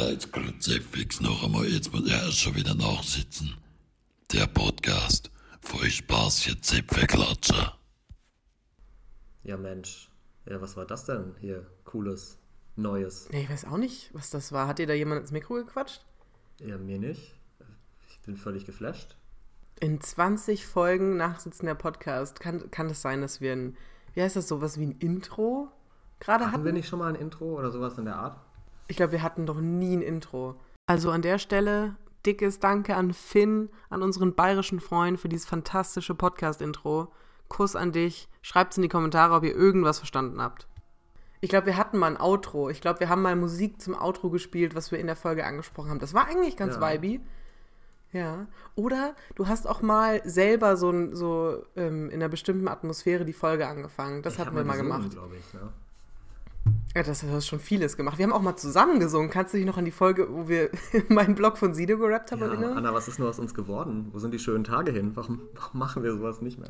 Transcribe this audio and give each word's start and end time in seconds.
Kreuz, 0.00 0.32
Kruzifix 0.32 1.20
noch 1.20 1.44
einmal. 1.44 1.66
Jetzt 1.66 1.92
muss 1.92 2.10
er 2.10 2.32
schon 2.32 2.54
wieder 2.54 2.74
nachsitzen. 2.74 3.54
Der 4.32 4.46
Podcast. 4.46 5.30
Voll 5.60 5.90
Spaß 5.90 6.40
für 6.40 6.58
Zipfelklatscher. 6.58 7.76
Ja, 9.42 9.58
Mensch. 9.58 10.08
Ja, 10.46 10.58
was 10.62 10.78
war 10.78 10.86
das 10.86 11.04
denn 11.04 11.34
hier? 11.38 11.66
Cooles, 11.84 12.38
Neues. 12.76 13.28
Ja, 13.30 13.40
ich 13.40 13.50
weiß 13.50 13.66
auch 13.66 13.76
nicht, 13.76 14.08
was 14.14 14.30
das 14.30 14.52
war. 14.52 14.66
Hat 14.66 14.78
dir 14.78 14.86
da 14.86 14.94
jemand 14.94 15.20
ins 15.20 15.32
Mikro 15.32 15.56
gequatscht? 15.56 16.02
Ja, 16.60 16.78
mir 16.78 16.98
nicht. 16.98 17.34
Ich 18.08 18.20
bin 18.20 18.38
völlig 18.38 18.64
geflasht. 18.64 19.16
In 19.80 20.00
20 20.00 20.64
Folgen 20.64 21.18
Nachsitzen 21.18 21.66
der 21.66 21.74
Podcast 21.74 22.40
kann, 22.40 22.70
kann 22.70 22.88
es 22.88 23.02
sein, 23.02 23.20
dass 23.20 23.42
wir 23.42 23.52
ein, 23.52 23.76
wie 24.14 24.22
heißt 24.22 24.36
das, 24.36 24.48
sowas 24.48 24.78
wie 24.78 24.86
ein 24.86 24.96
Intro 24.98 25.68
gerade 26.20 26.44
hatten? 26.44 26.54
Hatten 26.54 26.64
wir 26.64 26.72
nicht 26.72 26.88
schon 26.88 27.00
mal 27.00 27.10
ein 27.14 27.20
Intro 27.20 27.58
oder 27.58 27.70
sowas 27.70 27.98
in 27.98 28.06
der 28.06 28.16
Art? 28.16 28.40
Ich 28.90 28.96
glaube, 28.96 29.12
wir 29.12 29.22
hatten 29.22 29.46
doch 29.46 29.60
nie 29.60 29.96
ein 29.96 30.02
Intro. 30.02 30.56
Also 30.86 31.10
an 31.12 31.22
der 31.22 31.38
Stelle 31.38 31.94
dickes 32.26 32.58
Danke 32.58 32.96
an 32.96 33.12
Finn, 33.14 33.70
an 33.88 34.02
unseren 34.02 34.34
bayerischen 34.34 34.80
Freund 34.80 35.18
für 35.20 35.28
dieses 35.28 35.46
fantastische 35.46 36.14
Podcast-Intro. 36.14 37.12
Kuss 37.48 37.76
an 37.76 37.92
dich. 37.92 38.28
Schreibt 38.42 38.76
in 38.76 38.82
die 38.82 38.88
Kommentare, 38.88 39.34
ob 39.34 39.44
ihr 39.44 39.54
irgendwas 39.54 39.98
verstanden 39.98 40.42
habt. 40.42 40.66
Ich 41.40 41.50
glaube, 41.50 41.66
wir 41.66 41.76
hatten 41.76 41.98
mal 41.98 42.08
ein 42.08 42.20
Outro. 42.20 42.68
Ich 42.68 42.80
glaube, 42.80 42.98
wir 43.00 43.08
haben 43.08 43.22
mal 43.22 43.36
Musik 43.36 43.80
zum 43.80 43.94
Outro 43.94 44.28
gespielt, 44.28 44.74
was 44.74 44.90
wir 44.90 44.98
in 44.98 45.06
der 45.06 45.16
Folge 45.16 45.46
angesprochen 45.46 45.90
haben. 45.90 45.98
Das 46.00 46.12
war 46.12 46.26
eigentlich 46.26 46.56
ganz 46.56 46.74
Ja. 46.76 46.92
vibey. 46.92 47.20
Ja. 48.12 48.48
Oder 48.74 49.14
du 49.36 49.46
hast 49.46 49.68
auch 49.68 49.82
mal 49.82 50.20
selber 50.28 50.76
so, 50.76 51.14
so 51.14 51.64
ähm, 51.76 52.08
in 52.10 52.16
einer 52.16 52.28
bestimmten 52.28 52.66
Atmosphäre 52.66 53.24
die 53.24 53.32
Folge 53.32 53.68
angefangen. 53.68 54.22
Das 54.22 54.34
Ich 54.34 54.40
hatten 54.40 54.56
wir 54.56 54.64
mal 54.64 54.72
gesungen, 54.80 55.10
gemacht. 55.12 55.32
ich. 55.38 55.54
Ne? 55.54 55.72
Ja, 56.94 57.04
das 57.04 57.22
hast 57.22 57.46
schon 57.46 57.60
vieles 57.60 57.96
gemacht. 57.96 58.18
Wir 58.18 58.24
haben 58.24 58.32
auch 58.32 58.42
mal 58.42 58.56
zusammen 58.56 58.98
gesungen. 58.98 59.30
Kannst 59.30 59.54
du 59.54 59.58
dich 59.58 59.66
noch 59.66 59.76
an 59.78 59.84
die 59.84 59.92
Folge, 59.92 60.26
wo 60.30 60.48
wir 60.48 60.70
meinen 61.08 61.36
Blog 61.36 61.56
von 61.56 61.72
Sido 61.72 61.96
gerappt 61.98 62.32
haben, 62.32 62.40
Ja, 62.40 62.48
erinnern? 62.48 62.76
Anna, 62.76 62.92
was 62.92 63.06
ist 63.06 63.18
nur 63.20 63.28
aus 63.28 63.38
uns 63.38 63.54
geworden? 63.54 64.08
Wo 64.12 64.18
sind 64.18 64.34
die 64.34 64.40
schönen 64.40 64.64
Tage 64.64 64.90
hin? 64.90 65.12
Warum, 65.14 65.40
warum 65.54 65.78
machen 65.78 66.02
wir 66.02 66.12
sowas 66.12 66.40
nicht 66.42 66.58
mehr? 66.58 66.68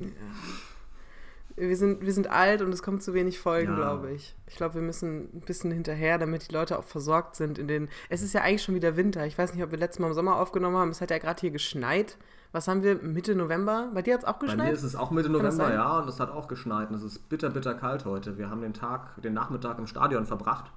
Wir 1.56 1.76
sind, 1.76 2.02
wir 2.04 2.12
sind 2.12 2.28
alt 2.30 2.60
und 2.62 2.72
es 2.72 2.82
kommt 2.82 3.02
zu 3.02 3.14
wenig 3.14 3.38
Folgen, 3.38 3.70
Ja. 3.72 3.76
glaube 3.76 4.12
ich. 4.12 4.34
Ich 4.46 4.56
glaube, 4.56 4.74
wir 4.76 4.82
müssen 4.82 5.30
ein 5.34 5.40
bisschen 5.40 5.70
hinterher, 5.72 6.18
damit 6.18 6.48
die 6.48 6.54
Leute 6.54 6.78
auch 6.78 6.84
versorgt 6.84 7.34
sind 7.36 7.58
in 7.58 7.66
den. 7.66 7.88
Es 8.10 8.20
ist 8.22 8.34
ja 8.34 8.42
eigentlich 8.42 8.62
schon 8.62 8.74
wieder 8.74 8.96
Winter. 8.96 9.26
Ich 9.26 9.36
weiß 9.38 9.54
nicht, 9.54 9.62
ob 9.64 9.70
wir 9.70 9.78
letztes 9.78 10.00
Mal 10.00 10.08
im 10.08 10.14
Sommer 10.14 10.36
aufgenommen 10.36 10.76
haben. 10.76 10.90
Es 10.90 11.00
hat 11.00 11.10
ja 11.10 11.18
gerade 11.18 11.40
hier 11.40 11.50
geschneit. 11.50 12.18
Was 12.52 12.66
haben 12.66 12.82
wir? 12.82 12.96
Mitte 12.96 13.34
November? 13.36 13.90
Bei 13.94 14.02
dir 14.02 14.14
hat 14.14 14.22
es 14.22 14.26
auch 14.26 14.38
Bei 14.38 14.46
geschneit? 14.46 14.66
mir 14.68 14.72
ist 14.72 14.82
es 14.82 14.96
auch 14.96 15.10
Mitte 15.12 15.28
November, 15.28 15.72
ja, 15.72 16.00
und 16.00 16.08
es 16.08 16.18
hat 16.18 16.30
auch 16.30 16.48
geschneit 16.48 16.88
und 16.90 16.96
es 16.96 17.02
ist 17.02 17.28
bitter, 17.28 17.50
bitter 17.50 17.74
kalt 17.74 18.04
heute. 18.04 18.38
Wir 18.38 18.50
haben 18.50 18.60
den 18.60 18.74
Tag, 18.74 19.20
den 19.22 19.34
Nachmittag 19.34 19.78
im 19.78 19.86
Stadion 19.86 20.26
verbracht 20.26 20.70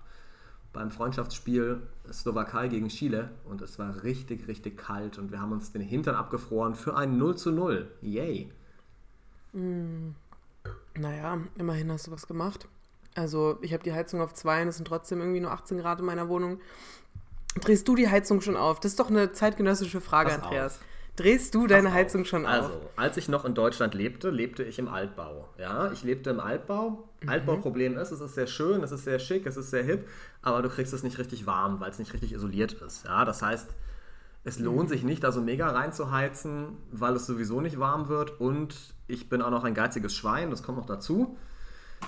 beim 0.74 0.90
Freundschaftsspiel 0.90 1.82
Slowakei 2.12 2.68
gegen 2.68 2.88
Chile 2.90 3.30
und 3.46 3.62
es 3.62 3.78
war 3.78 4.04
richtig, 4.04 4.48
richtig 4.48 4.78
kalt 4.78 5.20
und 5.20 5.32
wir 5.32 5.40
haben 5.40 5.52
uns 5.52 5.72
den 5.72 5.82
Hintern 5.84 6.16
abgefroren 6.16 6.74
für 6.76 6.98
ein 6.98 7.18
0 7.18 7.38
zu 7.38 7.52
0. 7.52 7.88
Yay. 8.02 8.52
Naja, 10.96 11.38
immerhin 11.56 11.92
hast 11.92 12.08
du 12.08 12.12
was 12.12 12.28
gemacht. 12.28 12.68
Also, 13.16 13.60
ich 13.62 13.74
habe 13.74 13.84
die 13.84 13.94
Heizung 13.94 14.22
auf 14.22 14.34
zwei 14.34 14.64
und 14.64 14.70
es 14.70 14.78
sind 14.78 14.88
trotzdem 14.88 15.20
irgendwie 15.20 15.40
nur 15.40 15.52
18 15.52 15.78
Grad 15.78 16.00
in 16.00 16.06
meiner 16.06 16.28
Wohnung. 16.28 16.60
Drehst 17.62 17.88
du 17.88 17.96
die 17.96 18.10
Heizung 18.10 18.42
schon 18.42 18.58
auf? 18.58 18.80
Das 18.80 18.94
ist 18.94 19.00
doch 19.00 19.12
eine 19.12 19.32
zeitgenössische 19.32 20.02
Frage, 20.02 20.32
Pass 20.32 20.42
Andreas. 20.42 20.76
auf. 20.78 20.82
Drehst 21.16 21.54
du 21.54 21.68
deine 21.68 21.90
Pass 21.90 21.98
Heizung 21.98 22.26
schon 22.26 22.46
auf? 22.46 22.52
Also, 22.52 22.82
als 22.96 23.18
ich 23.18 23.30
noch 23.30 23.46
in 23.46 23.54
Deutschland 23.54 23.94
lebte, 23.94 24.32
lebte 24.32 24.64
ich 24.64 24.80
im 24.80 24.88
Altbau. 24.88 25.48
Ja, 25.60 25.92
ich 25.92 26.04
lebte 26.04 26.32
im 26.32 26.40
Altbau. 26.40 27.08
Mhm. 27.22 27.30
Altbauproblem 27.30 27.98
ist, 27.98 28.12
es 28.12 28.20
ist 28.20 28.34
sehr 28.34 28.48
schön, 28.48 28.82
es 28.82 28.92
ist 28.92 29.04
sehr 29.04 29.20
schick, 29.20 29.46
es 29.46 29.56
ist 29.56 29.70
sehr 29.70 29.84
hip, 29.84 30.08
aber 30.42 30.64
du 30.64 30.70
kriegst 30.70 30.92
es 30.92 31.04
nicht 31.04 31.20
richtig 31.20 31.46
warm, 31.46 31.80
weil 31.80 31.92
es 31.92 32.00
nicht 32.00 32.14
richtig 32.14 32.34
isoliert 32.34 32.74
ist. 32.74 33.06
Ja, 33.06 33.26
das 33.26 33.44
heißt, 33.44 33.70
es 34.44 34.58
Mhm. 34.58 34.66
lohnt 34.66 34.90
sich 34.90 35.04
nicht, 35.04 35.24
da 35.24 35.32
so 35.32 35.42
mega 35.42 35.70
reinzuheizen, 35.70 36.78
weil 36.92 37.14
es 37.16 37.28
sowieso 37.28 37.62
nicht 37.62 37.78
warm 37.80 38.08
wird 38.10 38.40
und 38.42 38.76
ich 39.08 39.30
bin 39.30 39.42
auch 39.44 39.52
noch 39.52 39.64
ein 39.66 39.76
geiziges 39.76 40.16
Schwein, 40.16 40.50
das 40.50 40.64
kommt 40.64 40.80
noch 40.80 40.88
dazu. 40.88 41.38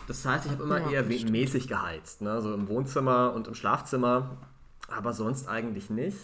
Das 0.08 0.26
heißt, 0.26 0.46
ich 0.48 0.52
habe 0.52 0.64
immer 0.64 0.80
Ja, 0.80 0.90
eher 0.90 1.04
mäßig 1.04 1.68
geheizt, 1.68 2.22
ne? 2.22 2.42
so 2.42 2.54
im 2.54 2.68
Wohnzimmer 2.68 3.34
und 3.34 3.48
im 3.48 3.54
Schlafzimmer, 3.54 4.38
aber 4.90 5.14
sonst 5.14 5.48
eigentlich 5.48 5.90
nicht. 5.92 6.18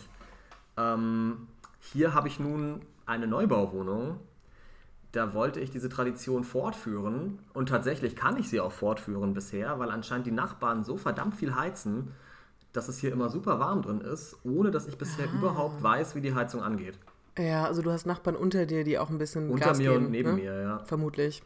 Ähm, 0.78 1.48
hier 1.82 2.14
habe 2.14 2.28
ich 2.28 2.40
nun 2.40 2.82
eine 3.06 3.28
Neubauwohnung. 3.28 4.20
Da 5.12 5.34
wollte 5.34 5.60
ich 5.60 5.72
diese 5.72 5.90
Tradition 5.90 6.46
fortführen 6.46 7.40
und 7.54 7.68
tatsächlich 7.68 8.16
kann 8.16 8.38
ich 8.38 8.48
sie 8.50 8.62
auch 8.62 8.72
fortführen 8.72 9.34
bisher, 9.34 9.78
weil 9.78 9.92
anscheinend 9.92 10.26
die 10.26 10.32
Nachbarn 10.32 10.86
so 10.86 10.96
verdammt 10.96 11.36
viel 11.36 11.54
heizen, 11.54 12.14
dass 12.72 12.88
es 12.88 13.00
hier 13.00 13.12
immer 13.12 13.30
super 13.30 13.60
warm 13.60 13.82
drin 13.82 14.00
ist, 14.00 14.38
ohne 14.46 14.72
dass 14.72 14.88
ich 14.88 14.98
bisher 14.98 15.28
Ah. 15.28 15.38
überhaupt 15.38 15.84
weiß, 15.84 16.16
wie 16.16 16.22
die 16.22 16.34
Heizung 16.34 16.64
angeht. 16.64 16.98
Ja, 17.38 17.66
also 17.66 17.82
du 17.82 17.92
hast 17.92 18.06
Nachbarn 18.06 18.38
unter 18.38 18.66
dir, 18.66 18.86
die 18.86 18.98
auch 19.00 19.10
ein 19.10 19.18
bisschen 19.18 19.50
Unter 19.50 19.68
Gas 19.70 19.78
mir 19.80 19.92
geben, 19.92 20.06
und 20.06 20.12
neben 20.12 20.30
ne? 20.30 20.36
mir, 20.36 20.62
ja. 20.62 20.80
Vermutlich. 20.86 21.44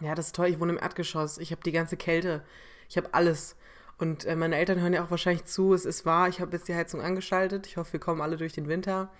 Ja, 0.00 0.14
das 0.14 0.26
ist 0.28 0.36
toll. 0.36 0.46
Ich 0.48 0.58
wohne 0.60 0.72
im 0.72 0.78
Erdgeschoss. 0.78 1.36
Ich 1.36 1.52
habe 1.52 1.62
die 1.62 1.72
ganze 1.72 1.98
Kälte. 1.98 2.42
Ich 2.88 2.96
habe 2.96 3.12
alles. 3.12 3.56
Und 3.98 4.24
äh, 4.24 4.36
meine 4.36 4.56
Eltern 4.56 4.80
hören 4.80 4.94
ja 4.94 5.04
auch 5.04 5.10
wahrscheinlich 5.10 5.44
zu. 5.44 5.74
Es 5.74 5.84
ist 5.84 6.06
wahr. 6.06 6.28
Ich 6.28 6.40
habe 6.40 6.52
jetzt 6.56 6.68
die 6.68 6.74
Heizung 6.74 7.02
angeschaltet. 7.02 7.66
Ich 7.66 7.76
hoffe, 7.76 7.94
wir 7.94 8.00
kommen 8.00 8.22
alle 8.22 8.38
durch 8.38 8.54
den 8.54 8.68
Winter. 8.68 9.10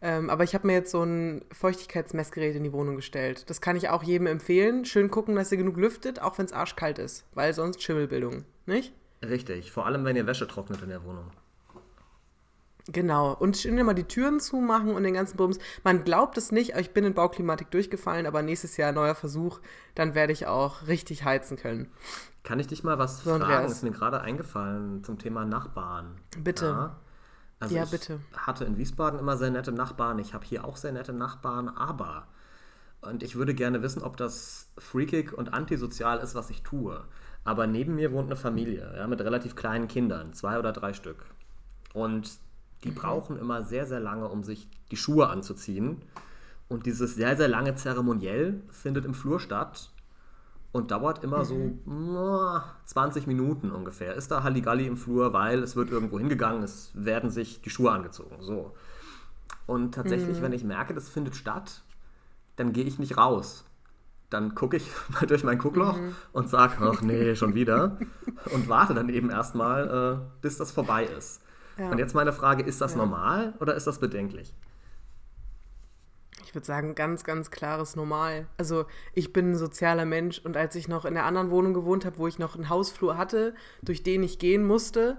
Ähm, 0.00 0.30
aber 0.30 0.44
ich 0.44 0.54
habe 0.54 0.66
mir 0.66 0.74
jetzt 0.74 0.90
so 0.92 1.02
ein 1.02 1.44
Feuchtigkeitsmessgerät 1.52 2.54
in 2.54 2.62
die 2.64 2.72
Wohnung 2.72 2.96
gestellt. 2.96 3.50
Das 3.50 3.60
kann 3.60 3.76
ich 3.76 3.88
auch 3.88 4.02
jedem 4.02 4.26
empfehlen. 4.28 4.84
Schön 4.84 5.10
gucken, 5.10 5.34
dass 5.34 5.50
ihr 5.50 5.58
genug 5.58 5.76
lüftet, 5.76 6.22
auch 6.22 6.38
wenn 6.38 6.46
es 6.46 6.52
arschkalt 6.52 6.98
ist. 6.98 7.24
Weil 7.34 7.52
sonst 7.52 7.82
Schimmelbildung. 7.82 8.44
Nicht? 8.66 8.94
Richtig, 9.22 9.72
vor 9.72 9.86
allem 9.86 10.04
wenn 10.04 10.14
ihr 10.16 10.26
Wäsche 10.26 10.46
trocknet 10.46 10.82
in 10.82 10.90
der 10.90 11.04
Wohnung. 11.04 11.30
Genau. 12.90 13.34
Und 13.34 13.56
schön 13.56 13.76
immer 13.76 13.92
die 13.92 14.04
Türen 14.04 14.40
zumachen 14.40 14.94
und 14.94 15.02
den 15.02 15.14
ganzen 15.14 15.36
Bums. 15.36 15.58
Man 15.84 16.04
glaubt 16.04 16.38
es 16.38 16.52
nicht, 16.52 16.72
aber 16.72 16.80
ich 16.80 16.92
bin 16.92 17.04
in 17.04 17.12
Bauklimatik 17.14 17.70
durchgefallen, 17.70 18.26
aber 18.26 18.42
nächstes 18.42 18.76
Jahr 18.78 18.92
neuer 18.92 19.14
Versuch, 19.14 19.60
dann 19.94 20.14
werde 20.14 20.32
ich 20.32 20.46
auch 20.46 20.86
richtig 20.86 21.24
heizen 21.24 21.58
können. 21.58 21.90
Kann 22.44 22.60
ich 22.60 22.66
dich 22.66 22.84
mal 22.84 22.98
was 22.98 23.18
So, 23.24 23.30
fragen? 23.30 23.42
Andreas. 23.42 23.72
Ist 23.72 23.82
mir 23.82 23.90
gerade 23.90 24.22
eingefallen 24.22 25.04
zum 25.04 25.18
Thema 25.18 25.44
Nachbarn. 25.44 26.18
Bitte. 26.38 26.64
Ja, 26.66 26.96
also 27.60 27.74
Ja, 27.74 27.84
ich 27.84 27.90
bitte. 27.90 28.20
hatte 28.36 28.64
in 28.64 28.76
Wiesbaden 28.78 29.18
immer 29.18 29.36
sehr 29.36 29.50
nette 29.50 29.72
Nachbarn. 29.72 30.18
Ich 30.18 30.34
habe 30.34 30.44
hier 30.44 30.64
auch 30.64 30.76
sehr 30.76 30.92
nette 30.92 31.12
Nachbarn, 31.12 31.68
aber 31.68 32.26
und 33.00 33.22
ich 33.22 33.36
würde 33.36 33.54
gerne 33.54 33.82
wissen, 33.82 34.02
ob 34.02 34.16
das 34.16 34.70
freakig 34.76 35.32
und 35.32 35.54
antisozial 35.54 36.18
ist, 36.18 36.34
was 36.34 36.50
ich 36.50 36.62
tue. 36.62 37.04
Aber 37.44 37.66
neben 37.66 37.94
mir 37.94 38.12
wohnt 38.12 38.26
eine 38.26 38.36
Familie 38.36 38.92
ja, 38.96 39.06
mit 39.06 39.20
relativ 39.20 39.54
kleinen 39.54 39.88
Kindern, 39.88 40.32
zwei 40.32 40.58
oder 40.58 40.72
drei 40.72 40.92
Stück. 40.92 41.24
Und 41.94 42.38
die 42.84 42.90
brauchen 42.90 43.38
immer 43.38 43.62
sehr, 43.62 43.86
sehr 43.86 44.00
lange, 44.00 44.28
um 44.28 44.42
sich 44.42 44.68
die 44.90 44.96
Schuhe 44.96 45.28
anzuziehen. 45.28 46.02
Und 46.68 46.86
dieses 46.86 47.14
sehr, 47.14 47.36
sehr 47.36 47.48
lange 47.48 47.76
Zeremoniell 47.76 48.60
findet 48.70 49.04
im 49.04 49.14
Flur 49.14 49.40
statt 49.40 49.90
und 50.72 50.90
dauert 50.90 51.24
immer 51.24 51.44
so 51.44 51.78
na, 51.86 52.64
20 52.84 53.26
Minuten 53.26 53.70
ungefähr. 53.70 54.14
Ist 54.14 54.30
da 54.30 54.42
Halligalli 54.42 54.86
im 54.86 54.96
Flur, 54.96 55.32
weil 55.32 55.62
es 55.62 55.76
wird 55.76 55.90
irgendwo 55.90 56.18
hingegangen, 56.18 56.62
es 56.62 56.90
werden 56.94 57.30
sich 57.30 57.62
die 57.62 57.70
Schuhe 57.70 57.90
angezogen. 57.92 58.36
So. 58.40 58.74
Und 59.66 59.94
tatsächlich, 59.94 60.42
wenn 60.42 60.52
ich 60.52 60.64
merke, 60.64 60.94
das 60.94 61.08
findet 61.08 61.36
statt, 61.36 61.82
dann 62.56 62.72
gehe 62.72 62.84
ich 62.84 62.98
nicht 62.98 63.16
raus. 63.16 63.64
Dann 64.30 64.54
gucke 64.54 64.76
ich 64.76 64.90
mal 65.08 65.26
durch 65.26 65.42
mein 65.44 65.58
Guckloch 65.58 65.98
und 66.32 66.48
sage, 66.50 66.74
ach 66.80 67.00
nee, 67.02 67.34
schon 67.34 67.54
wieder. 67.54 67.98
Und 68.52 68.68
warte 68.68 68.94
dann 68.94 69.08
eben 69.08 69.30
erstmal, 69.30 70.20
äh, 70.20 70.40
bis 70.42 70.58
das 70.58 70.70
vorbei 70.70 71.04
ist. 71.04 71.40
Ja. 71.78 71.90
Und 71.90 71.98
jetzt 71.98 72.14
meine 72.14 72.32
Frage, 72.32 72.62
ist 72.62 72.80
das 72.80 72.92
Ja. 72.92 72.98
normal 72.98 73.54
oder 73.60 73.74
ist 73.74 73.86
das 73.86 73.98
bedenklich? 73.98 74.54
Ich 76.48 76.54
würde 76.54 76.66
sagen, 76.66 76.94
ganz, 76.94 77.24
ganz 77.24 77.50
klares 77.50 77.94
Normal. 77.94 78.46
Also 78.56 78.86
ich 79.12 79.34
bin 79.34 79.50
ein 79.50 79.56
sozialer 79.58 80.06
Mensch 80.06 80.40
und 80.42 80.56
als 80.56 80.76
ich 80.76 80.88
noch 80.88 81.04
in 81.04 81.12
der 81.12 81.26
anderen 81.26 81.50
Wohnung 81.50 81.74
gewohnt 81.74 82.06
habe, 82.06 82.16
wo 82.16 82.26
ich 82.26 82.38
noch 82.38 82.54
einen 82.54 82.70
Hausflur 82.70 83.18
hatte, 83.18 83.54
durch 83.82 84.02
den 84.02 84.22
ich 84.22 84.38
gehen 84.38 84.66
musste, 84.66 85.18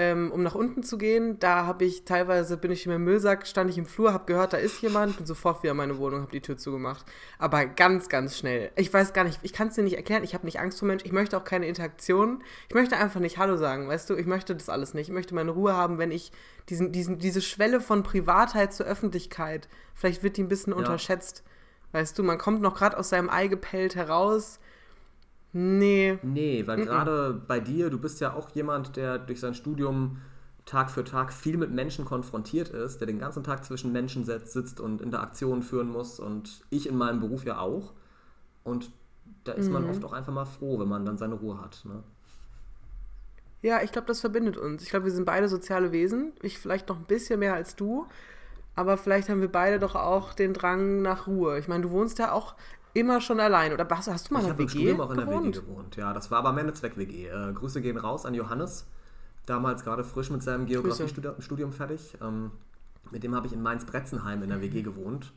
ähm, 0.00 0.32
um 0.32 0.42
nach 0.42 0.54
unten 0.54 0.82
zu 0.82 0.96
gehen, 0.96 1.38
da 1.40 1.66
habe 1.66 1.84
ich 1.84 2.06
teilweise, 2.06 2.56
bin 2.56 2.70
ich 2.70 2.86
in 2.86 2.92
meinem 2.92 3.04
Müllsack, 3.04 3.46
stand 3.46 3.68
ich 3.68 3.76
im 3.76 3.84
Flur, 3.84 4.14
habe 4.14 4.24
gehört, 4.24 4.54
da 4.54 4.56
ist 4.56 4.80
jemand, 4.80 5.18
bin 5.18 5.26
sofort 5.26 5.62
wieder 5.62 5.72
in 5.72 5.76
meine 5.76 5.98
Wohnung, 5.98 6.22
habe 6.22 6.32
die 6.32 6.40
Tür 6.40 6.56
zugemacht. 6.56 7.04
Aber 7.38 7.66
ganz, 7.66 8.08
ganz 8.08 8.38
schnell. 8.38 8.70
Ich 8.76 8.90
weiß 8.90 9.12
gar 9.12 9.24
nicht, 9.24 9.40
ich 9.42 9.52
kann 9.52 9.68
es 9.68 9.74
dir 9.74 9.82
nicht 9.82 9.98
erklären, 9.98 10.24
ich 10.24 10.32
habe 10.32 10.46
nicht 10.46 10.58
Angst 10.58 10.78
vor 10.78 10.88
Menschen, 10.88 11.04
ich 11.04 11.12
möchte 11.12 11.36
auch 11.36 11.44
keine 11.44 11.66
Interaktion. 11.66 12.42
Ich 12.70 12.74
möchte 12.74 12.96
einfach 12.96 13.20
nicht 13.20 13.36
Hallo 13.36 13.58
sagen, 13.58 13.88
weißt 13.88 14.08
du, 14.08 14.14
ich 14.16 14.24
möchte 14.24 14.56
das 14.56 14.70
alles 14.70 14.94
nicht. 14.94 15.08
Ich 15.08 15.14
möchte 15.14 15.34
meine 15.34 15.50
Ruhe 15.50 15.76
haben, 15.76 15.98
wenn 15.98 16.12
ich 16.12 16.32
diesen, 16.70 16.92
diesen, 16.92 17.18
diese 17.18 17.42
Schwelle 17.42 17.82
von 17.82 18.02
Privatheit 18.02 18.72
zur 18.72 18.86
Öffentlichkeit, 18.86 19.68
vielleicht 19.94 20.22
wird 20.22 20.38
die 20.38 20.44
ein 20.44 20.48
bisschen 20.48 20.72
unterschätzt. 20.72 21.44
Weißt 21.92 22.18
du, 22.18 22.22
man 22.22 22.38
kommt 22.38 22.62
noch 22.62 22.74
gerade 22.74 22.96
aus 22.96 23.10
seinem 23.10 23.28
Ei 23.28 23.48
gepellt 23.48 23.96
heraus. 23.96 24.60
Nee. 25.52 26.18
Nee, 26.22 26.66
weil 26.66 26.84
gerade 26.84 27.42
bei 27.46 27.60
dir, 27.60 27.90
du 27.90 27.98
bist 27.98 28.20
ja 28.20 28.34
auch 28.34 28.50
jemand, 28.50 28.96
der 28.96 29.18
durch 29.18 29.40
sein 29.40 29.54
Studium 29.54 30.18
Tag 30.64 30.90
für 30.90 31.02
Tag 31.02 31.32
viel 31.32 31.56
mit 31.56 31.72
Menschen 31.72 32.04
konfrontiert 32.04 32.68
ist, 32.68 32.98
der 32.98 33.06
den 33.06 33.18
ganzen 33.18 33.42
Tag 33.42 33.64
zwischen 33.64 33.90
Menschen 33.90 34.24
setzt, 34.24 34.52
sitzt 34.52 34.78
und 34.78 35.00
Interaktionen 35.02 35.62
führen 35.62 35.90
muss 35.90 36.20
und 36.20 36.64
ich 36.70 36.88
in 36.88 36.96
meinem 36.96 37.18
Beruf 37.18 37.44
ja 37.44 37.58
auch. 37.58 37.92
Und 38.62 38.92
da 39.44 39.52
ist 39.52 39.70
man 39.70 39.88
oft 39.88 40.04
auch 40.04 40.12
einfach 40.12 40.32
mal 40.32 40.44
froh, 40.44 40.78
wenn 40.78 40.88
man 40.88 41.04
dann 41.04 41.18
seine 41.18 41.34
Ruhe 41.34 41.60
hat. 41.60 41.82
Ne? 41.84 42.04
Ja, 43.62 43.82
ich 43.82 43.90
glaube, 43.90 44.06
das 44.06 44.20
verbindet 44.20 44.56
uns. 44.56 44.82
Ich 44.82 44.90
glaube, 44.90 45.06
wir 45.06 45.12
sind 45.12 45.24
beide 45.24 45.48
soziale 45.48 45.92
Wesen. 45.92 46.32
Ich 46.42 46.58
vielleicht 46.58 46.88
noch 46.88 46.98
ein 46.98 47.04
bisschen 47.04 47.40
mehr 47.40 47.54
als 47.54 47.74
du. 47.74 48.06
Aber 48.76 48.96
vielleicht 48.96 49.28
haben 49.28 49.40
wir 49.40 49.50
beide 49.50 49.78
doch 49.78 49.96
auch 49.96 50.34
den 50.34 50.54
Drang 50.54 51.02
nach 51.02 51.26
Ruhe. 51.26 51.58
Ich 51.58 51.68
meine, 51.68 51.82
du 51.82 51.90
wohnst 51.90 52.18
ja 52.18 52.32
auch 52.32 52.54
immer 52.94 53.20
schon 53.20 53.40
allein. 53.40 53.72
Oder 53.72 53.86
hast, 53.90 54.08
hast 54.08 54.30
du 54.30 54.34
mal 54.34 54.40
Ich 54.40 54.46
in 54.46 54.52
im 54.52 54.58
WG 54.58 54.68
Studium 54.68 55.00
auch 55.00 55.10
in 55.10 55.16
der 55.18 55.26
WG 55.26 55.34
gewohnt? 55.36 55.54
gewohnt. 55.54 55.96
Ja, 55.96 56.12
das 56.12 56.30
war 56.30 56.38
aber 56.40 56.50
am 56.50 56.58
Ende 56.58 56.72
Zweck-WG. 56.72 57.26
Äh, 57.28 57.52
Grüße 57.52 57.80
gehen 57.80 57.96
raus 57.98 58.26
an 58.26 58.34
Johannes. 58.34 58.86
Damals 59.46 59.82
gerade 59.84 60.04
frisch 60.04 60.30
mit 60.30 60.42
seinem 60.42 60.66
Geografiestudium 60.66 61.72
fertig. 61.72 62.16
Ähm, 62.22 62.50
mit 63.10 63.22
dem 63.24 63.34
habe 63.34 63.46
ich 63.46 63.52
in 63.52 63.62
Mainz-Bretzenheim 63.62 64.42
in 64.42 64.48
der 64.50 64.60
WG 64.60 64.82
gewohnt. 64.82 65.32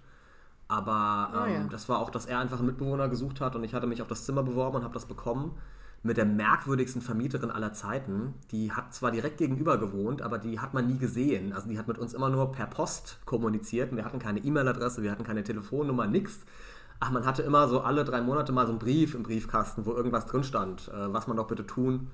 Aber 0.68 0.92
Ah, 0.92 1.46
ähm, 1.48 1.54
ja. 1.54 1.68
das 1.70 1.90
war 1.90 2.00
auch, 2.00 2.10
dass 2.10 2.26
er 2.26 2.40
einfach 2.40 2.58
einen 2.58 2.68
Mitbewohner 2.68 3.10
gesucht 3.10 3.42
hat 3.42 3.56
und 3.56 3.64
ich 3.64 3.74
hatte 3.74 3.86
mich 3.88 4.02
auf 4.02 4.08
das 4.08 4.26
Zimmer 4.26 4.44
beworben 4.44 4.78
und 4.78 4.84
habe 4.84 4.94
das 4.94 5.06
bekommen. 5.06 5.52
Mit 6.06 6.18
der 6.18 6.26
merkwürdigsten 6.26 7.02
Vermieterin 7.02 7.50
aller 7.50 7.72
Zeiten. 7.72 8.34
Die 8.52 8.74
hat 8.74 8.94
zwar 8.94 9.12
direkt 9.12 9.38
gegenüber 9.38 9.78
gewohnt, 9.78 10.22
aber 10.22 10.38
die 10.38 10.60
hat 10.60 10.74
man 10.74 10.86
nie 10.88 10.98
gesehen. 10.98 11.54
Also 11.54 11.70
die 11.70 11.78
hat 11.80 11.88
mit 11.88 11.98
uns 11.98 12.14
immer 12.14 12.30
nur 12.30 12.52
per 12.52 12.66
Post 12.68 13.20
kommuniziert. 13.26 13.96
Wir 13.96 14.04
hatten 14.04 14.20
keine 14.20 14.40
E-Mail-Adresse, 14.40 15.02
wir 15.02 15.12
hatten 15.12 15.24
keine 15.24 15.44
Telefonnummer, 15.44 16.06
nix. 16.06 16.40
Ach, 17.06 17.12
man 17.12 17.26
hatte 17.26 17.42
immer 17.42 17.68
so 17.68 17.82
alle 17.82 18.06
drei 18.06 18.22
Monate 18.22 18.54
mal 18.54 18.66
so 18.66 18.72
einen 18.72 18.80
Brief 18.80 19.14
im 19.14 19.24
Briefkasten, 19.24 19.86
wo 19.86 19.92
irgendwas 19.92 20.26
drin 20.26 20.46
stand, 20.46 20.88
äh, 20.88 21.12
was 21.12 21.28
man 21.28 21.36
doch 21.36 21.48
bitte 21.48 21.68
tun 21.68 22.08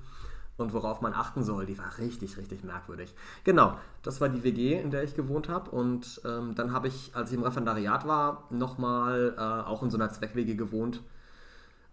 und 0.56 0.72
worauf 0.72 1.00
man 1.00 1.14
achten 1.14 1.44
soll. 1.44 1.64
Die 1.64 1.78
war 1.78 1.96
richtig, 1.98 2.36
richtig 2.36 2.64
merkwürdig. 2.64 3.14
Genau, 3.44 3.78
das 4.02 4.20
war 4.20 4.28
die 4.28 4.42
WG, 4.42 4.80
in 4.80 4.90
der 4.90 5.04
ich 5.04 5.14
gewohnt 5.14 5.48
habe. 5.48 5.70
Und 5.70 6.20
ähm, 6.24 6.56
dann 6.56 6.72
habe 6.72 6.88
ich, 6.88 7.12
als 7.14 7.30
ich 7.30 7.36
im 7.36 7.44
Referendariat 7.44 8.04
war, 8.08 8.48
nochmal 8.50 9.36
äh, 9.38 9.40
auch 9.40 9.84
in 9.84 9.90
so 9.90 9.96
einer 9.96 10.10
Zweck-WG 10.10 10.56
gewohnt 10.56 11.04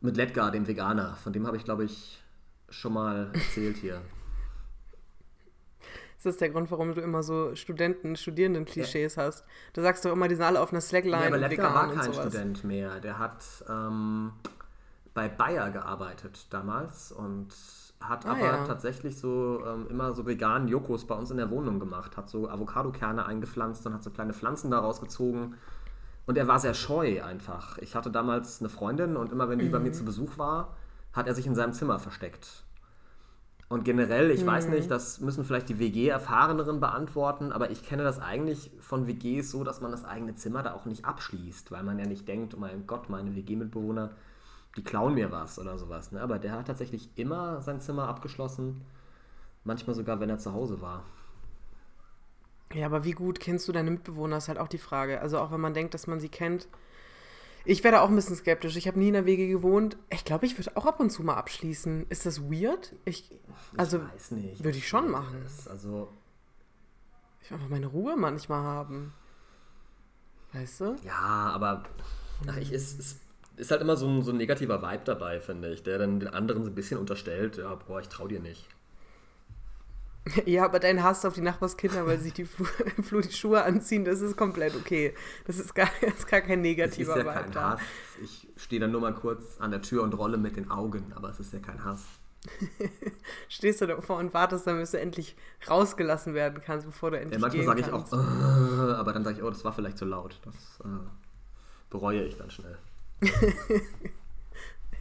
mit 0.02 0.18
Ledgar, 0.18 0.50
dem 0.50 0.68
Veganer. 0.68 1.18
Von 1.18 1.34
dem 1.34 1.46
habe 1.46 1.58
ich, 1.58 1.66
glaube 1.66 1.84
ich, 1.84 2.20
schon 2.68 2.94
mal 2.94 3.30
erzählt 3.32 3.78
hier. 3.78 4.02
Ist 6.18 6.26
das 6.26 6.38
der 6.38 6.50
Grund, 6.50 6.72
warum 6.72 6.96
du 6.96 7.02
immer 7.02 7.22
so 7.22 7.56
Studenten, 7.56 8.16
Studierenden-Klischees 8.16 9.18
hast? 9.18 9.46
Da 9.74 9.84
sagst 9.84 10.04
du 10.04 10.10
immer, 10.10 10.28
die 10.28 10.36
sind 10.36 10.44
alle 10.46 10.60
auf 10.60 10.72
einer 10.72 10.82
Slackline 10.82 11.22
Ja, 11.22 11.28
aber 11.28 11.50
vegan 11.50 11.74
war 11.74 11.94
kein. 11.94 12.12
Student 12.14 12.64
mehr. 12.64 13.00
Der 13.00 13.20
hat 13.20 13.44
ähm, 13.70 14.32
bei 15.14 15.28
Bayer 15.30 15.70
gearbeitet 15.70 16.48
damals 16.50 17.12
und 17.12 17.50
hat 18.00 18.26
Ah, 18.26 18.32
aber 18.32 18.40
ja. 18.40 18.66
tatsächlich 18.66 19.18
so 19.18 19.64
ähm, 19.66 19.88
immer 19.90 20.14
so 20.14 20.26
veganen 20.26 20.68
Jokos 20.68 21.06
bei 21.06 21.16
uns 21.16 21.30
in 21.32 21.38
der 21.38 21.52
Wohnung 21.52 21.80
gemacht. 21.80 22.18
Hat 22.18 22.30
so 22.30 22.50
Avocadokerne 22.50 23.26
eingepflanzt 23.26 23.86
und 23.86 23.94
hat 23.94 24.04
so 24.04 24.10
kleine 24.10 24.34
Pflanzen 24.34 24.72
daraus 24.72 25.00
gezogen. 25.02 25.56
Und 26.26 26.38
er 26.38 26.48
war 26.48 26.60
sehr 26.60 26.74
scheu 26.74 27.24
einfach. 27.24 27.78
Ich 27.78 27.96
hatte 27.96 28.12
damals 28.12 28.60
eine 28.60 28.70
Freundin 28.70 29.16
und 29.18 29.32
immer 29.32 29.50
wenn 29.50 29.60
die 29.60 29.70
bei 29.70 29.80
mir 29.80 29.94
zu 29.94 30.04
Besuch 30.04 30.38
war, 30.38 30.76
hat 31.14 31.26
er 31.28 31.34
sich 31.34 31.48
in 31.48 31.56
seinem 31.56 31.74
Zimmer 31.74 32.00
versteckt. 32.00 32.64
Und 33.70 33.84
generell, 33.84 34.32
ich 34.32 34.46
weiß 34.46 34.70
nicht, 34.70 34.90
das 34.90 35.20
müssen 35.20 35.44
vielleicht 35.44 35.68
die 35.68 35.78
WG-Erfahreneren 35.78 36.80
beantworten, 36.80 37.52
aber 37.52 37.70
ich 37.70 37.84
kenne 37.84 38.04
das 38.04 38.18
eigentlich 38.18 38.72
von 38.80 39.08
WGs 39.08 39.52
so, 39.52 39.66
dass 39.66 39.82
man 39.82 39.92
das 39.92 40.06
eigene 40.06 40.36
Zimmer 40.36 40.64
da 40.64 40.74
auch 40.74 40.86
nicht 40.86 41.04
abschließt, 41.04 41.70
weil 41.72 41.84
man 41.84 42.00
ja 42.00 42.06
nicht 42.06 42.28
denkt, 42.30 42.54
oh 42.56 42.60
mein 42.60 42.88
Gott, 42.88 43.10
meine 43.10 43.36
WG-Mitbewohner, 43.36 44.12
die 44.78 44.84
klauen 44.84 45.16
mir 45.16 45.34
was 45.34 45.60
oder 45.60 45.78
sowas. 45.78 46.14
Ne? 46.14 46.22
Aber 46.22 46.40
der 46.40 46.54
hat 46.54 46.68
tatsächlich 46.68 47.10
immer 47.16 47.62
sein 47.62 47.82
Zimmer 47.82 48.08
abgeschlossen, 48.08 48.86
manchmal 49.66 49.98
sogar, 49.98 50.22
wenn 50.22 50.30
er 50.30 50.38
zu 50.38 50.54
Hause 50.54 50.82
war. 50.82 51.04
Ja, 52.74 52.86
aber 52.86 53.04
wie 53.04 53.12
gut 53.12 53.42
kennst 53.42 53.68
du 53.68 53.74
deine 53.74 53.92
Mitbewohner, 53.92 54.38
ist 54.38 54.48
halt 54.48 54.60
auch 54.60 54.68
die 54.70 54.78
Frage. 54.78 55.20
Also 55.20 55.40
auch 55.40 55.52
wenn 55.52 55.62
man 55.62 55.74
denkt, 55.74 55.94
dass 55.94 56.08
man 56.08 56.22
sie 56.22 56.30
kennt. 56.30 56.70
Ich 57.68 57.84
werde 57.84 58.02
auch 58.02 58.08
ein 58.08 58.16
bisschen 58.16 58.38
skeptisch. 58.38 58.78
Ich 58.78 58.88
habe 58.88 58.98
nie 58.98 59.10
in 59.10 59.14
der 59.14 59.26
WG 59.26 59.50
gewohnt. 59.50 59.98
Ich 60.10 60.24
glaube, 60.24 60.46
ich 60.46 60.58
würde 60.58 60.72
auch 60.78 60.86
ab 60.86 61.02
und 61.02 61.10
zu 61.10 61.22
mal 61.22 61.36
abschließen. 61.36 62.06
Ist 62.08 62.26
das 62.26 62.42
weird? 62.42 62.96
Ich, 63.04 63.30
also, 63.76 63.98
ich 63.98 64.04
weiß 64.14 64.32
nicht. 64.32 64.64
würde 64.64 64.78
ich 64.78 64.88
schon 64.88 65.12
machen. 65.12 65.46
Also, 65.70 66.08
ich 67.42 67.52
will 67.52 67.58
einfach 67.58 67.70
meine 67.70 67.88
Ruhe 67.88 68.16
manchmal 68.16 68.62
haben. 68.62 69.14
Weißt 70.54 70.80
du? 70.80 70.96
ja, 71.04 71.12
aber 71.14 71.84
ach, 72.48 72.56
ich, 72.56 72.72
es, 72.72 72.98
es 72.98 73.20
ist 73.58 73.70
halt 73.70 73.82
immer 73.82 73.98
so 73.98 74.08
ein, 74.08 74.22
so 74.22 74.32
ein 74.32 74.38
negativer 74.38 74.82
Vibe 74.82 75.04
dabei, 75.04 75.42
finde 75.42 75.74
ich, 75.74 75.84
der 75.84 75.98
dann 75.98 76.22
den 76.22 76.30
anderen 76.30 76.64
so 76.64 76.70
ein 76.70 76.76
bisschen 76.76 76.98
unterstellt, 77.00 77.58
ja, 77.58 77.76
boah, 77.76 78.00
ich 78.00 78.08
trau 78.08 78.30
dir 78.30 78.40
nicht. 78.40 78.66
Ja, 80.46 80.66
aber 80.66 80.80
dein 80.80 81.04
Hass 81.04 81.26
auf 81.26 81.34
die 81.34 81.42
Nachbarskinder, 81.42 82.06
weil 82.06 82.18
sie 82.18 82.26
sich 82.26 82.34
die 82.34 82.46
Flu 82.46 82.66
im 82.98 83.04
Flur 83.04 83.22
die 83.22 83.32
Schuhe 83.32 83.64
anziehen, 83.64 84.06
das 84.06 84.22
ist 84.22 84.36
komplett 84.38 84.76
okay. 84.76 85.14
Das 85.46 85.60
ist 85.60 85.74
gar, 85.74 85.90
das 86.02 86.14
ist 86.20 86.28
gar 86.28 86.42
kein 86.42 86.60
Es 86.60 86.66
ist 86.66 86.78
negativer 86.78 87.18
ja 87.18 87.34
kein 87.34 87.52
da. 87.52 87.72
Hass. 87.72 87.80
Ich 88.24 88.48
stehe 88.56 88.80
dann 88.80 88.92
nur 88.92 89.02
mal 89.02 89.14
kurz 89.14 89.58
an 89.60 89.72
der 89.72 89.82
Tür 89.82 90.04
und 90.04 90.14
rolle 90.18 90.38
mit 90.38 90.56
den 90.56 90.72
Augen, 90.72 91.14
aber 91.16 91.30
es 91.30 91.40
ist 91.40 91.54
ja 91.54 91.60
kein 91.60 91.84
Hass. 91.84 92.04
Stehst 93.50 93.82
du 93.82 93.88
davor 93.88 94.18
und 94.18 94.34
wartest, 94.34 94.68
damit 94.68 94.92
du 94.94 95.00
endlich 95.00 95.36
rausgelassen 95.70 96.34
werden 96.34 96.62
kannst, 96.66 96.86
bevor 96.86 97.12
du 97.12 97.18
Ja, 97.18 97.24
endlich 97.24 97.42
manchmal 97.42 97.76
gehen 97.76 97.86
sage 97.86 97.92
ich 97.92 97.92
auch, 97.92 98.14
äh, 98.14 98.94
aber 98.94 99.14
dann 99.14 99.24
sage 99.24 99.38
ich, 99.38 99.44
oh, 99.44 99.50
das 99.50 99.66
war 99.66 99.74
vielleicht 99.74 99.98
zu 99.98 100.06
laut. 100.06 100.40
Das 100.46 100.56
äh, 100.86 100.88
bereue 101.90 102.24
ich 102.24 102.38
dann 102.38 102.50
schnell. 102.50 102.78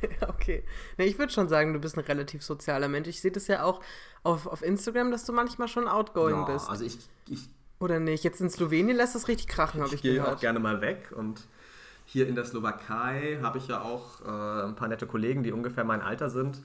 Okay. 0.28 0.64
Nee, 0.98 1.04
ich 1.06 1.18
würde 1.18 1.32
schon 1.32 1.48
sagen, 1.48 1.72
du 1.72 1.78
bist 1.80 1.96
ein 1.96 2.04
relativ 2.04 2.42
sozialer 2.42 2.88
Mensch. 2.88 3.08
Ich 3.08 3.20
sehe 3.20 3.30
das 3.32 3.46
ja 3.48 3.62
auch 3.64 3.80
auf, 4.22 4.46
auf 4.46 4.62
Instagram, 4.62 5.10
dass 5.10 5.24
du 5.24 5.32
manchmal 5.32 5.68
schon 5.68 5.88
outgoing 5.88 6.36
Ja, 6.36 6.44
bist. 6.44 6.68
also 6.68 6.84
ich, 6.84 6.98
ich, 7.28 7.48
Oder 7.80 7.98
nicht? 8.00 8.22
Jetzt 8.24 8.40
in 8.40 8.50
Slowenien 8.50 8.96
lässt 8.96 9.14
das 9.14 9.28
richtig 9.28 9.48
krachen, 9.48 9.80
habe 9.80 9.88
ich 9.88 9.96
ich 9.96 10.02
gehe 10.02 10.14
gehört. 10.14 10.36
auch 10.36 10.40
gerne 10.40 10.58
mal 10.58 10.80
weg 10.80 11.12
und 11.16 11.46
hier 12.04 12.28
in 12.28 12.34
der 12.36 12.44
Slowakei 12.44 13.38
habe 13.42 13.58
ich 13.58 13.66
ja 13.68 13.80
auch 13.82 14.20
äh, 14.24 14.64
ein 14.66 14.76
paar 14.76 14.88
nette 14.88 15.06
Kollegen, 15.06 15.42
die 15.42 15.50
ungefähr 15.52 15.84
mein 15.84 16.02
Alter 16.02 16.30
sind. 16.30 16.62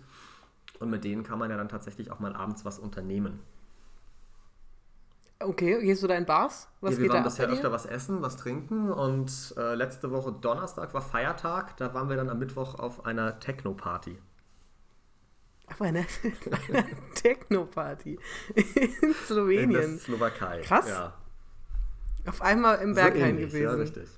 Und 0.79 0.89
mit 0.89 1.03
denen 1.03 1.23
kann 1.23 1.39
man 1.39 1.49
ja 1.49 1.57
dann 1.57 1.69
tatsächlich 1.69 2.11
auch 2.11 2.19
mal 2.19 2.35
abends 2.35 2.63
was 2.65 2.77
unternehmen. 2.79 3.39
Okay, 5.45 5.79
gehst 5.81 6.03
du 6.03 6.07
da 6.07 6.15
in 6.15 6.25
Bars? 6.25 6.67
Was 6.81 6.93
ja, 6.93 6.97
wir 6.97 7.03
geht 7.03 7.13
waren 7.13 7.23
da 7.23 7.29
bisher 7.29 7.49
öfter 7.49 7.71
was 7.71 7.85
essen, 7.85 8.21
was 8.21 8.37
trinken 8.37 8.91
und 8.91 9.53
äh, 9.57 9.75
letzte 9.75 10.11
Woche 10.11 10.31
Donnerstag 10.31 10.93
war 10.93 11.01
Feiertag. 11.01 11.77
Da 11.77 11.93
waren 11.93 12.09
wir 12.09 12.15
dann 12.15 12.29
am 12.29 12.39
Mittwoch 12.39 12.75
auf 12.79 13.05
einer 13.05 13.39
Techno-Party. 13.39 14.17
Auf 15.67 15.81
einer, 15.81 16.03
Techno-Party 17.15 18.19
in 18.55 18.63
In 18.63 18.91
der 19.01 19.13
Slowenien. 19.25 19.99
Slowakei. 19.99 20.61
Krass. 20.61 20.89
Ja. 20.89 21.13
Auf 22.25 22.41
einmal 22.41 22.79
im 22.79 22.93
So 22.93 23.01
Berghain 23.01 23.39
Ja, 23.39 23.45
gewesen. 23.45 23.79
richtig. 23.79 24.09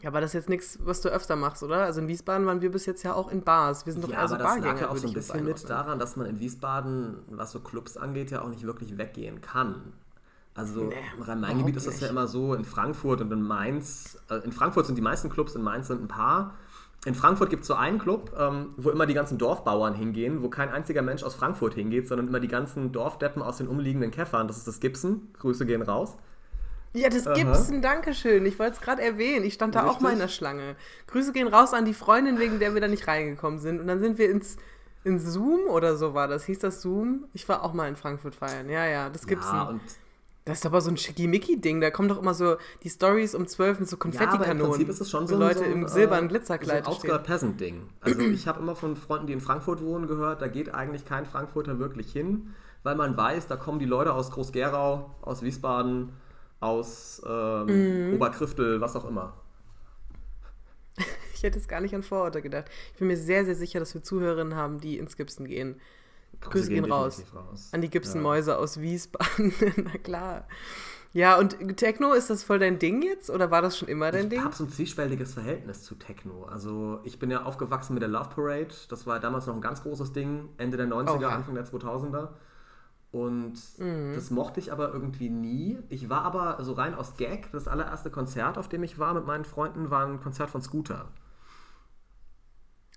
Ja, 0.00 0.08
aber 0.08 0.20
das 0.20 0.30
ist 0.30 0.34
jetzt 0.34 0.48
nichts, 0.48 0.78
was 0.82 1.00
du 1.00 1.10
öfter 1.10 1.36
machst, 1.36 1.62
oder? 1.62 1.84
Also 1.84 2.00
in 2.00 2.08
Wiesbaden 2.08 2.46
waren 2.46 2.60
wir 2.60 2.70
bis 2.70 2.86
jetzt 2.86 3.02
ja 3.02 3.14
auch 3.14 3.30
in 3.30 3.42
Bars. 3.42 3.84
Wir 3.84 3.92
sind 3.92 4.02
doch 4.04 4.10
Ja, 4.10 4.18
also 4.18 4.34
aber 4.34 4.44
das 4.44 4.52
Bargänger, 4.52 4.72
lag 4.74 4.80
ja 4.80 4.88
auch 4.88 4.96
so 4.96 5.08
ein 5.08 5.12
bisschen 5.12 5.44
mit 5.44 5.68
daran, 5.68 5.98
dass 5.98 6.16
man 6.16 6.26
in 6.26 6.40
Wiesbaden, 6.40 7.18
was 7.28 7.52
so 7.52 7.60
Clubs 7.60 7.96
angeht, 7.96 8.30
ja 8.30 8.42
auch 8.42 8.48
nicht 8.48 8.64
wirklich 8.64 8.96
weggehen 8.96 9.40
kann. 9.40 9.92
Also 10.54 10.84
Nee, 10.84 10.94
im 11.16 11.22
Rhein-Main-Gebiet 11.22 11.76
ist 11.76 11.86
das 11.86 12.00
ja 12.00 12.08
immer 12.08 12.26
so, 12.26 12.54
in 12.54 12.64
Frankfurt 12.64 13.20
und 13.20 13.32
in 13.32 13.42
Mainz, 13.42 14.18
äh, 14.28 14.36
in 14.44 14.52
Frankfurt 14.52 14.86
sind 14.86 14.96
die 14.96 15.02
meisten 15.02 15.30
Clubs, 15.30 15.54
in 15.54 15.62
Mainz 15.62 15.88
sind 15.88 16.02
ein 16.02 16.08
paar. 16.08 16.54
In 17.04 17.14
Frankfurt 17.14 17.50
gibt 17.50 17.62
es 17.62 17.68
so 17.68 17.74
einen 17.74 17.98
Club, 17.98 18.32
ähm, 18.38 18.74
wo 18.76 18.90
immer 18.90 19.06
die 19.06 19.14
ganzen 19.14 19.36
Dorfbauern 19.36 19.94
hingehen, 19.94 20.42
wo 20.42 20.48
kein 20.48 20.68
einziger 20.68 21.02
Mensch 21.02 21.24
aus 21.24 21.34
Frankfurt 21.34 21.74
hingeht, 21.74 22.06
sondern 22.06 22.28
immer 22.28 22.38
die 22.38 22.48
ganzen 22.48 22.92
Dorfdeppen 22.92 23.42
aus 23.42 23.56
den 23.56 23.66
umliegenden 23.66 24.10
Käffern. 24.10 24.46
Das 24.46 24.56
ist 24.56 24.68
das 24.68 24.78
Gibson. 24.78 25.28
Grüße 25.38 25.66
gehen 25.66 25.82
raus. 25.82 26.16
Ja, 26.94 27.08
das 27.08 27.26
Aha. 27.26 27.34
gibt's 27.34 27.70
ein 27.70 27.80
Dankeschön. 27.80 28.44
Ich 28.44 28.58
wollte 28.58 28.72
es 28.76 28.80
gerade 28.80 29.02
erwähnen. 29.02 29.44
Ich 29.44 29.54
stand 29.54 29.74
da 29.74 29.86
auch 29.86 30.00
mal 30.00 30.10
in 30.12 30.18
der 30.18 30.26
Richtig. 30.26 30.38
Schlange. 30.38 30.76
Grüße 31.06 31.32
gehen 31.32 31.48
raus 31.48 31.72
an 31.72 31.84
die 31.84 31.94
Freundin, 31.94 32.38
wegen 32.38 32.58
der 32.58 32.74
wir 32.74 32.80
da 32.80 32.88
nicht 32.88 33.08
reingekommen 33.08 33.58
sind. 33.58 33.80
Und 33.80 33.86
dann 33.86 34.00
sind 34.00 34.18
wir 34.18 34.30
ins, 34.30 34.56
ins 35.04 35.24
Zoom 35.24 35.68
oder 35.68 35.96
so 35.96 36.12
war 36.12 36.28
das. 36.28 36.44
Hieß 36.44 36.58
das 36.58 36.82
Zoom? 36.82 37.24
Ich 37.32 37.48
war 37.48 37.64
auch 37.64 37.72
mal 37.72 37.88
in 37.88 37.96
Frankfurt 37.96 38.34
feiern. 38.34 38.68
Ja, 38.68 38.86
ja, 38.86 39.08
das 39.08 39.26
gibt's. 39.26 39.46
Ja, 39.46 39.74
das 40.44 40.58
ist 40.58 40.66
aber 40.66 40.80
so 40.80 40.90
ein 40.90 40.96
Schickimicki-Ding. 40.96 41.80
Da 41.80 41.90
kommen 41.90 42.08
doch 42.08 42.18
immer 42.18 42.34
so 42.34 42.56
die 42.82 42.90
Stories 42.90 43.34
um 43.34 43.46
12 43.46 43.80
mit 43.80 43.88
so 43.88 43.96
Ja, 43.96 44.00
aber 44.00 44.04
im 44.04 44.18
Konfettikanonen. 44.18 44.70
Prinzip 44.72 44.88
ist 44.88 45.00
es 45.00 45.08
schon 45.10 45.26
so 45.28 45.36
Leute 45.36 45.60
so 45.60 45.64
ein, 45.64 45.72
im 45.72 45.88
silbernen 45.88 46.26
äh, 46.26 46.28
Glitzerkleid 46.28 46.84
so 46.84 46.90
ein. 46.90 46.96
Outskirt-Peasant-Ding. 46.96 47.88
Also 48.00 48.20
ich 48.20 48.48
habe 48.48 48.60
immer 48.60 48.74
von 48.74 48.96
Freunden, 48.96 49.28
die 49.28 49.34
in 49.34 49.40
Frankfurt 49.40 49.80
wohnen, 49.82 50.08
gehört, 50.08 50.42
da 50.42 50.48
geht 50.48 50.74
eigentlich 50.74 51.04
kein 51.04 51.26
Frankfurter 51.26 51.78
wirklich 51.78 52.10
hin, 52.10 52.54
weil 52.82 52.96
man 52.96 53.16
weiß, 53.16 53.46
da 53.46 53.56
kommen 53.56 53.78
die 53.78 53.86
Leute 53.86 54.12
aus 54.12 54.32
Groß-Gerau, 54.32 55.14
aus 55.22 55.42
Wiesbaden, 55.42 56.08
aus 56.62 57.20
ähm, 57.26 58.08
Mhm. 58.08 58.14
Oberkriftel, 58.14 58.80
was 58.80 58.96
auch 58.96 59.04
immer. 59.08 59.34
Ich 61.34 61.42
hätte 61.44 61.58
jetzt 61.58 61.68
gar 61.68 61.80
nicht 61.80 61.92
an 61.92 62.04
Vororte 62.04 62.40
gedacht. 62.40 62.66
Ich 62.92 62.98
bin 63.00 63.08
mir 63.08 63.16
sehr, 63.16 63.44
sehr 63.44 63.56
sicher, 63.56 63.80
dass 63.80 63.94
wir 63.94 64.02
Zuhörerinnen 64.04 64.54
haben, 64.54 64.78
die 64.80 64.96
ins 64.98 65.16
Gibson 65.16 65.46
gehen. 65.48 65.80
Grüße 66.40 66.68
gehen 66.68 66.84
raus. 66.84 67.16
definitiv 67.16 67.40
raus. 67.50 67.68
An 67.72 67.80
die 67.80 67.90
Gibson-Mäuse 67.90 68.56
aus 68.56 68.80
Wiesbaden. 68.80 69.52
Na 69.76 69.98
klar. 69.98 70.46
Ja, 71.12 71.36
und 71.38 71.76
Techno, 71.76 72.12
ist 72.12 72.30
das 72.30 72.44
voll 72.44 72.60
dein 72.60 72.78
Ding 72.78 73.02
jetzt? 73.02 73.28
Oder 73.28 73.50
war 73.50 73.60
das 73.60 73.76
schon 73.76 73.88
immer 73.88 74.12
dein 74.12 74.24
Ich 74.24 74.28
Ding? 74.30 74.44
habe 74.44 74.54
so 74.54 74.62
ein 74.64 74.70
zwiespältiges 74.70 75.34
Verhältnis 75.34 75.82
zu 75.82 75.96
Techno. 75.96 76.44
Also 76.44 77.00
ich 77.02 77.18
bin 77.18 77.28
ja 77.30 77.42
aufgewachsen 77.42 77.94
mit 77.94 78.02
der 78.02 78.08
Love 78.08 78.30
Parade. 78.34 78.68
Das 78.88 79.04
war 79.08 79.18
damals 79.18 79.46
noch 79.46 79.54
ein 79.56 79.60
ganz 79.60 79.82
großes 79.82 80.12
Ding, 80.12 80.48
Ende 80.58 80.76
der 80.76 80.86
90er, 80.86 81.18
Oha. 81.26 81.28
Anfang 81.34 81.56
der 81.56 81.66
2000er. 81.66 82.28
Und 83.12 83.54
Mhm. 83.78 84.14
das 84.14 84.30
mochte 84.30 84.58
ich 84.58 84.72
aber 84.72 84.90
irgendwie 84.92 85.28
nie. 85.28 85.78
Ich 85.90 86.08
war 86.08 86.22
aber 86.22 86.56
so 86.64 86.72
rein 86.72 86.94
aus 86.94 87.16
Gag. 87.18 87.52
Das 87.52 87.68
allererste 87.68 88.10
Konzert, 88.10 88.56
auf 88.58 88.68
dem 88.68 88.82
ich 88.82 88.98
war 88.98 89.12
mit 89.14 89.26
meinen 89.26 89.44
Freunden, 89.44 89.90
war 89.90 90.06
ein 90.06 90.20
Konzert 90.20 90.48
von 90.50 90.62
Scooter. 90.62 91.06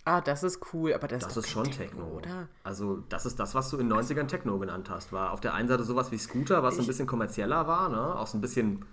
Ah, 0.08 0.22
das 0.22 0.44
ist 0.44 0.60
cool, 0.74 0.94
aber 0.94 1.08
das, 1.08 1.24
Das 1.24 1.36
ist 1.36 1.46
kein 1.46 1.52
schon 1.66 1.72
Techno, 1.72 2.06
oder? 2.06 2.48
Also, 2.64 2.98
das 3.10 3.26
ist 3.26 3.40
das, 3.40 3.56
was 3.56 3.70
du 3.72 3.78
in 3.78 3.90
den 3.90 3.98
90ern 3.98 4.28
Techno 4.28 4.60
genannt 4.60 4.90
hast. 4.90 5.12
War 5.12 5.32
auf 5.32 5.42
der 5.42 5.56
einen 5.56 5.68
Seite 5.68 5.84
sowas 5.84 6.12
wie 6.12 6.18
Scooter, 6.20 6.62
was 6.62 6.80
ein 6.80 6.86
bisschen 6.86 7.08
kommerzieller 7.08 7.68
war, 7.68 7.90
ne? 7.90 8.16
Auch 8.18 8.28
so 8.28 8.38
ein 8.38 8.42
bisschen, 8.42 8.86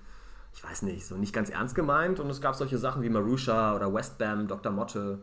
ich 0.54 0.64
weiß 0.64 0.82
nicht, 0.82 1.06
so 1.06 1.16
nicht 1.16 1.34
ganz 1.34 1.50
ernst 1.50 1.74
gemeint. 1.74 2.18
Und 2.18 2.30
es 2.30 2.40
gab 2.40 2.54
solche 2.56 2.78
Sachen 2.78 3.02
wie 3.02 3.10
Marusha 3.10 3.76
oder 3.76 3.92
Westbam, 3.92 4.48
Dr. 4.48 4.72
Motte. 4.72 5.18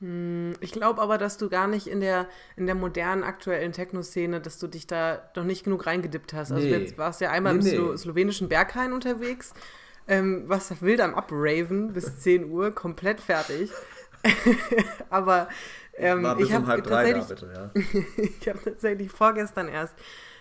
Ich 0.00 0.72
glaube 0.72 1.00
aber, 1.00 1.16
dass 1.18 1.38
du 1.38 1.48
gar 1.48 1.66
nicht 1.66 1.86
in 1.86 2.00
der, 2.00 2.26
in 2.56 2.66
der 2.66 2.74
modernen 2.74 3.22
aktuellen 3.22 3.72
Techno-Szene, 3.72 4.40
dass 4.40 4.58
du 4.58 4.66
dich 4.66 4.86
da 4.86 5.22
noch 5.34 5.44
nicht 5.44 5.64
genug 5.64 5.86
reingedippt 5.86 6.34
hast. 6.34 6.52
Also 6.52 6.66
Nee. 6.66 6.76
jetzt 6.76 6.98
warst 6.98 7.20
du 7.20 7.26
ja 7.26 7.30
einmal 7.30 7.54
Nee, 7.54 7.74
im 7.74 7.90
nee. 7.90 7.96
slowenischen 7.96 8.48
Berghain 8.48 8.92
unterwegs, 8.92 9.54
ähm, 10.06 10.48
warst 10.48 10.82
wild 10.82 11.00
am 11.00 11.14
Upraven 11.14 11.92
bis 11.92 12.18
10 12.20 12.50
Uhr, 12.50 12.72
komplett 12.72 13.20
fertig. 13.20 13.70
aber 15.10 15.48
ähm, 15.96 16.36
ich 16.38 16.52
habe 16.52 16.82
tatsächlich, 16.82 17.24
bitte, 17.26 17.52
ja. 17.54 17.70
ich 18.40 18.48
habe 18.48 18.58
tatsächlich 18.62 19.10
vorgestern 19.10 19.68
erst, 19.68 19.94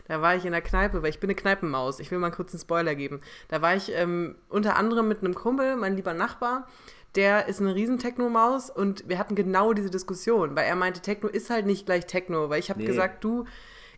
da 0.08 0.22
war 0.22 0.36
ich 0.36 0.46
in 0.46 0.52
der 0.52 0.62
Kneipe, 0.62 1.02
weil 1.02 1.10
ich 1.12 1.20
bin 1.20 1.30
eine 1.30 1.36
Kneipenmaus. 1.36 2.00
Ich 2.00 2.12
will 2.12 2.20
mal 2.20 2.32
kurz 2.32 2.52
einen 2.54 2.60
Spoiler 2.60 2.96
geben. 2.96 3.22
Da 3.48 3.62
war 3.62 3.76
ich 3.76 3.94
ähm, 3.94 4.36
unter 4.50 4.76
anderem 4.76 5.08
mit 5.08 5.20
einem 5.20 5.34
Kumpel, 5.34 5.78
mein 5.78 5.96
lieber 5.96 6.14
Nachbar. 6.14 6.68
Der 7.16 7.48
ist 7.48 7.62
eine 7.62 7.76
riesen 7.76 8.00
Techno-Maus 8.00 8.70
und 8.70 9.08
wir 9.08 9.20
hatten 9.20 9.36
genau 9.36 9.74
diese 9.74 9.92
Diskussion, 9.92 10.56
weil 10.56 10.66
er 10.66 10.76
meinte, 10.76 11.02
Techno 11.02 11.30
ist 11.30 11.50
halt 11.50 11.66
nicht 11.66 11.86
gleich 11.86 12.08
Techno, 12.08 12.50
weil 12.50 12.60
ich 12.60 12.70
habe 12.70 12.80
Nee. 12.80 12.88
gesagt, 12.88 13.24
du, 13.24 13.46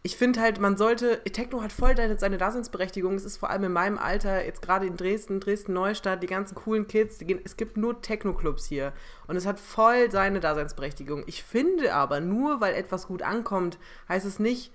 ich 0.04 0.18
finde 0.18 0.42
halt, 0.42 0.60
man 0.60 0.78
sollte, 0.78 1.24
Techno 1.24 1.64
hat 1.64 1.72
voll 1.72 1.96
seine 2.18 2.38
Daseinsberechtigung. 2.38 3.16
Es 3.16 3.26
ist 3.26 3.38
vor 3.38 3.50
allem 3.50 3.64
in 3.64 3.72
meinem 3.72 3.98
Alter, 3.98 4.46
jetzt 4.46 4.62
gerade 4.62 4.86
in 4.86 4.98
Dresden, 4.98 5.40
Dresden-Neustadt, 5.40 6.22
die 6.22 6.28
ganzen 6.28 6.56
coolen 6.56 6.88
Kids, 6.88 7.18
die 7.18 7.26
gehen, 7.26 7.40
es 7.44 7.58
gibt 7.58 7.78
nur 7.78 8.02
Techno-Clubs 8.02 8.66
hier. 8.66 8.94
Und 9.28 9.36
es 9.36 9.46
hat 9.48 9.60
voll 9.60 10.12
seine 10.12 10.42
Daseinsberechtigung. 10.42 11.24
Ich 11.26 11.42
finde 11.44 11.94
aber, 11.96 12.20
nur 12.20 12.62
weil 12.62 12.76
etwas 12.76 13.08
gut 13.08 13.22
ankommt, 13.24 13.80
heißt 14.10 14.26
es 14.28 14.38
nicht, 14.40 14.72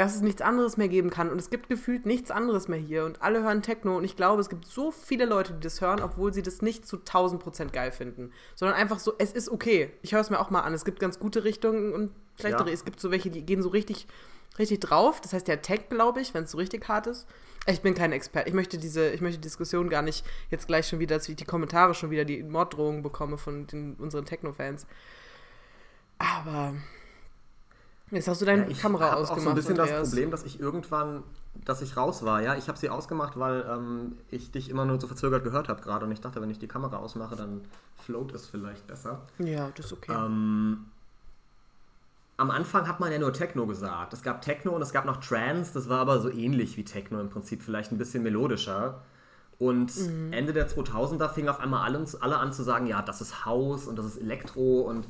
dass 0.00 0.14
es 0.14 0.22
nichts 0.22 0.40
anderes 0.40 0.78
mehr 0.78 0.88
geben 0.88 1.10
kann. 1.10 1.28
Und 1.28 1.38
es 1.38 1.50
gibt 1.50 1.68
gefühlt 1.68 2.06
nichts 2.06 2.30
anderes 2.30 2.68
mehr 2.68 2.78
hier. 2.78 3.04
Und 3.04 3.20
alle 3.20 3.42
hören 3.42 3.60
Techno. 3.60 3.98
Und 3.98 4.04
ich 4.04 4.16
glaube, 4.16 4.40
es 4.40 4.48
gibt 4.48 4.64
so 4.64 4.90
viele 4.90 5.26
Leute, 5.26 5.52
die 5.52 5.60
das 5.60 5.82
hören, 5.82 6.00
obwohl 6.00 6.32
sie 6.32 6.40
das 6.40 6.62
nicht 6.62 6.86
zu 6.86 7.00
1000 7.00 7.38
Prozent 7.38 7.74
geil 7.74 7.92
finden. 7.92 8.32
Sondern 8.54 8.78
einfach 8.78 8.98
so, 8.98 9.12
es 9.18 9.32
ist 9.32 9.50
okay. 9.50 9.90
Ich 10.00 10.14
höre 10.14 10.22
es 10.22 10.30
mir 10.30 10.40
auch 10.40 10.48
mal 10.48 10.62
an. 10.62 10.72
Es 10.72 10.86
gibt 10.86 11.00
ganz 11.00 11.18
gute 11.18 11.44
Richtungen 11.44 11.92
und 11.92 12.12
schlechtere. 12.40 12.68
Ja. 12.68 12.72
Es 12.72 12.86
gibt 12.86 12.98
so 12.98 13.10
welche, 13.10 13.28
die 13.28 13.44
gehen 13.44 13.60
so 13.60 13.68
richtig, 13.68 14.06
richtig 14.58 14.80
drauf. 14.80 15.20
Das 15.20 15.34
heißt 15.34 15.48
ja 15.48 15.56
Tech, 15.56 15.90
glaube 15.90 16.22
ich, 16.22 16.32
wenn 16.32 16.44
es 16.44 16.52
so 16.52 16.56
richtig 16.56 16.88
hart 16.88 17.06
ist. 17.06 17.26
Ich 17.66 17.82
bin 17.82 17.92
kein 17.92 18.12
Experte. 18.12 18.48
Ich 18.48 18.54
möchte 18.54 18.78
diese, 18.78 19.10
ich 19.10 19.20
möchte 19.20 19.36
die 19.36 19.48
Diskussion 19.48 19.90
gar 19.90 20.00
nicht 20.00 20.24
jetzt 20.48 20.66
gleich 20.66 20.88
schon 20.88 21.00
wieder, 21.00 21.16
dass 21.16 21.28
ich 21.28 21.36
die 21.36 21.44
Kommentare 21.44 21.92
schon 21.92 22.08
wieder 22.08 22.24
die 22.24 22.42
Morddrohungen 22.42 23.02
bekomme 23.02 23.36
von 23.36 23.66
den, 23.66 23.96
unseren 23.96 24.24
Techno-Fans. 24.24 24.86
Aber 26.16 26.72
jetzt 28.10 28.28
hast 28.28 28.40
du 28.40 28.46
deine 28.46 28.68
ich 28.68 28.80
Kamera 28.80 29.14
ausgemacht. 29.14 29.30
auch 29.32 29.44
so 29.44 29.48
ein 29.50 29.54
bisschen 29.54 29.76
das 29.76 29.88
Andreas. 29.88 30.08
Problem, 30.08 30.30
dass 30.30 30.44
ich 30.44 30.60
irgendwann, 30.60 31.22
dass 31.64 31.82
ich 31.82 31.96
raus 31.96 32.24
war. 32.24 32.42
Ja, 32.42 32.56
ich 32.56 32.68
habe 32.68 32.78
sie 32.78 32.90
ausgemacht, 32.90 33.38
weil 33.38 33.64
ähm, 33.70 34.16
ich 34.30 34.50
dich 34.50 34.70
immer 34.70 34.84
nur 34.84 35.00
so 35.00 35.06
verzögert 35.06 35.44
gehört 35.44 35.68
habe 35.68 35.82
gerade. 35.82 36.06
Und 36.06 36.12
ich 36.12 36.20
dachte, 36.20 36.40
wenn 36.40 36.50
ich 36.50 36.58
die 36.58 36.68
Kamera 36.68 36.98
ausmache, 36.98 37.36
dann 37.36 37.62
float 37.98 38.32
es 38.34 38.46
vielleicht 38.46 38.86
besser. 38.86 39.22
Ja, 39.38 39.70
das 39.74 39.86
ist 39.86 39.92
okay. 39.92 40.12
Ähm, 40.12 40.86
am 42.36 42.50
Anfang 42.50 42.88
hat 42.88 43.00
man 43.00 43.12
ja 43.12 43.18
nur 43.18 43.32
Techno 43.32 43.66
gesagt. 43.66 44.12
Es 44.14 44.22
gab 44.22 44.40
Techno 44.40 44.72
und 44.72 44.82
es 44.82 44.92
gab 44.92 45.04
noch 45.04 45.18
Trance. 45.18 45.72
Das 45.74 45.88
war 45.88 45.98
aber 45.98 46.20
so 46.20 46.30
ähnlich 46.30 46.76
wie 46.76 46.84
Techno 46.84 47.20
im 47.20 47.28
Prinzip, 47.28 47.62
vielleicht 47.62 47.92
ein 47.92 47.98
bisschen 47.98 48.22
melodischer. 48.22 49.02
Und 49.58 49.92
Ende 50.30 50.54
der 50.54 50.70
2000er 50.70 51.28
fing 51.28 51.48
auf 51.48 51.60
einmal 51.60 51.84
alle, 51.84 52.02
alle 52.20 52.38
an 52.38 52.50
zu 52.50 52.62
sagen, 52.62 52.86
ja, 52.86 53.02
das 53.02 53.20
ist 53.20 53.44
House 53.44 53.86
und 53.86 53.98
das 53.98 54.06
ist 54.06 54.16
Elektro 54.16 54.80
und 54.80 55.06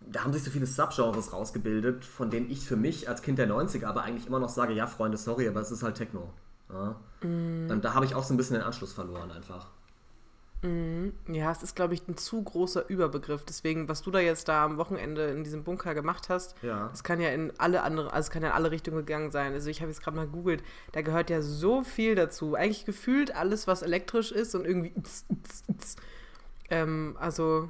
da 0.00 0.24
haben 0.24 0.32
sich 0.32 0.42
so 0.42 0.50
viele 0.50 0.66
Subgenres 0.66 1.32
rausgebildet, 1.32 2.04
von 2.04 2.30
denen 2.30 2.50
ich 2.50 2.64
für 2.66 2.76
mich 2.76 3.08
als 3.08 3.22
Kind 3.22 3.38
der 3.38 3.48
90er 3.48 3.86
aber 3.86 4.02
eigentlich 4.02 4.26
immer 4.26 4.38
noch 4.40 4.48
sage, 4.48 4.72
ja, 4.72 4.86
Freunde, 4.86 5.16
sorry, 5.18 5.46
aber 5.48 5.60
es 5.60 5.70
ist 5.70 5.82
halt 5.82 5.96
Techno. 5.96 6.30
Ja? 6.72 6.96
Und 7.22 7.80
da 7.82 7.94
habe 7.94 8.04
ich 8.06 8.14
auch 8.14 8.24
so 8.24 8.32
ein 8.34 8.36
bisschen 8.36 8.54
den 8.56 8.62
Anschluss 8.64 8.92
verloren 8.92 9.30
einfach. 9.30 9.66
Ja, 11.26 11.50
es 11.52 11.62
ist, 11.62 11.74
glaube 11.74 11.94
ich, 11.94 12.06
ein 12.06 12.18
zu 12.18 12.42
großer 12.42 12.86
Überbegriff. 12.90 13.46
Deswegen, 13.46 13.88
was 13.88 14.02
du 14.02 14.10
da 14.10 14.18
jetzt 14.20 14.46
da 14.46 14.66
am 14.66 14.76
Wochenende 14.76 15.28
in 15.28 15.42
diesem 15.42 15.64
Bunker 15.64 15.94
gemacht 15.94 16.28
hast, 16.28 16.54
Ja. 16.60 16.88
das 16.88 17.02
kann 17.02 17.18
ja 17.18 17.30
in 17.30 17.50
alle 17.58 17.82
andere, 17.82 18.12
also 18.12 18.26
es 18.26 18.30
kann 18.30 18.42
ja 18.42 18.50
in 18.50 18.54
alle 18.54 18.70
Richtungen 18.70 18.98
gegangen 18.98 19.30
sein. 19.30 19.54
Also 19.54 19.70
ich 19.70 19.80
habe 19.80 19.90
jetzt 19.90 20.02
gerade 20.02 20.18
mal 20.18 20.26
gegoogelt, 20.26 20.62
da 20.92 21.00
gehört 21.00 21.30
ja 21.30 21.40
so 21.40 21.82
viel 21.82 22.14
dazu. 22.14 22.56
Eigentlich 22.56 22.84
gefühlt 22.84 23.34
alles, 23.34 23.66
was 23.68 23.80
elektrisch 23.80 24.32
ist 24.32 24.54
und 24.54 24.66
irgendwie. 24.66 24.92
Ähm, 26.72 27.16
also, 27.18 27.68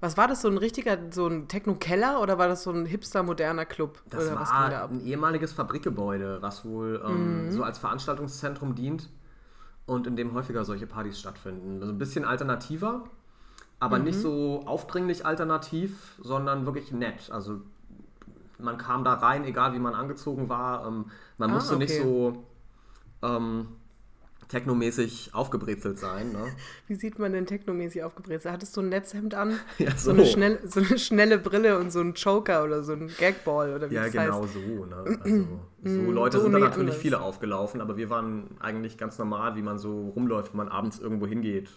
was 0.00 0.16
war 0.16 0.28
das? 0.28 0.42
So 0.42 0.48
ein 0.48 0.58
richtiger, 0.58 0.98
so 1.10 1.26
ein 1.26 1.48
Techno-Keller 1.48 2.20
oder 2.20 2.38
war 2.38 2.48
das 2.48 2.62
so 2.62 2.70
ein 2.70 2.86
hipster-moderner 2.86 3.64
Club? 3.66 4.00
Das 4.10 4.22
oder 4.22 4.36
da 4.36 4.40
war 4.40 4.82
ab? 4.82 4.90
ein 4.90 5.00
ehemaliges 5.04 5.52
Fabrikgebäude, 5.52 6.38
was 6.40 6.64
wohl 6.64 7.02
ähm, 7.04 7.46
Mhm. 7.48 7.52
so 7.52 7.62
als 7.64 7.78
Veranstaltungszentrum 7.78 8.74
dient 8.74 9.08
und 9.86 10.06
in 10.06 10.16
dem 10.16 10.34
häufiger 10.34 10.64
solche 10.64 10.86
Partys 10.86 11.18
stattfinden. 11.18 11.80
Also 11.80 11.92
ein 11.92 11.98
bisschen 11.98 12.24
alternativer, 12.24 13.04
aber 13.80 13.98
Mhm. 13.98 14.04
nicht 14.04 14.18
so 14.20 14.62
aufdringlich 14.66 15.26
alternativ, 15.26 16.14
sondern 16.22 16.64
wirklich 16.66 16.92
nett. 16.92 17.30
Also 17.30 17.60
man 18.58 18.76
kam 18.78 19.04
da 19.04 19.14
rein, 19.14 19.44
egal 19.44 19.72
wie 19.72 19.78
man 19.78 19.94
angezogen 19.94 20.48
war. 20.48 20.86
Ähm, 20.86 21.06
man 21.38 21.50
Ah, 21.50 21.54
musste 21.54 21.76
nicht 21.76 21.90
okay. 21.90 22.02
so 22.02 22.44
ähm, 23.22 23.68
technomäßig 24.48 25.30
aufgebrezelt 25.34 25.98
sein. 25.98 26.32
Ne? 26.32 26.46
Wie 26.88 26.94
sieht 26.94 27.18
man 27.18 27.32
denn 27.32 27.46
technomäßig 27.46 28.02
aufgebrezelt? 28.02 28.52
Hattest 28.52 28.76
du 28.76 28.80
ein 28.80 28.88
Netzhemd 28.88 29.34
an? 29.34 29.58
Ja, 29.78 29.96
So, 29.96 30.10
eine 30.10 30.26
schnell, 30.26 30.58
so 30.66 30.80
eine 30.80 30.98
schnelle 30.98 31.38
Brille 31.38 31.78
und 31.78 31.90
so 31.92 32.00
ein 32.00 32.14
Joker 32.14 32.64
oder 32.64 32.82
so 32.82 32.92
ein 32.92 33.10
Gagball 33.18 33.74
oder 33.74 33.90
wie 33.90 33.94
Ja, 33.94 34.04
das 34.04 34.12
genau 34.12 34.42
heißt. 34.42 34.54
so. 34.54 34.84
Ne? 34.86 35.46
Also, 35.84 36.04
so 36.04 36.10
Leute 36.10 36.36
so 36.38 36.42
sind 36.42 36.52
da 36.54 36.58
natürlich 36.58 36.80
anders. 36.88 36.96
viele 36.96 37.20
aufgelaufen, 37.20 37.80
aber 37.80 37.96
wir 37.96 38.10
waren 38.10 38.56
eigentlich 38.58 38.98
ganz 38.98 39.16
normal, 39.16 39.54
wie 39.54 39.62
man 39.62 39.78
so 39.78 40.08
rumläuft, 40.08 40.52
wenn 40.52 40.56
man 40.58 40.68
abends 40.68 40.98
irgendwo 40.98 41.26
hingeht. 41.28 41.70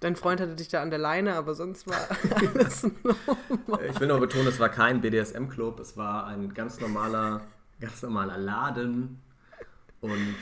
Dein 0.00 0.16
Freund 0.16 0.40
hatte 0.40 0.56
dich 0.56 0.66
da 0.68 0.82
an 0.82 0.90
der 0.90 0.98
Leine, 0.98 1.34
aber 1.34 1.54
sonst 1.54 1.86
war 1.86 1.96
alles 2.54 2.82
normal. 2.82 3.86
Ich 3.88 4.00
will 4.00 4.08
nur 4.08 4.18
betonen, 4.18 4.48
es 4.48 4.58
war 4.58 4.68
kein 4.68 5.00
BDSM-Club, 5.00 5.78
es 5.78 5.96
war 5.96 6.26
ein 6.26 6.52
ganz 6.54 6.80
normaler, 6.80 7.42
ganz 7.80 8.02
normaler 8.02 8.36
Laden. 8.36 9.20
Und 10.00 10.34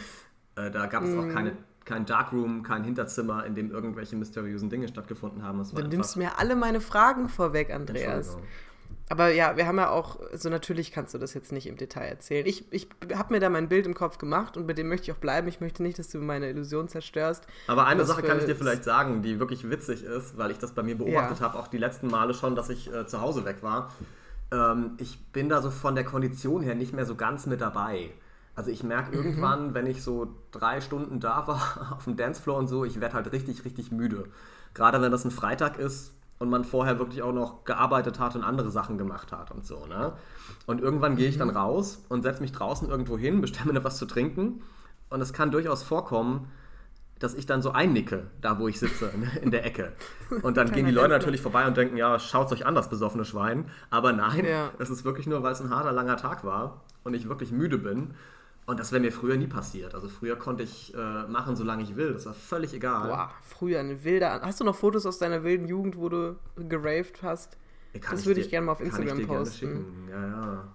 äh, 0.59 0.71
da 0.71 0.87
gab 0.87 1.03
es 1.05 1.11
Mhm. 1.11 1.21
auch 1.21 1.29
keine, 1.29 1.53
kein 1.85 2.05
Darkroom, 2.05 2.62
kein 2.62 2.85
Hinterzimmer, 2.85 3.47
in 3.47 3.55
dem 3.55 3.71
irgendwelche 3.71 4.17
mysteriösen 4.17 4.69
Dinge 4.71 4.88
stattgefunden 4.88 5.43
haben. 5.43 5.61
Es 5.61 5.71
Du 5.73 5.83
nimmst 5.83 6.17
mir 6.17 6.38
alle 6.38 6.57
meine 6.57 6.81
Fragen 6.81 7.29
vorweg, 7.29 7.71
Andreas. 7.73 8.37
Aber 9.11 9.31
ja, 9.31 9.57
wir 9.57 9.67
haben 9.67 9.79
ja 9.79 9.88
auch, 9.88 10.19
so 10.35 10.50
natürlich 10.50 10.93
kannst 10.93 11.15
du 11.15 11.19
das 11.19 11.33
jetzt 11.33 11.50
nicht 11.50 11.67
im 11.67 11.77
Detail 11.79 12.09
erzählen. 12.09 12.47
Ich, 12.47 12.71
ich 12.71 12.88
habe 13.15 13.33
mir 13.33 13.41
da 13.41 13.49
mein 13.49 13.67
Bild 13.71 13.87
im 13.87 13.95
Kopf 13.95 14.19
gemacht 14.19 14.59
und 14.59 14.67
bei 14.67 14.75
dem 14.75 14.88
möchte 14.88 15.05
ich 15.11 15.12
auch 15.17 15.21
bleiben. 15.21 15.49
Ich 15.49 15.61
möchte 15.62 15.83
nicht, 15.83 15.99
dass 15.99 16.09
du 16.09 16.19
meine 16.19 16.50
Illusion 16.50 16.88
zerstörst. 16.88 17.47
Aber 17.69 17.87
eine 17.87 18.05
Sache 18.05 18.23
kann 18.23 18.38
ich 18.38 18.45
dir 18.45 18.55
vielleicht 18.55 18.85
sagen, 18.85 19.23
die 19.23 19.41
wirklich 19.41 19.71
witzig 19.71 20.05
ist, 20.05 20.37
weil 20.37 20.50
ich 20.50 20.59
das 20.59 20.73
bei 20.73 20.83
mir 20.83 20.99
beobachtet 20.99 21.38
Ja. 21.38 21.45
habe, 21.47 21.59
auch 21.59 21.69
die 21.69 21.79
letzten 21.79 22.09
Male 22.09 22.35
schon, 22.35 22.55
dass 22.55 22.69
ich 22.69 22.93
äh, 22.93 23.07
zu 23.07 23.23
Hause 23.23 23.47
weg 23.47 23.62
war. 23.62 23.91
Ähm, 24.53 24.91
ich 24.99 25.19
bin 25.33 25.49
da 25.49 25.62
so 25.62 25.71
von 25.71 25.95
der 25.95 26.05
Kondition 26.05 26.61
her 26.62 26.75
nicht 26.75 26.93
mehr 26.93 27.07
so 27.07 27.15
ganz 27.15 27.47
mit 27.47 27.62
dabei. 27.62 28.11
Also 28.59 28.73
ich 28.73 28.83
merke 28.83 29.11
Mhm. 29.17 29.25
irgendwann, 29.25 29.75
wenn 29.75 29.87
ich 29.87 30.03
so 30.03 30.35
drei 30.50 30.81
Stunden 30.81 31.21
da 31.21 31.47
war 31.47 31.93
auf 31.97 32.05
dem 32.05 32.17
Dancefloor 32.17 32.57
und 32.59 32.67
so, 32.67 32.85
ich 32.85 33.00
werde 33.00 33.15
halt 33.15 33.31
richtig, 33.31 33.65
richtig 33.65 33.93
müde. 33.93 34.25
Gerade 34.75 35.00
wenn 35.00 35.12
das 35.12 35.25
ein 35.25 35.31
Freitag 35.31 35.79
ist 35.79 36.12
und 36.41 36.50
man 36.50 36.65
vorher 36.65 36.99
wirklich 36.99 37.23
auch 37.23 37.33
noch 37.33 37.65
gearbeitet 37.65 38.19
hat 38.19 38.35
und 38.35 38.43
andere 38.43 38.71
Sachen 38.71 38.99
gemacht 38.99 39.31
hat 39.31 39.53
und 39.53 39.65
so. 39.65 39.87
Ne? 39.87 40.12
Und 40.67 40.81
irgendwann 40.81 41.15
gehe 41.15 41.29
ich 41.29 41.38
dann 41.38 41.50
raus 41.50 42.05
und 42.09 42.23
setze 42.23 42.41
mich 42.43 42.50
draußen 42.50 42.88
irgendwo 42.88 43.17
hin, 43.17 43.41
bestelle 43.41 43.73
mir 43.73 43.85
was 43.85 43.97
zu 43.97 44.07
trinken. 44.07 44.61
Und 45.09 45.21
es 45.21 45.33
kann 45.33 45.53
durchaus 45.53 45.85
vorkommen, 45.85 46.49
dass 47.21 47.35
ich 47.35 47.47
dann 47.47 47.62
so 47.62 47.71
einnicke, 47.73 48.27
da 48.41 48.59
wo 48.59 48.67
ich 48.69 48.79
sitze, 48.81 49.11
ne, 49.17 49.31
in 49.41 49.50
der 49.53 49.65
Ecke. 49.67 49.93
Und 50.43 50.57
dann 50.57 50.71
gehen 50.73 50.87
die 50.87 50.93
Leute 50.93 51.11
natürlich 51.11 51.41
vorbei 51.41 51.65
und 51.69 51.77
denken, 51.77 51.97
ja, 51.97 52.19
schaut 52.19 52.50
euch 52.53 52.67
an, 52.67 52.75
das 52.75 52.91
besoffene 52.91 53.25
Schwein. 53.25 53.67
Aber 53.91 54.12
nein, 54.12 54.45
Ja. 54.45 54.71
es 54.81 54.91
ist 54.91 55.05
wirklich 55.05 55.27
nur, 55.29 55.43
weil 55.45 55.53
es 55.53 55.61
ein 55.61 55.71
harter, 55.71 55.93
langer 55.93 56.17
Tag 56.17 56.45
war 56.45 56.83
und 57.05 57.15
ich 57.15 57.29
wirklich 57.29 57.53
müde 57.53 57.79
bin. 57.79 58.15
Und 58.69 58.79
das 58.79 58.93
wäre 58.93 59.01
mir 59.01 59.13
früher 59.13 59.39
nie 59.39 59.47
passiert. 59.47 59.95
Also 59.95 60.11
früher 60.11 60.37
konnte 60.37 60.63
ich 60.63 60.93
äh, 60.95 61.27
machen, 61.27 61.57
solange 61.57 61.83
ich 61.83 61.97
will. 61.97 62.13
Das 62.13 62.27
war 62.27 62.35
völlig 62.35 62.75
egal. 62.75 63.09
Boah, 63.09 63.31
früher 63.41 63.81
eine 63.81 64.05
wilde. 64.05 64.29
An 64.29 64.43
Hast 64.43 64.61
du 64.61 64.65
noch 64.65 64.77
Fotos 64.77 65.07
aus 65.07 65.17
deiner 65.17 65.43
wilden 65.43 65.67
Jugend, 65.67 65.97
wo 65.97 66.11
du 66.11 66.37
geraved 66.55 67.23
hast? 67.23 67.57
Ey, 67.95 68.01
kann 68.01 68.15
das 68.15 68.27
würde 68.27 68.43
ich 68.43 68.51
gerne 68.51 68.67
mal 68.67 68.73
auf 68.73 68.83
Instagram 68.83 69.27
posten. 69.27 70.09
Ja, 70.11 70.27
ja. 70.27 70.69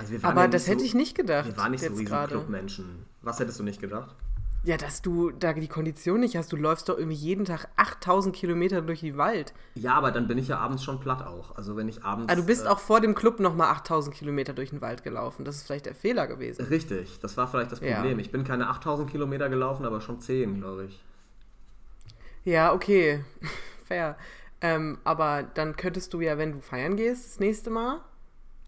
Also 0.00 0.12
wir 0.12 0.22
waren 0.24 0.32
Aber 0.32 0.48
das 0.48 0.62
nicht 0.62 0.70
hätte 0.70 0.80
so, 0.80 0.86
ich 0.86 0.94
nicht 0.94 1.14
gedacht. 1.16 1.46
Wir 1.46 1.56
waren 1.58 1.70
nicht 1.70 1.82
so 1.82 1.86
jetzt 1.90 2.00
riesen. 2.00 2.26
Clubmenschen. 2.26 3.06
Was 3.22 3.38
hättest 3.38 3.60
du 3.60 3.62
nicht 3.62 3.80
gedacht? 3.80 4.16
Ja, 4.62 4.76
dass 4.76 5.00
du 5.00 5.30
da 5.30 5.54
die 5.54 5.68
Kondition 5.68 6.20
nicht 6.20 6.36
hast. 6.36 6.52
Du 6.52 6.56
läufst 6.56 6.88
doch 6.90 6.98
irgendwie 6.98 7.16
jeden 7.16 7.46
Tag 7.46 7.68
8000 7.76 8.36
Kilometer 8.36 8.82
durch 8.82 9.00
den 9.00 9.16
Wald. 9.16 9.54
Ja, 9.74 9.94
aber 9.94 10.10
dann 10.10 10.28
bin 10.28 10.36
ich 10.36 10.48
ja 10.48 10.58
abends 10.58 10.84
schon 10.84 11.00
platt 11.00 11.22
auch. 11.26 11.56
Also 11.56 11.76
wenn 11.76 11.88
ich 11.88 12.04
abends... 12.04 12.30
Ah, 12.30 12.36
du 12.36 12.44
bist 12.44 12.66
äh, 12.66 12.68
auch 12.68 12.78
vor 12.78 13.00
dem 13.00 13.14
Club 13.14 13.40
nochmal 13.40 13.70
8000 13.70 14.14
Kilometer 14.14 14.52
durch 14.52 14.70
den 14.70 14.82
Wald 14.82 15.02
gelaufen. 15.02 15.46
Das 15.46 15.56
ist 15.56 15.62
vielleicht 15.66 15.86
der 15.86 15.94
Fehler 15.94 16.26
gewesen. 16.26 16.66
Richtig, 16.66 17.20
das 17.20 17.38
war 17.38 17.48
vielleicht 17.48 17.72
das 17.72 17.80
Ja. 17.80 17.96
Problem. 17.96 18.18
Ich 18.18 18.30
bin 18.30 18.44
keine 18.44 18.68
8000 18.68 19.10
Kilometer 19.10 19.48
gelaufen, 19.48 19.86
aber 19.86 20.02
schon 20.02 20.20
10, 20.20 20.58
glaube 20.60 20.84
ich. 20.84 21.02
Ja, 22.44 22.74
okay. 22.74 23.24
Fair. 23.86 24.16
Ähm, 24.60 24.98
aber 25.04 25.42
dann 25.54 25.76
könntest 25.76 26.12
du 26.12 26.20
ja, 26.20 26.36
wenn 26.36 26.52
du 26.52 26.60
feiern 26.60 26.96
gehst, 26.96 27.24
das 27.24 27.40
nächste 27.40 27.70
Mal 27.70 28.00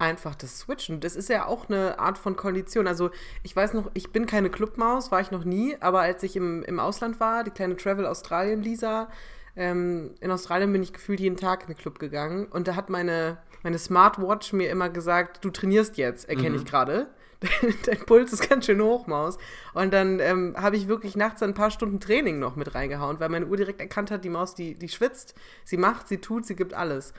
einfach 0.03 0.35
das 0.35 0.59
switchen. 0.59 1.01
Das 1.01 1.17
ist 1.17 1.29
ja 1.29 1.47
auch 1.47 1.69
eine 1.69 1.99
Art 1.99 2.19
von 2.19 2.37
Kondition. 2.37 2.87
Also 2.87 3.11
ich 3.43 3.55
weiß 3.55 3.73
noch, 3.75 3.91
ich 3.95 4.11
bin 4.11 4.27
keine 4.27 4.51
Clubmaus, 4.51 5.11
war 5.11 5.21
ich 5.21 5.31
noch 5.31 5.45
nie, 5.45 5.77
aber 5.81 6.01
als 6.01 6.23
ich 6.23 6.37
im, 6.37 6.63
im 6.65 6.81
Ausland 6.81 7.21
war, 7.21 7.45
die 7.45 7.51
kleine 7.51 7.77
Travel 7.77 8.07
Australien 8.07 8.63
Lisa, 8.63 9.09
ähm, 9.57 10.15
in 10.21 10.31
Australien 10.31 10.73
bin 10.73 10.83
ich 10.83 10.93
gefühlt 10.93 11.21
jeden 11.21 11.37
Tag 11.37 11.63
in 11.63 11.69
den 11.69 11.77
Club 11.77 11.99
gegangen 11.99 12.47
und 12.47 12.69
da 12.69 12.75
hat 12.75 12.91
meine, 12.91 13.39
meine 13.63 13.79
Smartwatch 13.79 14.53
mir 14.53 14.71
immer 14.71 14.89
gesagt, 14.89 15.45
du 15.45 15.51
trainierst 15.51 15.97
jetzt, 15.97 16.29
erkenne 16.29 16.51
Mhm. 16.51 16.57
ich 16.57 16.65
gerade. 16.65 17.07
Dein 17.87 17.99
Puls 18.07 18.33
ist 18.33 18.49
ganz 18.49 18.67
schön 18.67 18.81
hoch, 18.81 19.09
Maus. 19.09 19.37
Und 19.75 19.93
dann 19.93 20.21
ähm, 20.21 20.55
habe 20.57 20.77
ich 20.77 20.87
wirklich 20.87 21.17
nachts 21.17 21.43
ein 21.43 21.55
paar 21.55 21.73
Stunden 21.73 21.99
Training 21.99 22.39
noch 22.39 22.55
mit 22.55 22.75
reingehauen, 22.75 23.19
weil 23.19 23.29
meine 23.31 23.47
Uhr 23.47 23.57
direkt 23.57 23.81
erkannt 23.81 24.13
hat, 24.13 24.25
die 24.25 24.29
Maus, 24.31 24.55
die, 24.55 24.75
die 24.77 24.89
schwitzt, 24.89 25.35
sie 25.65 25.77
macht, 25.77 26.07
sie 26.07 26.19
tut, 26.19 26.47
sie 26.47 26.55
gibt 26.55 26.73
alles. 26.73 27.13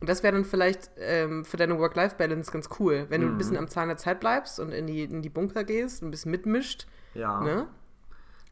Und 0.00 0.08
das 0.08 0.22
wäre 0.22 0.34
dann 0.34 0.44
vielleicht 0.44 0.90
ähm, 0.98 1.44
für 1.46 1.56
deine 1.56 1.78
Work-Life-Balance 1.78 2.50
ganz 2.52 2.68
cool, 2.78 3.06
wenn 3.08 3.22
du 3.22 3.26
ein 3.28 3.38
bisschen 3.38 3.56
am 3.56 3.68
Zahn 3.68 3.88
der 3.88 3.96
Zeit 3.96 4.20
bleibst 4.20 4.60
und 4.60 4.72
in 4.72 4.86
die, 4.86 5.02
in 5.04 5.22
die 5.22 5.28
Bunker 5.30 5.64
gehst, 5.64 6.02
ein 6.02 6.10
bisschen 6.10 6.30
mitmischt. 6.30 6.86
Ja. 7.14 7.40
Ne? 7.40 7.66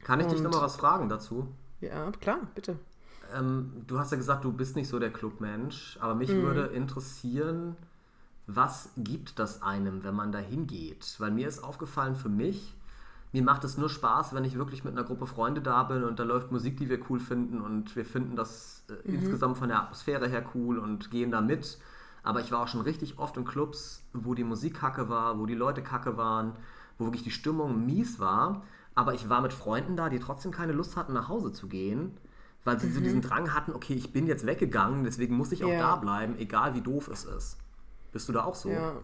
Kann 0.04 0.20
ich 0.20 0.26
dich 0.26 0.38
Und- 0.38 0.44
nochmal 0.44 0.62
was 0.62 0.76
fragen 0.76 1.08
dazu? 1.10 1.48
Ja, 1.80 2.10
klar, 2.20 2.38
bitte. 2.54 2.78
Ähm, 3.34 3.84
du 3.86 3.98
hast 3.98 4.10
ja 4.10 4.16
gesagt, 4.16 4.44
du 4.44 4.52
bist 4.52 4.76
nicht 4.76 4.88
so 4.88 4.98
der 4.98 5.12
Clubmensch, 5.12 5.98
aber 6.00 6.14
mich 6.14 6.30
würde 6.30 6.66
interessieren, 6.66 7.76
was 8.46 8.90
gibt 8.96 9.38
das 9.38 9.62
einem, 9.62 10.04
wenn 10.04 10.14
man 10.14 10.32
da 10.32 10.38
hingeht? 10.38 11.16
Weil 11.18 11.30
mir 11.30 11.46
ist 11.46 11.62
aufgefallen, 11.62 12.16
für 12.16 12.30
mich, 12.30 12.74
mir 13.32 13.42
macht 13.42 13.62
es 13.64 13.76
nur 13.76 13.90
Spaß, 13.90 14.34
wenn 14.34 14.44
ich 14.44 14.56
wirklich 14.56 14.84
mit 14.84 14.94
einer 14.94 15.04
Gruppe 15.04 15.26
Freunde 15.26 15.60
da 15.60 15.82
bin 15.82 16.02
und 16.02 16.18
da 16.18 16.24
läuft 16.24 16.50
Musik, 16.50 16.78
die 16.78 16.88
wir 16.88 16.98
cool 17.10 17.20
finden 17.20 17.60
und 17.60 17.94
wir 17.94 18.06
finden 18.06 18.36
das 18.36 18.84
äh, 18.88 19.08
insgesamt 19.08 19.58
von 19.58 19.68
der 19.68 19.82
Atmosphäre 19.82 20.28
her 20.28 20.44
cool 20.54 20.78
und 20.78 21.10
gehen 21.10 21.30
da 21.30 21.42
mit. 21.42 21.78
Aber 22.22 22.40
ich 22.40 22.50
war 22.50 22.60
auch 22.60 22.68
schon 22.68 22.80
richtig 22.80 23.18
oft 23.18 23.36
in 23.36 23.44
Clubs, 23.44 24.02
wo 24.12 24.34
die 24.34 24.44
Musik 24.44 24.74
kacke 24.74 25.08
war, 25.08 25.38
wo 25.38 25.46
die 25.46 25.54
Leute 25.54 25.82
kacke 25.82 26.16
waren, 26.16 26.52
wo 26.96 27.04
wirklich 27.04 27.22
die 27.22 27.30
Stimmung 27.30 27.84
mies 27.84 28.18
war. 28.18 28.62
Aber 28.94 29.14
ich 29.14 29.28
war 29.28 29.42
mit 29.42 29.52
Freunden 29.52 29.96
da, 29.96 30.08
die 30.08 30.18
trotzdem 30.18 30.50
keine 30.50 30.72
Lust 30.72 30.96
hatten, 30.96 31.12
nach 31.12 31.28
Hause 31.28 31.52
zu 31.52 31.68
gehen, 31.68 32.16
weil 32.64 32.78
sie 32.80 32.90
so 32.90 33.00
diesen 33.00 33.22
Drang 33.22 33.54
hatten, 33.54 33.72
okay, 33.72 33.94
ich 33.94 34.12
bin 34.12 34.26
jetzt 34.26 34.46
weggegangen, 34.46 35.04
deswegen 35.04 35.36
muss 35.36 35.52
ich 35.52 35.64
auch 35.64 35.68
Ja. 35.68 35.78
da 35.80 35.96
bleiben, 35.96 36.36
egal 36.38 36.74
wie 36.74 36.80
doof 36.80 37.08
es 37.08 37.24
ist. 37.24 37.56
Bist 38.12 38.28
du 38.28 38.32
da 38.32 38.44
auch 38.44 38.54
so? 38.54 38.70
Ja. 38.70 38.96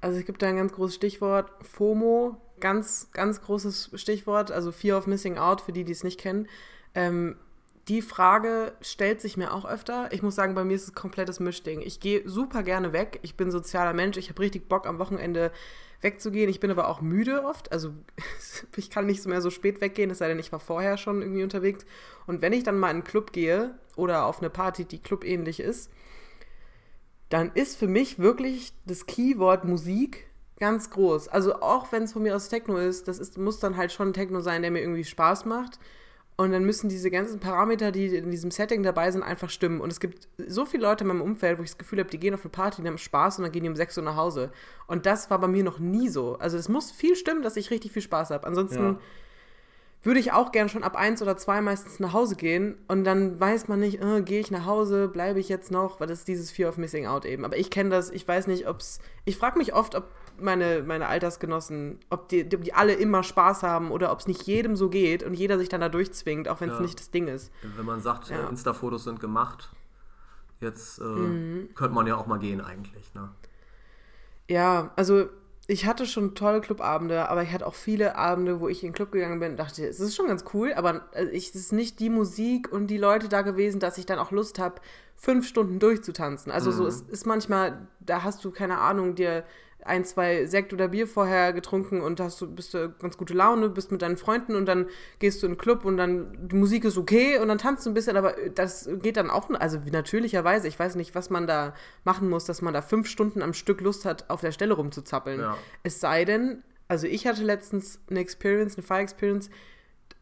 Also 0.00 0.18
es 0.18 0.26
gibt 0.26 0.42
da 0.42 0.48
ein 0.48 0.56
ganz 0.56 0.72
großes 0.72 0.96
Stichwort, 0.96 1.50
FOMO, 1.64 2.36
ganz, 2.58 3.08
ganz 3.12 3.40
großes 3.40 3.90
Stichwort, 3.94 4.50
also 4.50 4.72
Fear 4.72 4.98
of 4.98 5.06
Missing 5.06 5.38
Out, 5.38 5.60
für 5.60 5.72
die, 5.72 5.84
die 5.84 5.92
es 5.92 6.02
nicht 6.02 6.18
kennen. 6.18 6.48
Ähm, 6.94 7.36
die 7.88 8.02
Frage 8.02 8.72
stellt 8.80 9.20
sich 9.20 9.36
mir 9.36 9.52
auch 9.52 9.64
öfter. 9.64 10.12
Ich 10.12 10.22
muss 10.22 10.34
sagen, 10.36 10.54
bei 10.54 10.64
mir 10.64 10.74
ist 10.74 10.84
es 10.84 10.90
ein 10.90 10.94
komplettes 10.94 11.40
Mischding. 11.40 11.80
Ich 11.80 11.98
gehe 12.00 12.28
super 12.28 12.62
gerne 12.62 12.92
weg. 12.92 13.18
Ich 13.22 13.36
bin 13.36 13.50
sozialer 13.50 13.92
Mensch. 13.92 14.16
Ich 14.16 14.28
habe 14.28 14.40
richtig 14.40 14.68
Bock, 14.68 14.86
am 14.86 14.98
Wochenende 14.98 15.50
wegzugehen. 16.02 16.50
Ich 16.50 16.60
bin 16.60 16.70
aber 16.70 16.88
auch 16.88 17.00
müde 17.00 17.44
oft. 17.44 17.72
Also 17.72 17.92
ich 18.76 18.90
kann 18.90 19.06
nicht 19.06 19.24
mehr 19.26 19.40
so 19.40 19.50
spät 19.50 19.80
weggehen, 19.80 20.10
es 20.10 20.18
sei 20.18 20.28
denn, 20.28 20.38
ich 20.38 20.52
war 20.52 20.60
vorher 20.60 20.96
schon 20.98 21.22
irgendwie 21.22 21.42
unterwegs. 21.42 21.84
Und 22.26 22.42
wenn 22.42 22.52
ich 22.52 22.64
dann 22.64 22.78
mal 22.78 22.90
in 22.90 22.96
einen 22.96 23.04
Club 23.04 23.32
gehe 23.32 23.74
oder 23.96 24.26
auf 24.26 24.40
eine 24.40 24.50
Party, 24.50 24.84
die 24.84 25.00
clubähnlich 25.00 25.60
ist, 25.60 25.90
dann 27.28 27.50
ist 27.54 27.78
für 27.78 27.88
mich 27.88 28.18
wirklich 28.18 28.74
das 28.84 29.06
Keyword 29.06 29.64
Musik 29.64 30.26
ganz 30.58 30.90
groß. 30.90 31.28
Also 31.28 31.60
auch 31.60 31.90
wenn 31.90 32.02
es 32.02 32.12
von 32.12 32.22
mir 32.22 32.36
aus 32.36 32.48
Techno 32.48 32.76
ist, 32.76 33.08
das 33.08 33.18
ist, 33.18 33.38
muss 33.38 33.58
dann 33.58 33.76
halt 33.76 33.90
schon 33.90 34.12
Techno 34.12 34.40
sein, 34.40 34.62
der 34.62 34.70
mir 34.70 34.80
irgendwie 34.80 35.04
Spaß 35.04 35.46
macht. 35.46 35.78
Und 36.42 36.50
dann 36.50 36.64
müssen 36.64 36.88
diese 36.88 37.08
ganzen 37.10 37.38
Parameter, 37.38 37.92
die 37.92 38.06
in 38.16 38.30
diesem 38.32 38.50
Setting 38.50 38.82
dabei 38.82 39.10
sind, 39.12 39.22
einfach 39.22 39.48
stimmen. 39.48 39.80
Und 39.80 39.92
es 39.92 40.00
gibt 40.00 40.26
so 40.48 40.64
viele 40.66 40.82
Leute 40.82 41.04
in 41.04 41.08
meinem 41.08 41.22
Umfeld, 41.22 41.58
wo 41.58 41.62
ich 41.62 41.70
das 41.70 41.78
Gefühl 41.78 42.00
habe, 42.00 42.10
die 42.10 42.18
gehen 42.18 42.34
auf 42.34 42.40
eine 42.42 42.50
Party, 42.50 42.82
die 42.82 42.88
haben 42.88 42.98
Spaß 42.98 43.38
und 43.38 43.44
dann 43.44 43.52
gehen 43.52 43.62
die 43.62 43.68
um 43.68 43.76
6 43.76 43.96
Uhr 43.98 44.02
nach 44.04 44.16
Hause. 44.16 44.50
Und 44.88 45.06
das 45.06 45.30
war 45.30 45.38
bei 45.38 45.46
mir 45.46 45.62
noch 45.62 45.78
nie 45.78 46.08
so. 46.08 46.36
Also 46.40 46.56
es 46.56 46.68
muss 46.68 46.90
viel 46.90 47.14
stimmen, 47.14 47.42
dass 47.42 47.56
ich 47.56 47.70
richtig 47.70 47.92
viel 47.92 48.02
Spaß 48.02 48.30
habe. 48.30 48.44
Ansonsten 48.46 48.82
Ja. 48.82 48.98
würde 50.02 50.18
ich 50.18 50.32
auch 50.32 50.50
gern 50.50 50.68
schon 50.68 50.82
ab 50.82 50.96
eins 50.96 51.22
oder 51.22 51.36
zwei 51.36 51.60
meistens 51.60 52.00
nach 52.00 52.12
Hause 52.12 52.34
gehen 52.34 52.76
und 52.88 53.04
dann 53.04 53.38
weiß 53.38 53.68
man 53.68 53.78
nicht, 53.78 54.02
äh, 54.02 54.20
gehe 54.22 54.40
ich 54.40 54.50
nach 54.50 54.66
Hause, 54.66 55.06
bleibe 55.06 55.38
ich 55.38 55.48
jetzt 55.48 55.70
noch, 55.70 56.00
weil 56.00 56.08
das 56.08 56.18
ist 56.20 56.28
dieses 56.28 56.50
Fear 56.50 56.70
of 56.70 56.76
Missing 56.76 57.06
Out 57.06 57.24
eben. 57.24 57.44
Aber 57.44 57.56
ich 57.56 57.70
kenne 57.70 57.90
das, 57.90 58.10
ich 58.10 58.26
weiß 58.26 58.48
nicht, 58.48 58.66
ob 58.66 58.80
es, 58.80 58.98
ich 59.24 59.36
frage 59.36 59.58
mich 59.58 59.74
oft, 59.74 59.94
ob 59.94 60.08
meine, 60.42 60.82
meine 60.82 61.08
Altersgenossen, 61.08 61.98
ob 62.10 62.28
die, 62.28 62.44
ob 62.54 62.62
die 62.62 62.74
alle 62.74 62.92
immer 62.94 63.22
Spaß 63.22 63.62
haben 63.62 63.90
oder 63.90 64.12
ob 64.12 64.20
es 64.20 64.26
nicht 64.26 64.42
jedem 64.44 64.76
so 64.76 64.88
geht 64.90 65.22
und 65.22 65.34
jeder 65.34 65.58
sich 65.58 65.68
dann 65.68 65.80
da 65.80 65.88
durchzwingt, 65.88 66.48
auch 66.48 66.60
wenn 66.60 66.70
es 66.70 66.76
Ja. 66.76 66.82
nicht 66.82 66.98
das 67.00 67.10
Ding 67.10 67.28
ist. 67.28 67.52
Wenn 67.76 67.86
man 67.86 68.00
sagt, 68.00 68.28
Ja. 68.30 68.46
äh, 68.46 68.48
Insta-Fotos 68.50 69.04
sind 69.04 69.20
gemacht, 69.20 69.70
jetzt 70.60 70.98
äh, 70.98 71.02
Mhm. 71.04 71.68
könnte 71.74 71.94
man 71.94 72.06
ja 72.06 72.16
auch 72.16 72.26
mal 72.26 72.38
gehen 72.38 72.60
eigentlich. 72.60 73.14
Ne? 73.14 73.28
Ja, 74.48 74.92
also 74.96 75.28
ich 75.68 75.86
hatte 75.86 76.06
schon 76.06 76.34
tolle 76.34 76.60
Clubabende, 76.60 77.28
aber 77.28 77.42
ich 77.42 77.52
hatte 77.52 77.66
auch 77.66 77.74
viele 77.74 78.16
Abende, 78.16 78.60
wo 78.60 78.68
ich 78.68 78.82
in 78.82 78.88
den 78.90 78.94
Club 78.94 79.12
gegangen 79.12 79.38
bin 79.40 79.52
und 79.52 79.56
dachte, 79.56 79.86
es 79.86 80.00
ist 80.00 80.16
schon 80.16 80.26
ganz 80.26 80.44
cool, 80.52 80.72
aber 80.74 81.06
äh, 81.12 81.26
ich, 81.26 81.50
es 81.50 81.54
ist 81.54 81.72
nicht 81.72 82.00
die 82.00 82.10
Musik 82.10 82.70
und 82.72 82.88
die 82.88 82.98
Leute 82.98 83.28
da 83.28 83.42
gewesen, 83.42 83.78
dass 83.80 83.96
ich 83.98 84.06
dann 84.06 84.18
auch 84.18 84.32
Lust 84.32 84.58
habe, 84.58 84.80
fünf 85.14 85.46
Stunden 85.46 85.78
durchzutanzen. 85.78 86.50
Also 86.50 86.72
so, 86.72 86.84
es 86.86 87.02
ist 87.02 87.26
manchmal, 87.26 87.86
da 88.00 88.24
hast 88.24 88.44
du, 88.44 88.50
keine 88.50 88.78
Ahnung, 88.78 89.14
dir 89.14 89.44
ein, 89.84 90.04
zwei 90.04 90.46
Sekt 90.46 90.72
oder 90.72 90.88
Bier 90.88 91.06
vorher 91.06 91.52
getrunken 91.52 92.00
und 92.00 92.20
hast 92.20 92.40
du, 92.40 92.46
bist 92.46 92.74
du 92.74 92.92
ganz 93.00 93.16
gute 93.16 93.34
Laune, 93.34 93.68
bist 93.68 93.90
mit 93.90 94.02
deinen 94.02 94.16
Freunden 94.16 94.54
und 94.54 94.66
dann 94.66 94.86
gehst 95.18 95.42
du 95.42 95.46
in 95.46 95.52
den 95.52 95.58
Club 95.58 95.84
und 95.84 95.96
dann 95.96 96.36
die 96.48 96.56
Musik 96.56 96.84
ist 96.84 96.96
okay 96.96 97.38
und 97.38 97.48
dann 97.48 97.58
tanzt 97.58 97.84
du 97.84 97.90
ein 97.90 97.94
bisschen, 97.94 98.16
aber 98.16 98.34
das 98.54 98.88
geht 99.02 99.16
dann 99.16 99.30
auch, 99.30 99.50
also 99.50 99.78
natürlicherweise, 99.90 100.68
ich 100.68 100.78
weiß 100.78 100.94
nicht, 100.94 101.14
was 101.14 101.30
man 101.30 101.46
da 101.46 101.74
machen 102.04 102.28
muss, 102.28 102.44
dass 102.44 102.62
man 102.62 102.72
da 102.72 102.82
fünf 102.82 103.08
Stunden 103.08 103.42
am 103.42 103.54
Stück 103.54 103.80
Lust 103.80 104.04
hat, 104.04 104.30
auf 104.30 104.40
der 104.40 104.52
Stelle 104.52 104.74
rumzuzappeln. 104.74 105.40
Ja. 105.40 105.56
Es 105.82 106.00
sei 106.00 106.24
denn, 106.24 106.62
also 106.88 107.06
ich 107.06 107.26
hatte 107.26 107.42
letztens 107.42 108.00
eine 108.08 108.20
Experience, 108.20 108.76
eine 108.76 108.82
Fire 108.84 109.00
Experience, 109.00 109.50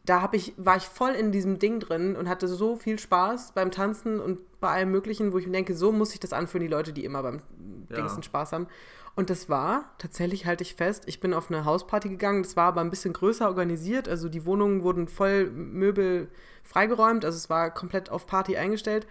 da 0.03 0.21
hab 0.21 0.33
ich, 0.33 0.53
war 0.57 0.77
ich 0.77 0.83
voll 0.83 1.11
in 1.11 1.31
diesem 1.31 1.59
Ding 1.59 1.79
drin 1.79 2.15
und 2.15 2.27
hatte 2.27 2.47
so 2.47 2.75
viel 2.75 2.97
Spaß 2.97 3.51
beim 3.53 3.69
Tanzen 3.69 4.19
und 4.19 4.39
bei 4.59 4.69
allem 4.69 4.91
Möglichen, 4.91 5.31
wo 5.33 5.37
ich 5.37 5.45
mir 5.45 5.51
denke, 5.53 5.75
so 5.75 5.91
muss 5.91 6.11
sich 6.11 6.19
das 6.19 6.33
anfühlen, 6.33 6.65
die 6.65 6.71
Leute, 6.73 6.93
die 6.93 7.05
immer 7.05 7.21
beim 7.21 7.41
Ja. 7.89 7.97
Dingsten 7.97 8.23
Spaß 8.23 8.53
haben. 8.53 8.67
Und 9.15 9.29
das 9.29 9.49
war, 9.49 9.91
tatsächlich 9.97 10.45
halte 10.45 10.63
ich 10.63 10.75
fest, 10.75 11.03
ich 11.05 11.19
bin 11.19 11.33
auf 11.33 11.51
eine 11.51 11.65
Hausparty 11.65 12.09
gegangen, 12.09 12.43
das 12.43 12.55
war 12.55 12.65
aber 12.65 12.81
ein 12.81 12.89
bisschen 12.89 13.13
größer 13.13 13.47
organisiert, 13.47 14.07
also 14.07 14.29
die 14.29 14.45
Wohnungen 14.45 14.83
wurden 14.83 15.07
voll 15.07 15.49
Möbel 15.49 16.29
freigeräumt, 16.63 17.25
also 17.25 17.35
es 17.35 17.49
war 17.49 17.73
komplett 17.73 18.09
auf 18.09 18.25
Party 18.25 18.55
eingestellt. 18.55 19.07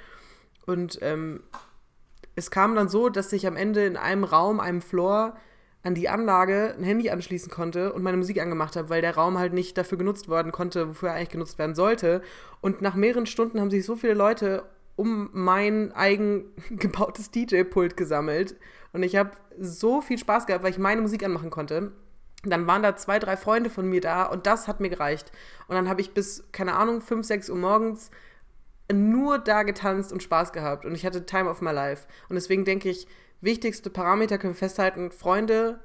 Und 0.67 0.99
ähm, 1.03 1.43
es 2.35 2.51
kam 2.51 2.75
dann 2.75 2.89
so, 2.89 3.09
dass 3.09 3.33
ich 3.33 3.47
am 3.47 3.57
Ende 3.57 3.85
in 3.85 3.97
einem 3.97 4.25
Raum, 4.25 4.61
einem 4.61 4.81
Floor, 4.81 5.37
an 5.83 5.95
die 5.95 6.09
Anlage 6.09 6.75
ein 6.77 6.85
Handy 6.85 7.11
anschließen 7.11 7.51
konnte 7.51 7.93
und 7.93 8.03
meine 8.03 8.19
Musik 8.19 8.41
angemacht 8.41 8.77
habe, 8.77 8.91
weil 8.91 9.01
der 9.01 9.15
Raum 9.15 9.39
halt 9.39 9.55
nicht 9.55 9.79
dafür 9.79 9.97
genutzt 9.97 10.29
werden 10.29 10.53
konnte, 10.53 10.89
wofür 10.89 11.11
er 11.11 11.15
eigentlich 11.15 11.31
genutzt 11.31 11.59
werden 11.59 11.75
sollte. 11.75 12.23
Und 12.61 12.83
nach 12.83 12.95
mehreren 12.95 13.27
Stunden 13.27 13.61
haben 13.61 13.71
sich 13.71 13.85
so 13.85 13.97
viele 13.97 14.15
Leute 14.15 14.65
um 14.97 15.31
mein 15.33 15.93
eigen 15.93 16.45
gebautes 16.71 17.31
DJ-Pult 17.31 17.97
gesammelt. 17.97 18.57
Und 18.93 19.03
ich 19.03 19.17
habe 19.17 19.31
so 19.59 20.01
viel 20.01 20.19
Spaß 20.19 20.47
gehabt, 20.47 20.65
weil 20.65 20.73
ich 20.73 20.79
meine 20.79 21.01
Musik 21.01 21.25
anmachen 21.25 21.51
konnte. 21.51 21.93
Dann 22.45 22.67
waren 22.67 22.83
da 22.83 22.97
zwei, 22.97 23.19
drei 23.19 23.37
Freunde 23.37 23.71
von 23.71 23.89
mir 23.89 24.01
da 24.01 24.25
und 24.25 24.47
das 24.47 24.67
hat 24.67 24.81
mir 24.81 24.89
gereicht. 24.89 25.31
Und 25.69 25.75
dann 25.75 25.89
habe 25.89 26.01
ich 26.01 26.15
bis, 26.15 26.45
keine 26.53 26.75
Ahnung, 26.75 27.01
5, 27.01 27.27
6 27.27 27.51
Uhr 27.51 27.57
morgens 27.57 28.11
nur 28.93 29.39
da 29.39 29.63
getanzt 29.63 30.13
und 30.13 30.23
Spaß 30.23 30.53
gehabt 30.53 30.85
und 30.85 30.95
ich 30.95 31.07
hatte 31.07 31.27
Time 31.27 31.49
of 31.49 31.61
my 31.61 31.71
life. 31.71 32.07
Und 32.29 32.35
deswegen 32.35 32.65
denke 32.65 32.89
ich, 32.89 33.07
wichtigste 33.41 33.91
Parameter 33.91 34.39
können 34.39 34.55
wir 34.55 34.59
festhalten, 34.59 35.11
Freunde 35.11 35.81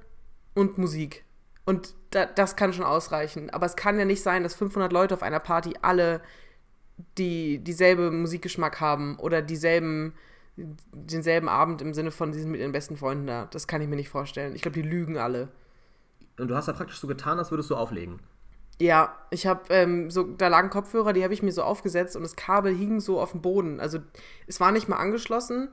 und 0.54 0.78
Musik. 0.78 1.24
Und 1.66 1.94
da, 2.12 2.26
das 2.26 2.56
kann 2.56 2.74
schon 2.74 2.86
ausreichen. 2.86 3.50
Aber 3.50 3.66
es 3.66 3.76
kann 3.76 4.00
ja 4.00 4.06
nicht 4.06 4.24
sein, 4.24 4.44
dass 4.44 4.56
500 4.56 4.92
Leute 4.92 5.14
auf 5.14 5.24
einer 5.24 5.40
Party 5.40 5.74
alle 5.82 6.22
die 7.18 7.60
dieselbe 7.60 8.10
Musikgeschmack 8.10 8.80
haben 8.80 9.18
oder 9.20 9.42
dieselben 9.42 10.14
denselben 10.58 11.50
Abend 11.50 11.82
im 11.82 11.94
Sinne 11.94 12.12
von, 12.12 12.34
sie 12.34 12.40
sind 12.40 12.52
mit 12.52 12.62
ihren 12.62 12.72
besten 12.72 12.98
Freunden 12.98 13.28
da. 13.28 13.46
Das 13.52 13.68
kann 13.68 13.82
ich 13.82 13.88
mir 13.88 13.96
nicht 13.96 14.10
vorstellen. 14.10 14.56
Ich 14.56 14.62
glaube, 14.62 14.82
die 14.82 14.88
lügen 14.88 15.18
alle. 15.18 15.50
Und 16.38 16.48
du 16.48 16.56
hast 16.56 16.68
ja 16.68 16.74
praktisch 16.74 17.00
so 17.00 17.08
getan, 17.08 17.40
als 17.40 17.52
würdest 17.52 17.70
du 17.70 17.76
auflegen. 17.76 18.20
Ja, 18.80 19.16
ich 19.32 19.48
habe 19.48 19.62
ähm, 19.70 20.12
so, 20.12 20.24
da 20.24 20.50
lagen 20.50 20.70
Kopfhörer, 20.70 21.14
die 21.14 21.24
habe 21.24 21.34
ich 21.34 21.42
mir 21.42 21.52
so 21.52 21.64
aufgesetzt 21.64 22.16
und 22.16 22.24
das 22.24 22.36
Kabel 22.36 22.76
hing 22.76 23.00
so 23.00 23.22
auf 23.22 23.32
dem 23.32 23.42
Boden. 23.42 23.80
Also 23.80 24.00
es 24.48 24.60
war 24.60 24.72
nicht 24.72 24.90
mal 24.90 24.98
angeschlossen. 24.98 25.70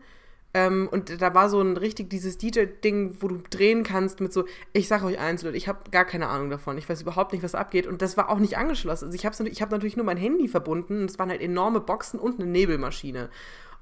Ähm, 0.55 0.89
und 0.93 1.23
da 1.23 1.35
war 1.35 1.49
so 1.49 1.61
ein 1.61 1.77
richtig 1.79 2.11
dieses 2.11 2.37
DJ-Ding, 2.37 3.17
wo 3.21 3.29
du 3.29 3.39
drehen 3.39 3.85
kannst 3.85 4.21
mit 4.21 4.33
so, 4.33 4.45
ich 4.75 4.87
sag 4.87 5.03
euch 5.03 5.19
eins, 5.19 5.43
Leute, 5.43 5.57
ich 5.57 5.67
habe 5.67 5.91
gar 5.91 6.05
keine 6.05 6.29
Ahnung 6.29 6.51
davon. 6.51 6.77
Ich 6.77 6.89
weiß 6.89 7.01
überhaupt 7.03 7.33
nicht, 7.33 7.43
was 7.43 7.55
abgeht. 7.55 7.87
Und 7.87 8.03
das 8.03 8.17
war 8.17 8.29
auch 8.29 8.39
nicht 8.39 8.59
angeschlossen. 8.59 9.07
Also 9.07 9.17
ich 9.17 9.25
habe 9.25 9.49
ich 9.49 9.63
hab 9.63 9.71
natürlich 9.71 9.97
nur 9.97 10.05
mein 10.05 10.19
Handy 10.19 10.49
verbunden 10.49 11.01
und 11.01 11.11
es 11.11 11.19
waren 11.19 11.31
halt 11.31 11.41
enorme 11.41 11.81
Boxen 11.81 12.21
und 12.21 12.39
eine 12.39 12.51
Nebelmaschine. 12.51 13.31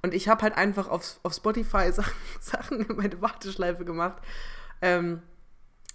Und 0.03 0.15
ich 0.15 0.29
habe 0.29 0.43
halt 0.43 0.57
einfach 0.57 0.89
auf, 0.89 1.21
auf 1.23 1.35
Spotify 1.35 1.93
Sachen, 1.93 2.15
Sachen 2.41 2.81
in 2.81 2.97
meine 2.97 3.21
Warteschleife 3.21 3.85
gemacht. 3.85 4.23
Ähm, 4.83 5.23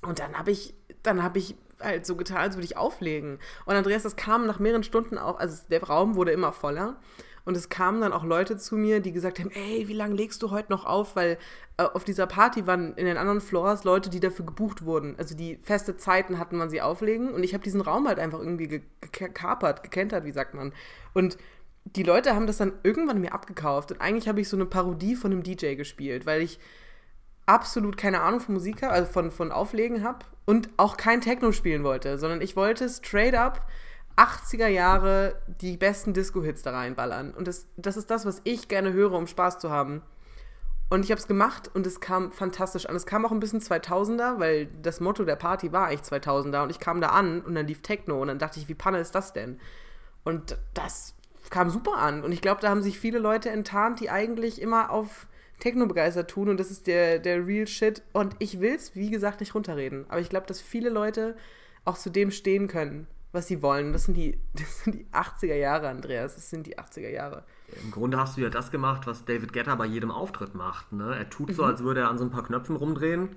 und 0.02 0.20
dann 0.20 0.38
habe 0.38 0.52
ich, 0.52 0.76
dann 1.04 1.24
habe 1.24 1.40
ich 1.40 1.56
halt 1.82 2.06
so 2.06 2.16
getan, 2.16 2.38
als 2.38 2.56
würde 2.56 2.66
ich 2.66 2.78
auflegen. 2.78 3.40
Und 3.66 3.76
Andreas, 3.76 4.04
das 4.04 4.16
kam 4.16 4.46
nach 4.46 4.60
mehreren 4.60 4.84
Stunden 4.84 5.18
auch, 5.18 5.40
also 5.40 5.64
der 5.70 5.84
Raum 5.84 6.16
wurde 6.16 6.32
immer 6.32 6.54
voller. 6.54 6.98
Und 7.46 7.56
es 7.56 7.70
kamen 7.70 8.02
dann 8.02 8.12
auch 8.12 8.24
Leute 8.24 8.58
zu 8.58 8.76
mir, 8.76 9.02
die 9.02 9.12
gesagt 9.12 9.40
haben, 9.40 9.52
ey, 9.52 9.88
wie 9.88 9.94
lange 9.94 10.16
legst 10.16 10.42
du 10.42 10.50
heute 10.50 10.72
noch 10.72 10.86
auf? 10.86 11.16
Weil 11.16 11.38
äh, 11.78 11.84
auf 11.84 12.04
dieser 12.04 12.26
Party 12.26 12.66
waren 12.66 12.96
in 12.96 13.06
den 13.06 13.18
anderen 13.18 13.40
Floors 13.40 13.84
Leute, 13.84 14.10
die 14.10 14.20
dafür 14.20 14.46
gebucht 14.46 14.84
wurden. 14.84 15.16
Also 15.20 15.36
die 15.36 15.58
feste 15.62 15.96
Zeiten 15.96 16.40
hatten, 16.40 16.58
wann 16.58 16.72
sie 16.72 16.82
auflegen. 16.82 17.32
Und 17.32 17.44
ich 17.44 17.54
habe 17.54 17.64
diesen 17.64 17.82
Raum 17.82 18.08
halt 18.08 18.18
einfach 18.18 18.40
irgendwie 18.40 18.82
gekapert, 19.12 19.84
gekentert, 19.84 20.26
wie 20.26 20.32
sagt 20.32 20.56
man. 20.56 20.74
Und 21.14 21.38
die 21.86 22.04
Leute 22.04 22.36
haben 22.36 22.48
das 22.48 22.58
dann 22.58 22.74
irgendwann 22.84 23.22
mir 23.22 23.34
abgekauft. 23.34 23.92
Und 23.92 24.02
eigentlich 24.02 24.28
habe 24.28 24.42
ich 24.42 24.50
so 24.50 24.58
eine 24.58 24.66
Parodie 24.66 25.16
von 25.16 25.32
einem 25.32 25.44
DJ 25.44 25.76
gespielt, 25.76 26.26
weil 26.26 26.42
ich 26.42 26.60
absolut 27.46 27.96
keine 27.96 28.22
Ahnung 28.22 28.40
von 28.40 28.56
Musik 28.56 28.82
habe, 28.82 28.94
also 28.94 29.12
von, 29.12 29.32
von 29.32 29.52
Auflegen 29.52 30.04
habe 30.04 30.26
und 30.46 30.70
auch 30.78 30.98
kein 30.98 31.22
Techno 31.22 31.52
spielen 31.52 31.84
wollte, 31.84 32.18
sondern 32.18 32.42
ich 32.42 32.56
wollte 32.56 32.90
straight 32.90 33.36
up 33.36 33.68
80er 34.18 34.68
Jahre 34.68 35.36
die 35.62 35.78
besten 35.78 36.14
Disco-Hits 36.14 36.62
da 36.62 36.72
reinballern. 36.72 37.34
Und 37.34 37.48
das, 37.48 37.68
das 37.78 37.98
ist 37.98 38.10
das, 38.10 38.26
was 38.26 38.42
ich 38.46 38.68
gerne 38.68 38.94
höre, 38.94 39.14
um 39.14 39.28
Spaß 39.28 39.60
zu 39.60 39.70
haben. 39.70 40.02
Und 40.88 41.04
ich 41.04 41.12
habe 41.12 41.20
es 41.20 41.28
gemacht 41.28 41.70
und 41.74 41.86
es 41.86 42.00
kam 42.00 42.32
fantastisch 42.32 42.86
an. 42.86 42.96
Es 42.96 43.06
kam 43.06 43.26
auch 43.26 43.32
ein 43.32 43.40
bisschen 43.40 43.60
2000er, 43.60 44.40
weil 44.40 44.68
das 44.82 45.00
Motto 45.00 45.26
der 45.26 45.36
Party 45.36 45.72
war 45.72 45.88
eigentlich 45.88 46.02
2000er. 46.02 46.64
Und 46.64 46.70
ich 46.70 46.80
kam 46.80 47.02
da 47.02 47.10
an 47.10 47.42
und 47.42 47.56
dann 47.56 47.68
lief 47.68 47.82
Techno 47.82 48.22
und 48.22 48.30
dann 48.30 48.40
dachte 48.40 48.60
ich, 48.60 48.70
wie 48.70 48.76
Panne 48.76 49.00
ist 49.00 49.16
das 49.16 49.34
denn? 49.34 49.60
Und 50.24 50.58
das 50.74 51.16
kam 51.50 51.70
super 51.70 51.98
an. 51.98 52.24
Und 52.24 52.32
ich 52.32 52.42
glaube, 52.42 52.62
da 52.62 52.70
haben 52.70 52.82
sich 52.82 53.00
viele 53.00 53.20
Leute 53.20 53.50
enttarnt, 53.50 54.00
die 54.00 54.10
eigentlich 54.10 54.62
immer 54.62 54.90
auf 54.90 55.28
Techno 55.60 55.86
begeistert 55.86 56.30
tun. 56.30 56.50
Und 56.50 56.60
das 56.60 56.72
ist 56.72 56.88
der, 56.88 57.20
der 57.20 57.46
Real 57.46 57.68
Shit. 57.68 58.04
Und 58.14 58.36
ich 58.40 58.60
will 58.60 58.76
es, 58.76 58.96
wie 58.96 59.10
gesagt, 59.10 59.40
nicht 59.40 59.56
runterreden. 59.56 60.06
Aber 60.10 60.20
ich 60.20 60.30
glaube, 60.30 60.48
dass 60.48 60.62
viele 60.62 60.90
Leute 60.90 61.36
auch 61.86 61.98
zu 61.98 62.10
dem 62.10 62.32
stehen 62.32 62.68
können 62.68 63.08
was 63.36 63.48
sie 63.48 63.62
wollen. 63.62 63.94
Das 63.94 64.06
sind 64.06 64.16
die, 64.16 64.40
das 64.54 64.84
sind 64.84 64.96
die 64.96 65.06
80er 65.14 65.54
Jahre, 65.54 65.90
Andreas. 65.90 66.34
Das 66.34 66.50
sind 66.50 66.66
die 66.66 66.80
80er 66.80 67.10
Jahre. 67.10 67.44
Im 67.84 67.92
Grunde 67.92 68.18
hast 68.18 68.38
du 68.38 68.42
ja 68.42 68.50
das 68.50 68.72
gemacht, 68.72 69.06
was 69.06 69.26
David 69.26 69.54
Guetta 69.54 69.76
bei 69.76 69.86
jedem 69.86 70.10
Auftritt 70.10 70.56
macht. 70.56 70.92
Ne? 70.92 71.16
Er 71.16 71.30
tut 71.30 71.54
so, 71.54 71.62
mhm. 71.62 71.70
als 71.70 71.84
würde 71.84 72.02
er 72.02 72.10
an 72.10 72.18
so 72.18 72.24
ein 72.24 72.32
paar 72.32 72.44
Knöpfen 72.44 72.76
rumdrehen 72.76 73.36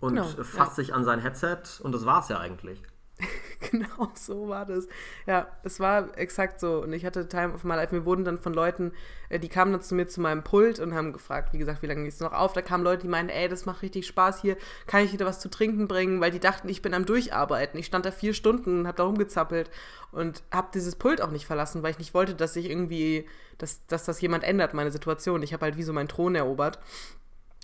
und 0.00 0.14
genau, 0.14 0.26
fasst 0.42 0.78
ja. 0.78 0.84
sich 0.84 0.94
an 0.94 1.04
sein 1.04 1.18
Headset 1.20 1.82
und 1.82 1.92
das 1.92 2.06
war 2.06 2.20
es 2.20 2.28
ja 2.28 2.38
eigentlich. 2.38 2.82
genau 3.70 4.10
so 4.14 4.48
war 4.48 4.66
das. 4.66 4.88
Ja, 5.26 5.46
es 5.62 5.80
war 5.80 6.16
exakt 6.18 6.60
so. 6.60 6.82
Und 6.82 6.92
ich 6.92 7.04
hatte 7.04 7.28
Time 7.28 7.54
of 7.54 7.64
My 7.64 7.74
Life. 7.74 7.94
Mir 7.94 8.04
wurden 8.04 8.24
dann 8.24 8.38
von 8.38 8.54
Leuten, 8.54 8.92
äh, 9.28 9.38
die 9.38 9.48
kamen 9.48 9.72
dann 9.72 9.82
zu 9.82 9.94
mir 9.94 10.06
zu 10.06 10.20
meinem 10.20 10.42
Pult 10.42 10.80
und 10.80 10.94
haben 10.94 11.12
gefragt, 11.12 11.52
wie 11.52 11.58
gesagt, 11.58 11.82
wie 11.82 11.86
lange 11.86 12.04
gehst 12.04 12.20
du 12.20 12.24
noch 12.24 12.32
auf? 12.32 12.52
Da 12.52 12.62
kamen 12.62 12.84
Leute, 12.84 13.02
die 13.02 13.08
meinten, 13.08 13.30
ey, 13.30 13.48
das 13.48 13.66
macht 13.66 13.82
richtig 13.82 14.06
Spaß 14.06 14.40
hier. 14.40 14.56
Kann 14.86 15.04
ich 15.04 15.12
wieder 15.12 15.26
was 15.26 15.40
zu 15.40 15.50
trinken 15.50 15.88
bringen? 15.88 16.20
Weil 16.20 16.30
die 16.30 16.40
dachten, 16.40 16.68
ich 16.68 16.82
bin 16.82 16.94
am 16.94 17.06
Durcharbeiten. 17.06 17.78
Ich 17.78 17.86
stand 17.86 18.06
da 18.06 18.10
vier 18.10 18.34
Stunden 18.34 18.80
und 18.80 18.86
hab 18.86 18.96
da 18.96 19.04
rumgezappelt 19.04 19.70
und 20.10 20.42
hab 20.50 20.72
dieses 20.72 20.96
Pult 20.96 21.20
auch 21.20 21.30
nicht 21.30 21.46
verlassen, 21.46 21.82
weil 21.82 21.92
ich 21.92 21.98
nicht 21.98 22.14
wollte, 22.14 22.34
dass 22.34 22.54
sich 22.54 22.68
irgendwie, 22.68 23.26
dass, 23.58 23.86
dass 23.86 24.04
das 24.04 24.20
jemand 24.20 24.44
ändert, 24.44 24.74
meine 24.74 24.90
Situation. 24.90 25.42
Ich 25.42 25.52
habe 25.52 25.66
halt 25.66 25.76
wie 25.76 25.82
so 25.82 25.92
meinen 25.92 26.08
Thron 26.08 26.34
erobert. 26.34 26.78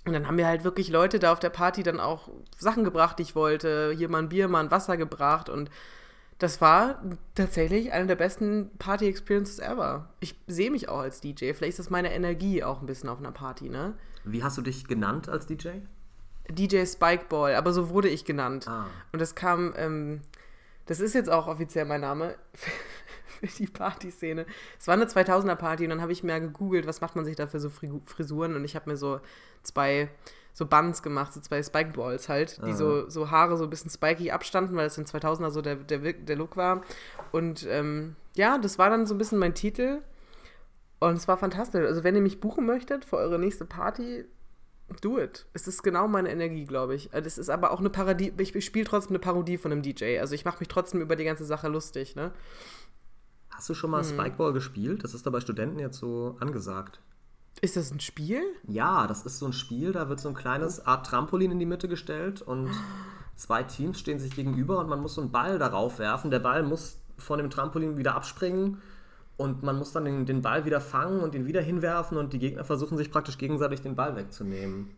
Und 0.09 0.13
dann 0.13 0.27
haben 0.27 0.37
mir 0.37 0.47
halt 0.47 0.63
wirklich 0.63 0.89
Leute 0.89 1.19
da 1.19 1.31
auf 1.31 1.39
der 1.39 1.51
Party 1.51 1.83
dann 1.83 1.99
auch 1.99 2.29
Sachen 2.57 2.83
gebracht, 2.83 3.19
die 3.19 3.23
ich 3.23 3.35
wollte. 3.35 3.93
Hier 3.95 4.09
mal 4.09 4.19
ein 4.19 4.29
Bier, 4.29 4.47
mal 4.47 4.63
ein 4.63 4.71
Wasser 4.71 4.97
gebracht. 4.97 5.49
Und 5.49 5.69
das 6.39 6.61
war 6.61 6.99
tatsächlich 7.35 7.91
eine 7.91 8.07
der 8.07 8.15
besten 8.15 8.71
Party-Experiences 8.79 9.59
ever. 9.59 10.09
Ich 10.19 10.35
sehe 10.47 10.71
mich 10.71 10.89
auch 10.89 10.99
als 10.99 11.21
DJ. 11.21 11.53
Vielleicht 11.53 11.71
ist 11.71 11.79
das 11.79 11.89
meine 11.91 12.11
Energie 12.11 12.63
auch 12.63 12.81
ein 12.81 12.87
bisschen 12.87 13.07
auf 13.09 13.19
einer 13.19 13.31
Party, 13.31 13.69
ne? 13.69 13.93
Wie 14.23 14.43
hast 14.43 14.57
du 14.57 14.63
dich 14.63 14.87
genannt 14.87 15.29
als 15.29 15.45
DJ? 15.45 15.69
DJ 16.49 16.85
Spikeball, 16.85 17.53
aber 17.53 17.71
so 17.71 17.89
wurde 17.89 18.09
ich 18.09 18.25
genannt. 18.25 18.67
Ah. 18.67 18.87
Und 19.11 19.19
das 19.19 19.35
kam, 19.35 19.73
ähm, 19.77 20.21
das 20.87 20.99
ist 20.99 21.13
jetzt 21.13 21.29
auch 21.29 21.47
offiziell 21.47 21.85
mein 21.85 22.01
Name. 22.01 22.35
Für 23.39 23.47
die 23.47 23.67
Partyszene. 23.67 24.45
Es 24.79 24.87
war 24.87 24.95
eine 24.95 25.05
2000er 25.05 25.55
Party 25.55 25.83
und 25.83 25.89
dann 25.91 26.01
habe 26.01 26.11
ich 26.11 26.23
mehr 26.23 26.39
gegoogelt, 26.39 26.87
was 26.87 27.01
macht 27.01 27.15
man 27.15 27.25
sich 27.25 27.35
da 27.35 27.47
für 27.47 27.59
so 27.59 27.69
Frisuren 27.69 28.55
und 28.55 28.65
ich 28.65 28.75
habe 28.75 28.89
mir 28.89 28.97
so 28.97 29.19
zwei 29.63 30.09
so 30.53 30.65
Buns 30.65 31.01
gemacht, 31.01 31.31
so 31.31 31.39
zwei 31.39 31.63
Spikeballs 31.63 32.27
halt, 32.27 32.59
die 32.65 32.73
so, 32.73 33.09
so 33.09 33.31
Haare 33.31 33.55
so 33.55 33.63
ein 33.63 33.69
bisschen 33.69 33.89
spiky 33.89 34.31
abstanden, 34.31 34.75
weil 34.75 34.87
es 34.87 34.97
in 34.97 35.05
2000er 35.05 35.51
so 35.51 35.61
der, 35.61 35.75
der, 35.75 35.99
der 36.13 36.35
Look 36.35 36.57
war. 36.57 36.81
Und 37.31 37.65
ähm, 37.69 38.15
ja, 38.35 38.57
das 38.57 38.77
war 38.77 38.89
dann 38.89 39.05
so 39.05 39.15
ein 39.15 39.17
bisschen 39.17 39.39
mein 39.39 39.53
Titel. 39.53 40.01
Und 40.99 41.13
es 41.13 41.27
war 41.27 41.37
fantastisch. 41.37 41.85
Also, 41.85 42.03
wenn 42.03 42.15
ihr 42.15 42.21
mich 42.21 42.41
buchen 42.41 42.65
möchtet 42.65 43.05
für 43.05 43.17
eure 43.17 43.39
nächste 43.39 43.65
Party, 43.65 44.25
do 45.01 45.17
it. 45.17 45.45
Es 45.53 45.67
ist 45.67 45.81
genau 45.81 46.07
meine 46.07 46.29
Energie, 46.29 46.65
glaube 46.65 46.95
ich. 46.95 47.09
Das 47.11 47.37
ist 47.37 47.49
aber 47.49 47.71
auch 47.71 47.79
eine 47.79 47.89
Parodie. 47.89 48.33
Ich 48.37 48.65
spiele 48.65 48.85
trotzdem 48.85 49.11
eine 49.11 49.19
Parodie 49.19 49.57
von 49.57 49.71
einem 49.71 49.81
DJ. 49.81 50.19
Also, 50.19 50.35
ich 50.35 50.43
mache 50.43 50.59
mich 50.59 50.67
trotzdem 50.67 50.99
über 50.99 51.15
die 51.15 51.23
ganze 51.23 51.45
Sache 51.45 51.69
lustig, 51.69 52.15
ne? 52.15 52.33
Hast 53.59 53.67
du 53.67 53.73
schon 53.73 53.91
mal 53.91 54.03
hm. 54.03 54.07
Spikeball 54.07 54.53
gespielt? 54.53 55.03
Das 55.03 55.13
ist 55.13 55.25
da 55.25 55.31
bei 55.31 55.41
Studenten 55.41 55.79
jetzt 55.79 55.97
so 55.97 56.37
angesagt. 56.39 57.01
Ist 57.59 57.75
das 57.75 57.91
ein 57.91 57.99
Spiel? 57.99 58.41
Ja, 58.65 59.05
das 59.05 59.25
ist 59.25 59.37
so 59.37 59.47
ein 59.47 59.51
Spiel, 59.51 59.91
da 59.91 60.07
wird 60.07 60.21
so 60.21 60.29
ein 60.29 60.33
kleines 60.33 60.85
Art 60.85 61.05
Trampolin 61.05 61.51
in 61.51 61.59
die 61.59 61.65
Mitte 61.65 61.89
gestellt 61.89 62.41
und 62.41 62.71
zwei 63.35 63.63
Teams 63.63 63.99
stehen 63.99 64.17
sich 64.17 64.33
gegenüber 64.33 64.79
und 64.79 64.87
man 64.87 65.01
muss 65.01 65.15
so 65.15 65.19
einen 65.19 65.33
Ball 65.33 65.59
darauf 65.59 65.99
werfen. 65.99 66.31
Der 66.31 66.39
Ball 66.39 66.63
muss 66.63 66.99
von 67.17 67.37
dem 67.37 67.49
Trampolin 67.49 67.97
wieder 67.97 68.15
abspringen 68.15 68.81
und 69.35 69.61
man 69.61 69.77
muss 69.77 69.91
dann 69.91 70.05
den, 70.05 70.25
den 70.25 70.41
Ball 70.41 70.63
wieder 70.63 70.79
fangen 70.79 71.19
und 71.19 71.35
ihn 71.35 71.45
wieder 71.45 71.61
hinwerfen 71.61 72.17
und 72.17 72.31
die 72.31 72.39
Gegner 72.39 72.63
versuchen 72.63 72.97
sich 72.97 73.11
praktisch 73.11 73.37
gegenseitig 73.37 73.81
den 73.81 73.97
Ball 73.97 74.15
wegzunehmen. 74.15 74.91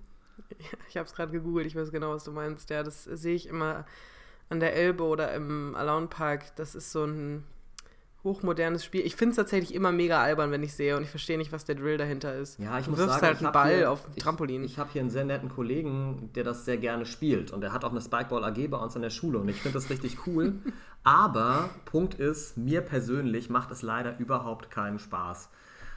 Ich 0.87 0.97
habe 0.97 1.07
es 1.07 1.15
gerade 1.15 1.31
gegoogelt, 1.31 1.65
ich 1.65 1.75
weiß 1.75 1.91
genau, 1.91 2.13
was 2.13 2.25
du 2.25 2.31
meinst. 2.31 2.69
Ja, 2.69 2.83
das 2.83 3.05
sehe 3.05 3.33
ich 3.33 3.47
immer 3.47 3.85
an 4.49 4.59
der 4.59 4.75
Elbe 4.75 5.03
oder 5.03 5.33
im 5.33 5.75
Alone 5.75 6.05
Park. 6.05 6.55
Das 6.57 6.75
ist 6.75 6.91
so 6.91 7.05
ein 7.05 7.43
hochmodernes 8.23 8.85
Spiel. 8.85 9.01
Ich 9.01 9.15
finde 9.15 9.31
es 9.31 9.35
tatsächlich 9.37 9.73
immer 9.73 9.91
mega 9.91 10.21
albern, 10.21 10.51
wenn 10.51 10.61
ich 10.63 10.73
sehe 10.73 10.95
und 10.95 11.03
ich 11.03 11.09
verstehe 11.09 11.37
nicht, 11.37 11.51
was 11.51 11.65
der 11.65 11.75
Drill 11.75 11.97
dahinter 11.97 12.35
ist. 12.35 12.59
Ja, 12.59 12.77
ich 12.77 12.85
du 12.85 12.91
muss 12.91 12.99
wirfst 12.99 13.15
sagen, 13.15 13.25
halt 13.25 13.43
einen 13.43 13.51
Ball 13.51 13.77
hier, 13.77 13.91
auf 13.91 14.05
Trampolin. 14.17 14.63
Ich, 14.63 14.73
ich 14.73 14.79
habe 14.79 14.91
hier 14.91 15.01
einen 15.01 15.09
sehr 15.09 15.25
netten 15.25 15.49
Kollegen, 15.49 16.29
der 16.35 16.43
das 16.43 16.65
sehr 16.65 16.77
gerne 16.77 17.05
spielt 17.05 17.51
und 17.51 17.61
der 17.61 17.73
hat 17.73 17.83
auch 17.83 17.91
eine 17.91 18.01
Spikeball 18.01 18.43
AG 18.43 18.67
bei 18.69 18.77
uns 18.77 18.95
an 18.95 19.01
der 19.01 19.09
Schule 19.09 19.39
und 19.39 19.49
ich 19.49 19.61
finde 19.61 19.77
das 19.77 19.89
richtig 19.89 20.27
cool. 20.27 20.53
Aber 21.03 21.69
Punkt 21.85 22.13
ist, 22.15 22.57
mir 22.57 22.81
persönlich 22.81 23.49
macht 23.49 23.71
es 23.71 23.81
leider 23.81 24.19
überhaupt 24.19 24.69
keinen 24.69 24.99
Spaß. 24.99 25.49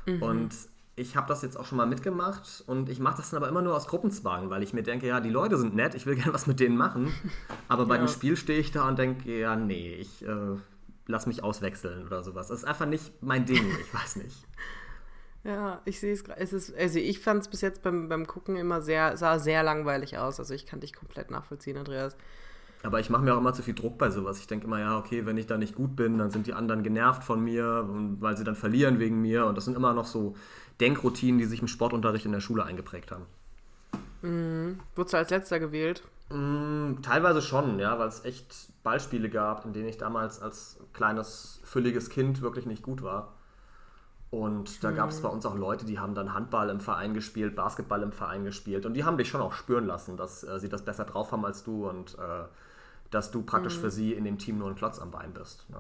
Mhm. 0.07 0.23
Und 0.23 0.55
ich 0.97 1.17
habe 1.17 1.27
das 1.29 1.43
jetzt 1.43 1.59
auch 1.59 1.67
schon 1.67 1.77
mal 1.77 1.87
mitgemacht 1.87 2.63
und 2.67 2.89
ich 2.89 3.01
mache 3.01 3.17
das 3.17 3.31
dann 3.31 3.39
aber 3.39 3.49
immer 3.49 3.63
nur 3.63 3.75
aus 3.75 3.89
Gruppenzwang, 3.89 4.51
weil 4.51 4.63
ich 4.63 4.73
mir 4.73 4.83
denke, 4.83 5.07
ja, 5.07 5.21
die 5.21 5.31
Leute 5.31 5.59
sind 5.59 5.75
nett, 5.75 5.95
ich 5.95 6.07
will 6.07 6.15
gerne 6.15 6.33
was 6.33 6.47
mit 6.47 6.61
denen 6.61 6.77
machen. 6.77 7.13
Aber 7.69 7.87
bei 7.87 7.95
ja. 7.99 8.03
dem 8.03 8.09
Spiel 8.09 8.37
stehe 8.37 8.61
ich 8.61 8.71
da 8.71 8.89
und 8.89 8.99
denke, 8.99 9.39
ja, 9.39 9.57
nee, 9.57 9.95
ich 9.95 10.25
äh, 10.25 10.57
lass 11.07 11.27
mich 11.27 11.43
auswechseln 11.43 12.07
oder 12.07 12.23
sowas. 12.23 12.49
Das 12.49 12.59
ist 12.59 12.65
einfach 12.65 12.87
nicht 12.87 13.13
mein 13.23 13.47
Ding, 13.47 13.65
ich 13.81 13.95
weiß 13.95 14.17
nicht. 14.17 14.37
Ja, 15.47 15.83
ich 15.85 16.01
sehe 16.01 16.15
es 16.15 16.25
gerade. 16.25 16.41
Also 16.41 16.99
ich 16.99 17.21
fand 17.21 17.43
es 17.43 17.49
bis 17.49 17.61
jetzt 17.61 17.83
beim, 17.83 18.09
beim 18.09 18.27
Gucken 18.27 18.57
immer 18.57 18.81
sehr, 18.81 19.19
sah 19.19 19.39
sehr 19.39 19.63
langweilig 19.63 20.17
aus. 20.17 20.41
Also 20.41 20.55
ich 20.55 20.65
kann 20.65 20.81
dich 20.81 20.95
komplett 20.95 21.31
nachvollziehen, 21.31 21.77
Andreas. 21.77 22.17
Aber 22.83 22.99
ich 22.99 23.11
mache 23.11 23.23
mir 23.23 23.35
auch 23.35 23.39
immer 23.39 23.53
zu 23.53 23.63
viel 23.63 23.75
Druck 23.75 23.99
bei 23.99 24.09
sowas. 24.09 24.39
Ich 24.39 24.47
denke 24.47 24.67
immer, 24.67 24.81
ja, 24.81 24.99
okay, 24.99 25.27
wenn 25.27 25.37
ich 25.37 25.47
da 25.47 25.59
nicht 25.59 25.75
gut 25.75 25.97
bin, 25.97 26.17
dann 26.17 26.31
sind 26.31 26.47
die 26.47 26.55
anderen 26.55 26.83
genervt 26.83 27.25
von 27.25 27.45
mir, 27.45 27.87
weil 28.21 28.39
sie 28.39 28.45
dann 28.45 28.57
verlieren 28.57 28.99
wegen 28.99 29.21
mir. 29.21 29.45
Und 29.45 29.57
das 29.57 29.67
sind 29.67 29.77
immer 29.77 29.93
noch 29.93 30.07
so 30.07 30.35
Denkroutinen, 30.81 31.39
die 31.39 31.45
sich 31.45 31.61
im 31.61 31.69
Sportunterricht 31.69 32.25
in 32.25 32.33
der 32.33 32.41
Schule 32.41 32.65
eingeprägt 32.65 33.11
haben. 33.11 33.27
Mhm. 34.23 34.81
Wurdest 34.97 35.13
du 35.13 35.19
als 35.19 35.31
letzter 35.31 35.61
gewählt? 35.61 36.03
Mm, 36.31 37.03
teilweise 37.03 37.43
schon, 37.43 37.79
ja, 37.79 37.99
weil 37.99 38.09
es 38.09 38.25
echt 38.25 38.73
Ballspiele 38.83 39.29
gab, 39.29 39.65
in 39.65 39.73
denen 39.73 39.89
ich 39.89 39.99
damals 39.99 40.41
als 40.41 40.81
kleines, 40.93 41.61
fülliges 41.65 42.11
Kind 42.11 42.41
wirklich 42.41 42.67
nicht 42.67 42.83
gut 42.83 43.03
war. 43.03 43.35
Und 44.31 44.83
da 44.83 44.91
gab 44.91 45.11
es 45.11 45.21
bei 45.21 45.29
uns 45.29 45.47
auch 45.47 45.55
Leute, 45.55 45.87
die 45.87 46.01
haben 46.01 46.17
dann 46.17 46.35
Handball 46.35 46.69
im 46.69 46.81
Verein 46.81 47.15
gespielt, 47.15 47.55
Basketball 47.55 48.03
im 48.03 48.11
Verein 48.11 48.45
gespielt. 48.45 48.85
Und 48.85 48.95
die 48.95 49.05
haben 49.05 49.17
dich 49.17 49.29
schon 49.29 49.41
auch 49.41 49.53
spüren 49.53 49.87
lassen, 49.87 50.17
dass 50.17 50.43
äh, 50.43 50.59
sie 50.59 50.69
das 50.69 50.85
besser 50.85 51.05
drauf 51.05 51.31
haben 51.31 51.45
als 51.45 51.63
du 51.63 51.89
und 51.89 52.19
äh, 52.19 52.45
dass 53.13 53.31
du 53.31 53.43
praktisch 53.43 53.77
mhm. 53.77 53.81
für 53.83 53.91
sie 53.93 54.13
in 54.13 54.25
dem 54.25 54.39
Team 54.39 54.59
nur 54.59 54.69
ein 54.69 54.75
Klotz 54.75 54.99
am 54.99 55.13
Bein 55.13 55.33
bist. 55.33 55.71
Ne? 55.71 55.79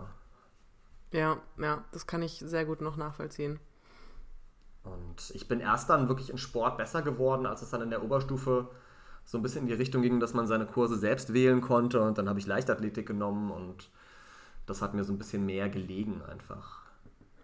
Ja, 1.10 1.38
ja, 1.58 1.82
das 1.90 2.06
kann 2.06 2.22
ich 2.22 2.38
sehr 2.38 2.64
gut 2.64 2.80
noch 2.80 2.96
nachvollziehen. 2.96 3.58
Und 4.84 5.30
ich 5.34 5.48
bin 5.48 5.58
erst 5.58 5.90
dann 5.90 6.08
wirklich 6.08 6.30
in 6.30 6.38
Sport 6.38 6.76
besser 6.76 7.02
geworden, 7.02 7.46
als 7.46 7.62
es 7.62 7.70
dann 7.70 7.82
in 7.82 7.90
der 7.90 8.04
Oberstufe 8.04 8.68
so 9.24 9.38
ein 9.38 9.42
bisschen 9.42 9.62
in 9.62 9.68
die 9.68 9.74
Richtung 9.74 10.02
ging, 10.02 10.20
dass 10.20 10.34
man 10.34 10.46
seine 10.46 10.66
Kurse 10.66 10.96
selbst 10.96 11.32
wählen 11.32 11.60
konnte. 11.60 12.02
Und 12.02 12.18
dann 12.18 12.28
habe 12.28 12.38
ich 12.38 12.46
Leichtathletik 12.46 13.06
genommen 13.06 13.50
und 13.50 13.90
das 14.66 14.82
hat 14.82 14.94
mir 14.94 15.04
so 15.04 15.12
ein 15.12 15.18
bisschen 15.18 15.44
mehr 15.44 15.68
gelegen 15.68 16.22
einfach. 16.22 16.84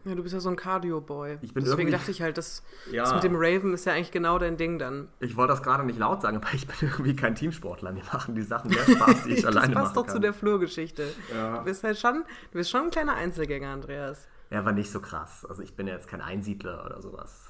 Ja, 0.04 0.14
du 0.14 0.22
bist 0.22 0.32
ja 0.32 0.40
so 0.40 0.48
ein 0.48 0.56
Cardio-Boy. 0.56 1.38
Deswegen 1.54 1.90
dachte 1.90 2.10
ich 2.10 2.22
halt, 2.22 2.38
das, 2.38 2.62
ja, 2.90 3.02
das 3.02 3.14
mit 3.14 3.22
dem 3.22 3.34
Raven 3.36 3.74
ist 3.74 3.84
ja 3.84 3.92
eigentlich 3.92 4.10
genau 4.10 4.38
dein 4.38 4.56
Ding 4.56 4.78
dann. 4.78 5.08
Ich 5.20 5.36
wollte 5.36 5.52
das 5.52 5.62
gerade 5.62 5.84
nicht 5.84 5.98
laut 5.98 6.22
sagen, 6.22 6.38
aber 6.38 6.48
ich 6.54 6.66
bin 6.66 6.76
irgendwie 6.80 7.14
kein 7.14 7.34
Teamsportler. 7.34 7.92
Mir 7.92 8.04
machen 8.04 8.34
die 8.34 8.42
Sachen 8.42 8.70
mehr 8.70 8.84
Spaß, 8.84 9.24
die 9.24 9.30
ich 9.34 9.46
alleine 9.46 9.74
mache. 9.74 9.84
Das 9.84 9.92
passt 9.92 9.96
doch 9.96 10.06
zu 10.06 10.18
der 10.18 10.32
Flurgeschichte. 10.32 11.06
Ja. 11.34 11.58
Du 11.58 11.64
bist 11.64 11.84
halt 11.84 11.98
schon, 11.98 12.24
du 12.52 12.58
bist 12.58 12.70
schon 12.70 12.84
ein 12.84 12.90
kleiner 12.90 13.14
Einzelgänger, 13.14 13.68
Andreas. 13.68 14.26
Ja, 14.48 14.64
war 14.64 14.72
nicht 14.72 14.90
so 14.90 15.00
krass. 15.00 15.44
Also 15.46 15.62
ich 15.62 15.76
bin 15.76 15.86
ja 15.86 15.94
jetzt 15.94 16.08
kein 16.08 16.22
Einsiedler 16.22 16.84
oder 16.86 17.02
sowas. 17.02 17.49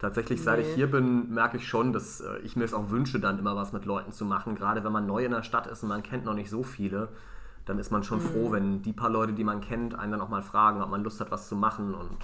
Tatsächlich, 0.00 0.42
seit 0.42 0.60
nee. 0.60 0.64
ich 0.66 0.74
hier 0.74 0.90
bin, 0.90 1.28
merke 1.30 1.58
ich 1.58 1.68
schon, 1.68 1.92
dass 1.92 2.22
äh, 2.22 2.38
ich 2.38 2.56
mir 2.56 2.64
es 2.64 2.72
auch 2.72 2.88
wünsche, 2.88 3.20
dann 3.20 3.38
immer 3.38 3.54
was 3.54 3.74
mit 3.74 3.84
Leuten 3.84 4.12
zu 4.12 4.24
machen. 4.24 4.54
Gerade 4.54 4.82
wenn 4.82 4.92
man 4.92 5.06
neu 5.06 5.26
in 5.26 5.30
der 5.30 5.42
Stadt 5.42 5.66
ist 5.66 5.82
und 5.82 5.90
man 5.90 6.02
kennt 6.02 6.24
noch 6.24 6.32
nicht 6.32 6.48
so 6.48 6.62
viele, 6.62 7.08
dann 7.66 7.78
ist 7.78 7.90
man 7.90 8.02
schon 8.02 8.18
mhm. 8.18 8.28
froh, 8.28 8.50
wenn 8.50 8.80
die 8.80 8.94
paar 8.94 9.10
Leute, 9.10 9.34
die 9.34 9.44
man 9.44 9.60
kennt, 9.60 9.94
einen 9.94 10.12
dann 10.12 10.22
auch 10.22 10.30
mal 10.30 10.42
fragen, 10.42 10.80
ob 10.80 10.88
man 10.88 11.04
Lust 11.04 11.20
hat, 11.20 11.30
was 11.30 11.48
zu 11.48 11.54
machen. 11.54 11.94
Und 11.94 12.16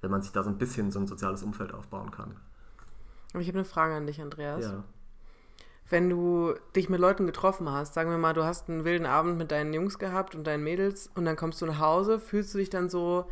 wenn 0.00 0.12
man 0.12 0.22
sich 0.22 0.30
da 0.30 0.44
so 0.44 0.48
ein 0.48 0.58
bisschen 0.58 0.92
so 0.92 1.00
ein 1.00 1.08
soziales 1.08 1.42
Umfeld 1.42 1.74
aufbauen 1.74 2.12
kann. 2.12 2.36
Aber 3.32 3.42
ich 3.42 3.48
habe 3.48 3.58
eine 3.58 3.64
Frage 3.64 3.94
an 3.94 4.06
dich, 4.06 4.20
Andreas. 4.20 4.64
Ja. 4.64 4.84
Wenn 5.88 6.08
du 6.08 6.54
dich 6.76 6.88
mit 6.88 7.00
Leuten 7.00 7.26
getroffen 7.26 7.68
hast, 7.68 7.94
sagen 7.94 8.10
wir 8.10 8.18
mal, 8.18 8.32
du 8.32 8.44
hast 8.44 8.68
einen 8.68 8.84
wilden 8.84 9.06
Abend 9.06 9.38
mit 9.38 9.50
deinen 9.50 9.74
Jungs 9.74 9.98
gehabt 9.98 10.36
und 10.36 10.46
deinen 10.46 10.62
Mädels 10.62 11.10
und 11.16 11.24
dann 11.24 11.34
kommst 11.34 11.60
du 11.62 11.66
nach 11.66 11.80
Hause, 11.80 12.20
fühlst 12.20 12.54
du 12.54 12.58
dich 12.58 12.70
dann 12.70 12.88
so, 12.88 13.28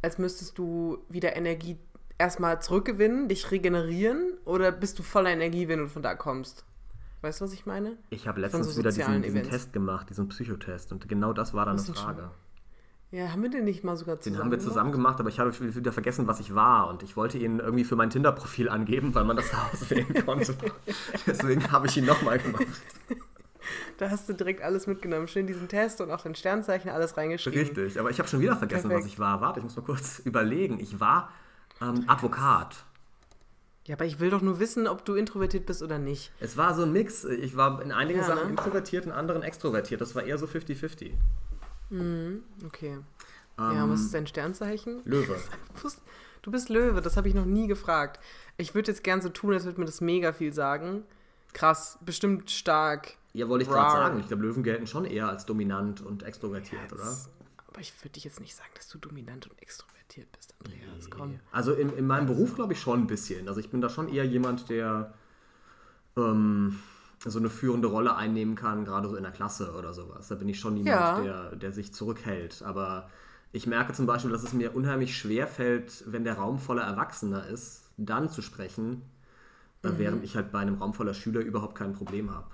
als 0.00 0.16
müsstest 0.16 0.56
du 0.56 1.04
wieder 1.10 1.36
Energie 1.36 1.78
erstmal 2.20 2.60
zurückgewinnen, 2.60 3.28
dich 3.28 3.50
regenerieren 3.50 4.34
oder 4.44 4.70
bist 4.70 4.98
du 4.98 5.02
voller 5.02 5.30
Energie, 5.30 5.66
wenn 5.68 5.80
du 5.80 5.88
von 5.88 6.02
da 6.02 6.14
kommst? 6.14 6.64
Weißt 7.22 7.40
du, 7.40 7.44
was 7.46 7.52
ich 7.52 7.66
meine? 7.66 7.96
Ich 8.10 8.28
habe 8.28 8.40
letztens 8.40 8.68
so 8.68 8.78
wieder 8.78 8.92
diesen, 8.92 9.22
diesen. 9.22 9.42
Test 9.42 9.72
gemacht, 9.72 10.08
diesen 10.08 10.28
Psychotest. 10.28 10.92
Und 10.92 11.08
genau 11.08 11.32
das 11.32 11.52
war 11.52 11.66
dann 11.66 11.76
eine 11.76 11.84
schon? 11.84 11.94
Frage. 11.94 12.30
Ja, 13.10 13.32
haben 13.32 13.42
wir 13.42 13.50
den 13.50 13.64
nicht 13.64 13.82
mal 13.82 13.96
sogar 13.96 14.16
Den 14.16 14.22
zusammen 14.22 14.44
haben 14.44 14.50
wir 14.52 14.58
zusammen 14.60 14.92
gemacht, 14.92 15.18
aber 15.18 15.28
ich 15.30 15.40
habe 15.40 15.52
wieder 15.74 15.92
vergessen, 15.92 16.28
was 16.28 16.38
ich 16.40 16.54
war. 16.54 16.88
Und 16.88 17.02
ich 17.02 17.16
wollte 17.16 17.38
ihn 17.38 17.58
irgendwie 17.58 17.84
für 17.84 17.96
mein 17.96 18.08
Tinder-Profil 18.10 18.68
angeben, 18.68 19.14
weil 19.14 19.24
man 19.24 19.36
das 19.36 19.50
auswählen 19.72 20.14
konnte. 20.24 20.54
Deswegen 21.26 21.72
habe 21.72 21.88
ich 21.88 21.96
ihn 21.96 22.04
nochmal 22.04 22.38
gemacht. 22.38 22.66
Da 23.98 24.10
hast 24.10 24.28
du 24.28 24.32
direkt 24.32 24.62
alles 24.62 24.86
mitgenommen. 24.86 25.28
Schön 25.28 25.46
diesen 25.46 25.68
Test 25.68 26.00
und 26.00 26.10
auch 26.10 26.22
dein 26.22 26.34
Sternzeichen, 26.34 26.90
alles 26.90 27.16
reingeschrieben. 27.18 27.60
Richtig, 27.60 28.00
aber 28.00 28.10
ich 28.10 28.18
habe 28.18 28.28
schon 28.28 28.40
wieder 28.40 28.56
vergessen, 28.56 28.88
Perfekt. 28.88 29.04
was 29.04 29.12
ich 29.12 29.18
war. 29.18 29.42
Warte, 29.42 29.60
ich 29.60 29.64
muss 29.64 29.76
mal 29.76 29.82
kurz 29.82 30.18
überlegen. 30.20 30.80
Ich 30.80 30.98
war 30.98 31.30
ähm, 31.80 32.04
Advokat. 32.06 32.84
Ja, 33.86 33.96
aber 33.96 34.04
ich 34.04 34.20
will 34.20 34.30
doch 34.30 34.42
nur 34.42 34.60
wissen, 34.60 34.86
ob 34.86 35.04
du 35.04 35.14
introvertiert 35.14 35.66
bist 35.66 35.82
oder 35.82 35.98
nicht. 35.98 36.32
Es 36.38 36.56
war 36.56 36.74
so 36.74 36.82
ein 36.82 36.92
Mix. 36.92 37.24
Ich 37.24 37.56
war 37.56 37.82
in 37.82 37.92
einigen 37.92 38.20
Ja, 38.20 38.26
Sachen 38.26 38.44
ne? 38.44 38.50
introvertiert, 38.50 39.06
in 39.06 39.12
anderen 39.12 39.42
extrovertiert. 39.42 40.00
Das 40.00 40.14
war 40.14 40.22
eher 40.22 40.38
so 40.38 40.46
50-50. 40.46 41.12
Okay. 42.66 42.92
Ähm, 42.92 43.04
ja, 43.58 43.88
was 43.88 44.00
ist 44.02 44.14
dein 44.14 44.26
Sternzeichen? 44.26 45.02
Löwe. 45.04 45.36
Du 45.74 45.82
bist, 45.82 46.02
bist 46.46 46.68
Löwe, 46.70 47.02
das 47.02 47.16
habe 47.16 47.28
ich 47.28 47.34
noch 47.34 47.44
nie 47.44 47.66
gefragt. 47.66 48.18
Ich 48.56 48.74
würde 48.74 48.90
jetzt 48.90 49.02
gern 49.04 49.20
so 49.20 49.28
tun, 49.28 49.52
als 49.52 49.64
würde 49.64 49.78
mir 49.78 49.86
das 49.86 50.00
mega 50.00 50.32
viel 50.32 50.52
sagen. 50.54 51.04
Krass, 51.52 51.98
bestimmt 52.00 52.50
stark. 52.50 53.16
Ja, 53.34 53.48
wollte 53.48 53.64
ich 53.64 53.68
gerade 53.68 53.90
sagen. 53.90 54.20
Ich 54.20 54.28
glaube, 54.28 54.44
Löwen 54.44 54.62
gelten 54.62 54.86
schon 54.86 55.04
eher 55.04 55.28
als 55.28 55.44
dominant 55.46 56.00
und 56.00 56.22
extrovertiert, 56.22 56.92
oder? 56.92 57.16
Aber 57.66 57.80
ich 57.80 57.92
würde 58.02 58.10
dich 58.10 58.24
jetzt 58.24 58.40
nicht 58.40 58.54
sagen, 58.54 58.70
dass 58.74 58.88
du 58.88 58.98
dominant 58.98 59.48
und 59.48 59.60
extrovertiert 59.60 59.99
bist, 60.32 60.54
Andreas. 60.58 61.10
Komm. 61.10 61.40
Also 61.52 61.72
in, 61.72 61.90
in 61.96 62.06
meinem 62.06 62.26
Beruf 62.26 62.54
glaube 62.54 62.72
ich 62.72 62.80
schon 62.80 63.00
ein 63.00 63.06
bisschen. 63.06 63.48
Also 63.48 63.60
ich 63.60 63.70
bin 63.70 63.80
da 63.80 63.88
schon 63.88 64.08
eher 64.08 64.24
jemand, 64.26 64.68
der 64.68 65.12
ähm, 66.16 66.78
so 67.24 67.38
eine 67.38 67.50
führende 67.50 67.88
Rolle 67.88 68.16
einnehmen 68.16 68.54
kann, 68.54 68.84
gerade 68.84 69.08
so 69.08 69.16
in 69.16 69.22
der 69.22 69.32
Klasse 69.32 69.74
oder 69.74 69.92
sowas. 69.94 70.28
Da 70.28 70.34
bin 70.34 70.48
ich 70.48 70.58
schon 70.58 70.76
jemand, 70.76 70.86
Ja. 70.94 71.20
der, 71.20 71.56
der 71.56 71.72
sich 71.72 71.92
zurückhält. 71.94 72.62
Aber 72.62 73.08
ich 73.52 73.66
merke 73.66 73.92
zum 73.92 74.06
Beispiel, 74.06 74.30
dass 74.30 74.42
es 74.42 74.52
mir 74.52 74.74
unheimlich 74.74 75.16
schwer 75.16 75.46
fällt, 75.46 76.04
wenn 76.06 76.24
der 76.24 76.34
Raum 76.34 76.58
voller 76.58 76.82
Erwachsener 76.82 77.46
ist, 77.46 77.84
dann 77.96 78.28
zu 78.30 78.42
sprechen, 78.42 79.02
äh, 79.82 79.90
während 79.96 80.24
ich 80.24 80.36
halt 80.36 80.52
bei 80.52 80.60
einem 80.60 80.76
Raum 80.76 80.94
voller 80.94 81.14
Schüler 81.14 81.40
überhaupt 81.40 81.74
kein 81.74 81.92
Problem 81.92 82.30
habe. 82.34 82.46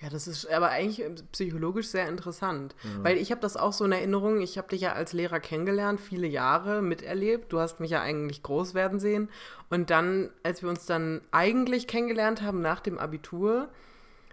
Ja, 0.00 0.10
das 0.10 0.26
ist 0.26 0.46
aber 0.50 0.68
eigentlich 0.68 1.02
äh, 1.02 1.14
psychologisch 1.32 1.88
sehr 1.88 2.08
interessant. 2.08 2.74
Weil 3.02 3.16
ich 3.16 3.30
habe 3.30 3.40
das 3.40 3.56
auch 3.56 3.72
so 3.72 3.84
in 3.84 3.92
Erinnerung. 3.92 4.40
Ich 4.42 4.58
habe 4.58 4.68
dich 4.68 4.82
ja 4.82 4.92
als 4.92 5.12
Lehrer 5.12 5.40
kennengelernt, 5.40 6.00
viele 6.00 6.26
Jahre 6.26 6.82
miterlebt. 6.82 7.52
Du 7.52 7.60
hast 7.60 7.80
mich 7.80 7.90
ja 7.90 8.02
eigentlich 8.02 8.42
groß 8.42 8.74
werden 8.74 9.00
sehen. 9.00 9.30
Und 9.70 9.90
dann, 9.90 10.30
als 10.42 10.62
wir 10.62 10.68
uns 10.68 10.84
dann 10.84 11.22
eigentlich 11.30 11.86
kennengelernt 11.86 12.42
haben 12.42 12.60
nach 12.60 12.80
dem 12.80 12.98
Abitur, 12.98 13.68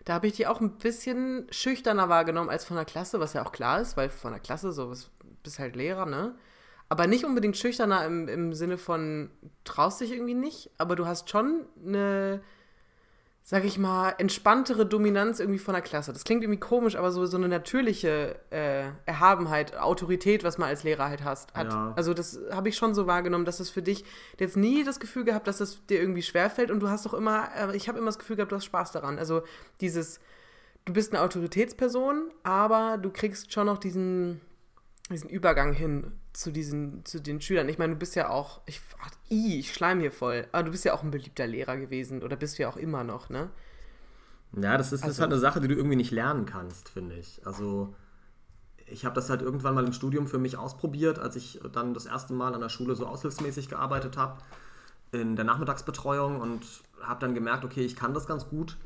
da 0.03 0.15
habe 0.15 0.27
ich 0.27 0.33
dich 0.33 0.47
auch 0.47 0.59
ein 0.59 0.71
bisschen 0.71 1.47
schüchterner 1.49 2.09
wahrgenommen 2.09 2.49
als 2.49 2.65
von 2.65 2.75
der 2.75 2.85
Klasse, 2.85 3.21
was 3.21 3.33
ja 3.33 3.45
auch 3.45 3.53
klar 3.53 3.79
ist, 3.79 3.95
weil 3.95 4.09
von 4.09 4.31
der 4.31 4.41
Klasse 4.41 4.73
so 4.73 4.89
was 4.89 5.09
bist 5.43 5.59
halt 5.59 5.75
Lehrer, 5.75 6.05
ne? 6.05 6.35
Aber 6.89 7.07
nicht 7.07 7.23
unbedingt 7.25 7.57
schüchterner 7.57 8.05
im, 8.05 8.27
im 8.27 8.53
Sinne 8.53 8.77
von 8.77 9.29
traust 9.63 10.01
dich 10.01 10.11
irgendwie 10.11 10.33
nicht, 10.33 10.69
aber 10.77 10.95
du 10.95 11.07
hast 11.07 11.29
schon 11.29 11.65
eine 11.85 12.41
sag 13.45 13.65
ich 13.65 13.77
mal, 13.77 14.15
entspanntere 14.19 14.85
Dominanz 14.85 15.41
irgendwie 15.41 15.59
von 15.59 15.73
der 15.73 15.81
Klasse. 15.81 16.13
Das 16.13 16.23
klingt 16.23 16.43
irgendwie 16.43 16.61
komisch, 16.61 16.95
aber 16.95 17.11
so, 17.11 17.25
so 17.25 17.35
eine 17.35 17.49
natürliche 17.49 18.37
äh, 18.51 18.85
Erhabenheit, 19.05 19.77
Autorität, 19.77 20.45
was 20.45 20.57
man 20.57 20.69
als 20.69 20.83
Lehrer 20.83 21.09
halt 21.09 21.25
hast, 21.25 21.53
hat. 21.53 21.67
Ja. 21.67 21.91
Also 21.97 22.13
das 22.13 22.39
habe 22.51 22.69
ich 22.69 22.77
schon 22.77 22.95
so 22.95 23.05
wahrgenommen, 23.05 23.43
dass 23.43 23.59
es 23.59 23.69
für 23.69 23.81
dich 23.81 24.05
jetzt 24.39 24.55
nie 24.55 24.85
das 24.85 25.01
Gefühl 25.01 25.25
gehabt, 25.25 25.47
dass 25.47 25.59
es 25.59 25.85
dir 25.87 25.99
irgendwie 25.99 26.21
schwerfällt 26.21 26.71
und 26.71 26.79
du 26.79 26.89
hast 26.89 27.05
doch 27.05 27.13
immer, 27.13 27.49
äh, 27.57 27.75
ich 27.75 27.89
habe 27.89 27.97
immer 27.97 28.07
das 28.07 28.19
Gefühl 28.19 28.37
gehabt, 28.37 28.53
du 28.53 28.55
hast 28.55 28.65
Spaß 28.65 28.93
daran. 28.93 29.19
Also 29.19 29.41
dieses, 29.81 30.21
du 30.85 30.93
bist 30.93 31.13
eine 31.13 31.21
Autoritätsperson, 31.21 32.31
aber 32.43 32.97
du 32.97 33.09
kriegst 33.09 33.51
schon 33.51 33.65
noch 33.65 33.77
diesen, 33.77 34.39
diesen 35.11 35.29
Übergang 35.29 35.73
hin 35.73 36.13
zu 36.33 36.51
diesen, 36.51 37.05
zu 37.05 37.21
den 37.21 37.39
Schülern. 37.41 37.69
Ich 37.69 37.77
meine, 37.77 37.93
du 37.93 37.99
bist 37.99 38.15
ja 38.15 38.29
auch, 38.29 38.61
ich, 38.65 38.81
ach, 39.01 39.11
ich 39.29 39.73
schleim 39.73 39.99
hier 39.99 40.11
voll, 40.11 40.47
aber 40.51 40.63
du 40.63 40.71
bist 40.71 40.83
ja 40.83 40.93
auch 40.93 41.03
ein 41.03 41.11
beliebter 41.11 41.45
Lehrer 41.47 41.77
gewesen 41.77 42.23
oder 42.23 42.35
bist 42.35 42.57
du 42.57 42.63
ja 42.63 42.69
auch 42.69 42.77
immer 42.77 43.03
noch, 43.03 43.29
ne? 43.29 43.49
Ja, 44.59 44.77
das 44.77 44.91
ist, 44.91 45.01
das 45.03 45.11
ist 45.11 45.15
Also- 45.15 45.21
halt 45.23 45.31
eine 45.31 45.39
Sache, 45.41 45.61
die 45.61 45.67
du 45.67 45.75
irgendwie 45.75 45.95
nicht 45.95 46.11
lernen 46.11 46.45
kannst, 46.45 46.89
finde 46.89 47.15
ich. 47.15 47.41
Also 47.45 47.95
ich 48.85 49.05
habe 49.05 49.15
das 49.15 49.29
halt 49.29 49.41
irgendwann 49.41 49.73
mal 49.75 49.85
im 49.85 49.93
Studium 49.93 50.27
für 50.27 50.37
mich 50.39 50.57
ausprobiert, 50.57 51.17
als 51.19 51.35
ich 51.35 51.59
dann 51.71 51.93
das 51.93 52.05
erste 52.05 52.33
Mal 52.33 52.53
an 52.53 52.61
der 52.61 52.69
Schule 52.69 52.95
so 52.95 53.07
aushilfsmäßig 53.07 53.69
gearbeitet 53.69 54.17
habe, 54.17 54.41
in 55.11 55.35
der 55.35 55.45
Nachmittagsbetreuung 55.45 56.41
und 56.41 56.61
habe 57.01 57.19
dann 57.19 57.33
gemerkt, 57.35 57.63
okay, 57.63 57.81
ich 57.85 57.95
kann 57.95 58.13
das 58.13 58.27
ganz 58.27 58.47
gut. 58.49 58.77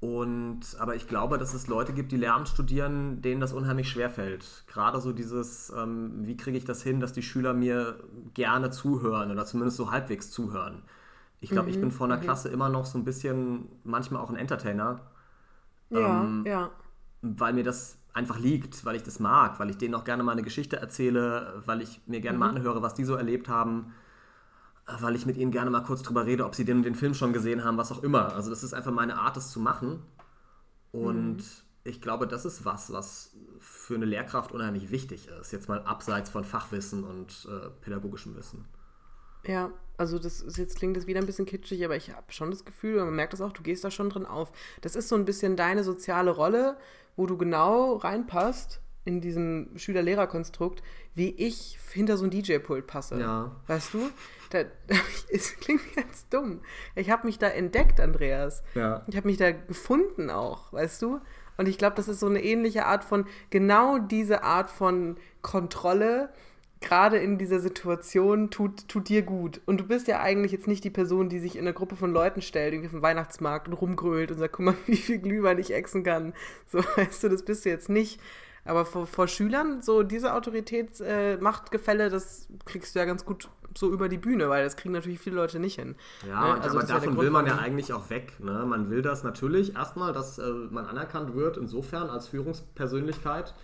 Und 0.00 0.76
aber 0.78 0.94
ich 0.94 1.08
glaube, 1.08 1.38
dass 1.38 1.54
es 1.54 1.68
Leute 1.68 1.92
gibt, 1.94 2.12
die 2.12 2.16
Lehramt 2.18 2.48
studieren, 2.48 3.22
denen 3.22 3.40
das 3.40 3.52
unheimlich 3.52 3.88
schwer 3.88 4.10
fällt. 4.10 4.64
Gerade 4.66 5.00
so 5.00 5.12
dieses, 5.12 5.70
ähm, 5.76 6.26
wie 6.26 6.36
kriege 6.36 6.58
ich 6.58 6.64
das 6.66 6.82
hin, 6.82 7.00
dass 7.00 7.12
die 7.12 7.22
Schüler 7.22 7.54
mir 7.54 7.98
gerne 8.34 8.70
zuhören 8.70 9.30
oder 9.30 9.46
zumindest 9.46 9.78
so 9.78 9.90
halbwegs 9.90 10.30
zuhören. 10.30 10.82
Ich 11.40 11.50
glaube, 11.50 11.70
ich 11.70 11.80
bin 11.80 11.90
vor 11.90 12.06
einer 12.06 12.18
Klasse 12.18 12.48
immer 12.50 12.68
noch 12.68 12.86
so 12.86 12.98
ein 12.98 13.04
bisschen, 13.04 13.68
manchmal 13.84 14.22
auch 14.22 14.30
ein 14.30 14.36
Entertainer, 14.36 15.00
Ja, 15.90 16.22
Ähm, 16.24 16.44
ja. 16.46 16.70
weil 17.22 17.52
mir 17.54 17.64
das 17.64 17.98
einfach 18.12 18.38
liegt, 18.38 18.84
weil 18.84 18.96
ich 18.96 19.02
das 19.02 19.20
mag, 19.20 19.58
weil 19.60 19.70
ich 19.70 19.78
denen 19.78 19.94
auch 19.94 20.04
gerne 20.04 20.22
mal 20.22 20.32
eine 20.32 20.42
Geschichte 20.42 20.76
erzähle, 20.76 21.62
weil 21.66 21.82
ich 21.82 22.00
mir 22.06 22.20
gerne 22.20 22.38
mal 22.38 22.48
anhöre, 22.50 22.82
was 22.82 22.94
die 22.94 23.04
so 23.04 23.14
erlebt 23.14 23.48
haben, 23.48 23.92
weil 24.86 25.16
ich 25.16 25.26
mit 25.26 25.36
ihnen 25.36 25.50
gerne 25.50 25.70
mal 25.70 25.82
kurz 25.82 26.02
drüber 26.02 26.26
rede, 26.26 26.44
ob 26.44 26.54
sie 26.54 26.64
den, 26.64 26.82
den 26.82 26.94
Film 26.94 27.14
schon 27.14 27.32
gesehen 27.32 27.64
haben, 27.64 27.76
was 27.76 27.90
auch 27.90 28.02
immer. 28.02 28.34
Also 28.34 28.50
das 28.50 28.62
ist 28.62 28.72
einfach 28.72 28.92
meine 28.92 29.18
Art, 29.18 29.36
das 29.36 29.50
zu 29.50 29.60
machen. 29.60 30.02
Und 30.92 31.42
ich 31.84 32.00
glaube, 32.00 32.26
das 32.26 32.44
ist 32.44 32.64
was, 32.64 32.92
was 32.92 33.36
für 33.60 33.96
eine 33.96 34.04
Lehrkraft 34.04 34.52
unheimlich 34.52 34.90
wichtig 34.90 35.28
ist. 35.28 35.52
Jetzt 35.52 35.68
mal 35.68 35.82
abseits 35.82 36.30
von 36.30 36.44
Fachwissen 36.44 37.04
und 37.04 37.48
äh, 37.50 37.68
pädagogischem 37.80 38.36
Wissen. 38.36 38.64
Ja, 39.44 39.70
also 39.96 40.18
das 40.18 40.40
ist, 40.40 40.56
jetzt 40.56 40.76
klingt 40.76 40.96
das 40.96 41.06
wieder 41.06 41.20
ein 41.20 41.26
bisschen 41.26 41.46
kitschig, 41.46 41.84
aber 41.84 41.96
ich 41.96 42.10
habe 42.10 42.32
schon 42.32 42.50
das 42.50 42.64
Gefühl, 42.64 42.98
und 42.98 43.06
man 43.06 43.16
merkt 43.16 43.32
das 43.32 43.40
auch, 43.40 43.52
du 43.52 43.62
gehst 43.62 43.84
da 43.84 43.90
schon 43.90 44.10
drin 44.10 44.26
auf. 44.26 44.52
Das 44.80 44.96
ist 44.96 45.08
so 45.08 45.14
ein 45.14 45.24
bisschen 45.24 45.56
deine 45.56 45.84
soziale 45.84 46.30
Rolle, 46.30 46.76
wo 47.16 47.26
du 47.26 47.36
genau 47.36 47.96
reinpasst 47.96 48.80
in 49.06 49.20
diesem 49.20 49.70
Schüler-Lehrer-Konstrukt, 49.76 50.82
wie 51.14 51.30
ich 51.30 51.78
hinter 51.92 52.16
so 52.16 52.24
ein 52.24 52.30
DJ-Pult 52.30 52.86
passe. 52.86 53.18
Ja. 53.18 53.56
Weißt 53.66 53.94
du? 53.94 54.00
Da, 54.50 54.60
es 55.28 55.56
klingt 55.56 55.96
ganz 55.96 56.28
dumm. 56.28 56.60
Ich 56.94 57.10
habe 57.10 57.26
mich 57.26 57.36
da 57.36 57.48
entdeckt, 57.48 58.00
Andreas. 58.00 58.62
Ja. 58.76 59.04
Ich 59.08 59.16
habe 59.16 59.26
mich 59.26 59.38
da 59.38 59.50
gefunden 59.50 60.30
auch, 60.30 60.72
weißt 60.72 61.02
du? 61.02 61.20
Und 61.56 61.66
ich 61.66 61.78
glaube, 61.78 61.96
das 61.96 62.06
ist 62.06 62.20
so 62.20 62.28
eine 62.28 62.40
ähnliche 62.44 62.86
Art 62.86 63.02
von, 63.02 63.26
genau 63.50 63.98
diese 63.98 64.44
Art 64.44 64.70
von 64.70 65.16
Kontrolle, 65.42 66.28
gerade 66.80 67.16
in 67.16 67.38
dieser 67.38 67.60
Situation, 67.60 68.50
tut, 68.50 68.88
tut 68.88 69.08
dir 69.08 69.22
gut. 69.22 69.60
Und 69.66 69.80
du 69.80 69.84
bist 69.84 70.08
ja 70.08 70.20
eigentlich 70.20 70.52
jetzt 70.52 70.68
nicht 70.68 70.84
die 70.84 70.90
Person, 70.90 71.28
die 71.28 71.38
sich 71.38 71.56
in 71.56 71.62
eine 71.62 71.72
Gruppe 71.72 71.96
von 71.96 72.12
Leuten 72.12 72.42
stellt, 72.42 72.72
irgendwie 72.72 72.88
auf 72.88 72.92
dem 72.92 73.02
Weihnachtsmarkt 73.02 73.68
und 73.68 73.74
rumgrölt 73.74 74.30
und 74.30 74.38
sagt, 74.38 74.54
guck 74.54 74.66
mal, 74.66 74.74
wie 74.86 74.96
viel 74.96 75.18
Glühwein 75.18 75.58
ich 75.58 75.72
exen 75.72 76.04
kann. 76.04 76.34
So, 76.68 76.78
weißt 76.96 77.24
du, 77.24 77.28
das 77.28 77.44
bist 77.44 77.64
du 77.64 77.70
jetzt 77.70 77.88
nicht. 77.88 78.20
Aber 78.66 78.84
vor, 78.84 79.06
vor 79.06 79.28
Schülern, 79.28 79.82
so 79.82 80.02
diese 80.02 80.34
Autoritätsmachtgefälle, 80.34 82.06
äh, 82.06 82.10
das 82.10 82.48
kriegst 82.64 82.94
du 82.94 82.98
ja 82.98 83.04
ganz 83.04 83.24
gut 83.24 83.48
so 83.76 83.92
über 83.92 84.08
die 84.08 84.18
Bühne, 84.18 84.48
weil 84.48 84.64
das 84.64 84.76
kriegen 84.76 84.94
natürlich 84.94 85.20
viele 85.20 85.36
Leute 85.36 85.58
nicht 85.58 85.78
hin. 85.78 85.96
Ja, 86.26 86.54
Ne? 86.54 86.62
Also 86.62 86.78
aber 86.78 86.88
ja 86.88 86.94
davon 86.94 87.14
Grund, 87.14 87.20
will 87.20 87.30
man 87.30 87.46
ja 87.46 87.58
eigentlich 87.58 87.92
auch 87.92 88.10
weg. 88.10 88.38
Ne? 88.40 88.64
Man 88.66 88.90
will 88.90 89.02
das 89.02 89.22
natürlich 89.22 89.74
erstmal, 89.74 90.12
dass 90.12 90.38
äh, 90.38 90.50
man 90.70 90.86
anerkannt 90.86 91.34
wird, 91.34 91.56
insofern 91.56 92.08
als 92.08 92.28
Führungspersönlichkeit. 92.28 93.54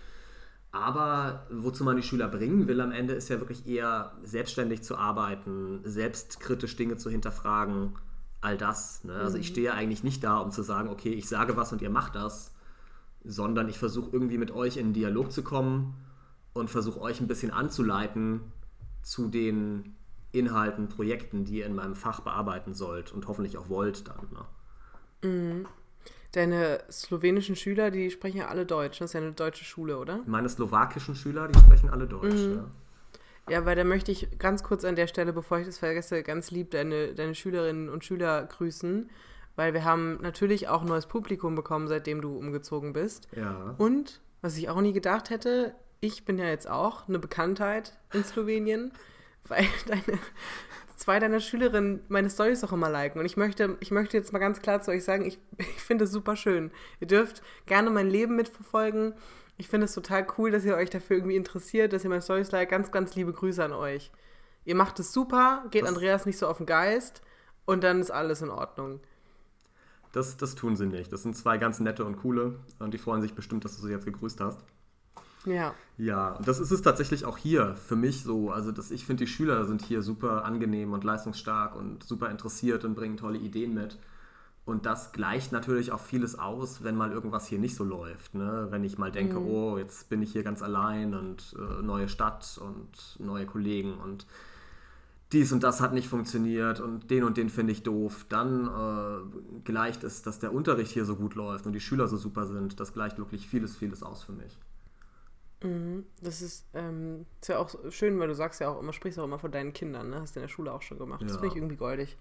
Aber 0.71 1.45
wozu 1.51 1.83
man 1.83 1.97
die 1.97 2.03
Schüler 2.03 2.27
bringen 2.27 2.67
will 2.67 2.81
am 2.81 2.91
Ende, 2.91 3.13
ist 3.13 3.29
ja 3.29 3.39
wirklich 3.39 3.67
eher 3.67 4.13
selbstständig 4.23 4.81
zu 4.81 4.97
arbeiten, 4.97 5.81
selbstkritisch 5.83 6.75
Dinge 6.75 6.97
zu 6.97 7.11
hinterfragen, 7.11 7.93
all 8.41 8.57
das. 8.57 9.03
Ne? 9.03 9.13
Also 9.13 9.37
ich 9.37 9.47
stehe 9.47 9.73
eigentlich 9.73 10.03
nicht 10.03 10.23
da, 10.23 10.37
um 10.37 10.51
zu 10.51 10.63
sagen, 10.63 10.89
okay, 10.89 11.11
ich 11.11 11.29
sage 11.29 11.55
was 11.57 11.71
und 11.71 11.81
ihr 11.83 11.91
macht 11.91 12.15
das, 12.15 12.52
sondern 13.23 13.69
ich 13.69 13.77
versuche 13.77 14.09
irgendwie 14.11 14.37
mit 14.37 14.51
euch 14.51 14.77
in 14.77 14.93
Dialog 14.93 15.31
zu 15.31 15.43
kommen 15.43 15.95
und 16.53 16.69
versuche 16.69 17.01
euch 17.01 17.19
ein 17.19 17.27
bisschen 17.27 17.51
anzuleiten 17.51 18.41
zu 19.01 19.27
den 19.27 19.95
Inhalten, 20.31 20.89
Projekten, 20.89 21.45
die 21.45 21.59
ihr 21.59 21.65
in 21.65 21.75
meinem 21.75 21.95
Fach 21.95 22.21
bearbeiten 22.21 22.73
sollt 22.73 23.11
und 23.13 23.27
hoffentlich 23.27 23.57
auch 23.57 23.69
wollt 23.69 24.05
dann. 24.07 24.27
Ne? 24.31 25.65
Deine 26.31 26.83
slowenischen 26.91 27.55
Schüler, 27.55 27.91
die 27.91 28.09
sprechen 28.09 28.37
ja 28.37 28.47
alle 28.47 28.65
Deutsch. 28.65 28.99
Das 28.99 29.11
ist 29.11 29.13
ja 29.13 29.21
eine 29.21 29.33
deutsche 29.33 29.63
Schule, 29.63 29.99
oder? 29.99 30.21
Meine 30.25 30.49
slowakischen 30.49 31.15
Schüler, 31.15 31.47
die 31.47 31.59
sprechen 31.59 31.89
alle 31.89 32.07
Deutsch. 32.07 32.39
Ja. 32.39 32.65
Ja, 33.49 33.65
weil 33.65 33.75
da 33.75 33.83
möchte 33.83 34.11
ich 34.11 34.39
ganz 34.39 34.63
kurz 34.63 34.85
an 34.85 34.95
der 34.95 35.07
Stelle, 35.07 35.33
bevor 35.33 35.59
ich 35.59 35.65
das 35.65 35.77
vergesse, 35.77 36.23
ganz 36.23 36.49
lieb 36.49 36.71
deine, 36.71 37.13
deine 37.13 37.35
Schülerinnen 37.35 37.89
und 37.89 38.05
Schüler 38.05 38.45
grüßen, 38.45 39.09
weil 39.55 39.73
wir 39.73 39.83
haben 39.83 40.19
natürlich 40.21 40.67
auch 40.67 40.83
neues 40.83 41.05
Publikum 41.05 41.55
bekommen, 41.55 41.87
seitdem 41.87 42.21
du 42.21 42.37
umgezogen 42.37 42.93
bist. 42.93 43.27
Ja. 43.35 43.75
Und, 43.77 44.21
was 44.41 44.57
ich 44.57 44.69
auch 44.69 44.81
nie 44.81 44.93
gedacht 44.93 45.29
hätte, 45.29 45.75
ich 45.99 46.25
bin 46.25 46.37
ja 46.37 46.45
jetzt 46.45 46.69
auch 46.69 47.07
eine 47.07 47.19
Bekanntheit 47.19 47.97
in 48.13 48.23
Slowenien, 48.23 48.91
weil 49.47 49.65
deine, 49.87 50.19
zwei 50.95 51.19
deiner 51.19 51.39
Schülerinnen 51.39 52.01
meine 52.09 52.29
Storys 52.29 52.63
auch 52.63 52.71
immer 52.71 52.89
liken. 52.89 53.19
Und 53.19 53.25
ich 53.25 53.37
möchte, 53.37 53.77
ich 53.79 53.91
möchte 53.91 54.17
jetzt 54.17 54.33
mal 54.33 54.39
ganz 54.39 54.61
klar 54.61 54.81
zu 54.81 54.91
euch 54.91 55.03
sagen, 55.03 55.25
ich, 55.25 55.39
ich 55.57 55.81
finde 55.81 56.05
es 56.05 56.11
super 56.11 56.35
schön. 56.35 56.71
Ihr 56.99 57.07
dürft 57.07 57.41
gerne 57.65 57.89
mein 57.89 58.09
Leben 58.09 58.35
mitverfolgen. 58.35 59.13
Ich 59.57 59.67
finde 59.67 59.85
es 59.85 59.93
total 59.93 60.25
cool, 60.37 60.49
dass 60.49 60.65
ihr 60.65 60.75
euch 60.75 60.89
dafür 60.89 61.17
irgendwie 61.17 61.35
interessiert, 61.35 61.93
dass 61.93 62.03
ihr 62.03 62.09
meine 62.09 62.23
Storys 62.23 62.51
like. 62.51 62.69
Ganz, 62.69 62.91
ganz 62.91 63.15
liebe 63.15 63.33
Grüße 63.33 63.63
an 63.63 63.71
euch. 63.71 64.11
Ihr 64.65 64.75
macht 64.75 64.99
es 64.99 65.13
super, 65.13 65.63
geht 65.71 65.83
Das- 65.83 65.89
Andreas 65.89 66.25
nicht 66.25 66.37
so 66.37 66.47
auf 66.47 66.57
den 66.57 66.65
Geist 66.65 67.21
und 67.65 67.83
dann 67.83 67.99
ist 68.01 68.11
alles 68.11 68.41
in 68.41 68.49
Ordnung. 68.49 68.99
Das, 70.13 70.37
das 70.37 70.55
tun 70.55 70.77
sie 70.77 70.85
nicht. 70.85 71.11
Das 71.11 71.23
sind 71.23 71.35
zwei 71.35 71.57
ganz 71.57 71.79
nette 71.79 72.05
und 72.05 72.17
coole 72.17 72.55
und 72.79 72.93
die 72.93 72.97
freuen 72.97 73.21
sich 73.21 73.33
bestimmt, 73.33 73.65
dass 73.65 73.75
du 73.75 73.81
sie 73.81 73.91
jetzt 73.91 74.05
gegrüßt 74.05 74.39
hast. 74.39 74.63
Ja. 75.45 75.73
Ja, 75.97 76.29
und 76.33 76.47
das 76.47 76.59
ist 76.59 76.71
es 76.71 76.81
tatsächlich 76.81 77.25
auch 77.25 77.37
hier 77.37 77.75
für 77.75 77.95
mich 77.95 78.23
so. 78.23 78.51
Also, 78.51 78.71
dass 78.71 78.91
ich 78.91 79.05
finde, 79.05 79.25
die 79.25 79.29
Schüler 79.29 79.65
sind 79.65 79.81
hier 79.81 80.01
super 80.01 80.45
angenehm 80.45 80.93
und 80.93 81.03
leistungsstark 81.03 81.75
und 81.75 82.03
super 82.03 82.29
interessiert 82.29 82.85
und 82.85 82.95
bringen 82.95 83.17
tolle 83.17 83.37
Ideen 83.37 83.73
mit. 83.73 83.97
Und 84.65 84.85
das 84.85 85.11
gleicht 85.11 85.51
natürlich 85.51 85.91
auch 85.91 85.99
vieles 85.99 86.39
aus, 86.39 86.83
wenn 86.83 86.95
mal 86.95 87.11
irgendwas 87.11 87.47
hier 87.47 87.59
nicht 87.59 87.75
so 87.75 87.83
läuft. 87.83 88.33
Ne? 88.33 88.67
Wenn 88.69 88.85
ich 88.85 88.97
mal 88.97 89.11
denke, 89.11 89.37
oh, 89.37 89.77
jetzt 89.77 90.07
bin 90.07 90.21
ich 90.21 90.31
hier 90.31 90.43
ganz 90.43 90.61
allein 90.61 91.13
und 91.13 91.55
äh, 91.59 91.81
neue 91.81 92.07
Stadt 92.07 92.57
und 92.63 93.19
neue 93.19 93.45
Kollegen 93.45 93.95
und 93.95 94.25
dies 95.33 95.51
und 95.51 95.63
das 95.63 95.81
hat 95.81 95.93
nicht 95.93 96.07
funktioniert 96.07 96.79
und 96.79 97.09
den 97.09 97.23
und 97.23 97.37
den 97.37 97.49
finde 97.49 97.71
ich 97.73 97.83
doof, 97.83 98.25
dann 98.29 98.67
äh, 98.67 99.59
gleicht 99.63 100.03
es, 100.03 100.21
dass 100.21 100.39
der 100.39 100.53
Unterricht 100.53 100.91
hier 100.91 101.05
so 101.05 101.15
gut 101.15 101.35
läuft 101.35 101.65
und 101.65 101.73
die 101.73 101.79
Schüler 101.81 102.07
so 102.07 102.17
super 102.17 102.45
sind. 102.45 102.79
Das 102.79 102.93
gleicht 102.93 103.17
wirklich 103.17 103.47
vieles, 103.47 103.75
vieles 103.75 104.03
aus 104.03 104.23
für 104.23 104.31
mich. 104.33 104.57
Das 106.21 106.41
ist, 106.41 106.65
ähm, 106.73 107.25
ist 107.41 107.47
ja 107.47 107.57
auch 107.57 107.69
schön, 107.89 108.19
weil 108.19 108.27
du 108.27 108.35
sagst 108.35 108.59
ja 108.59 108.67
auch 108.67 108.81
immer, 108.81 108.91
sprichst 108.91 109.17
auch 109.17 109.23
immer 109.23 109.39
von 109.39 109.49
deinen 109.49 109.71
Kindern, 109.71 110.09
ne? 110.09 110.19
Hast 110.19 110.35
du 110.35 110.41
in 110.41 110.43
der 110.43 110.49
Schule 110.49 110.73
auch 110.73 110.81
schon 110.81 110.97
gemacht. 110.97 111.21
Das 111.21 111.31
Ja. 111.31 111.37
finde 111.37 111.47
ich 111.47 111.55
irgendwie 111.55 111.77
goldig. 111.77 112.17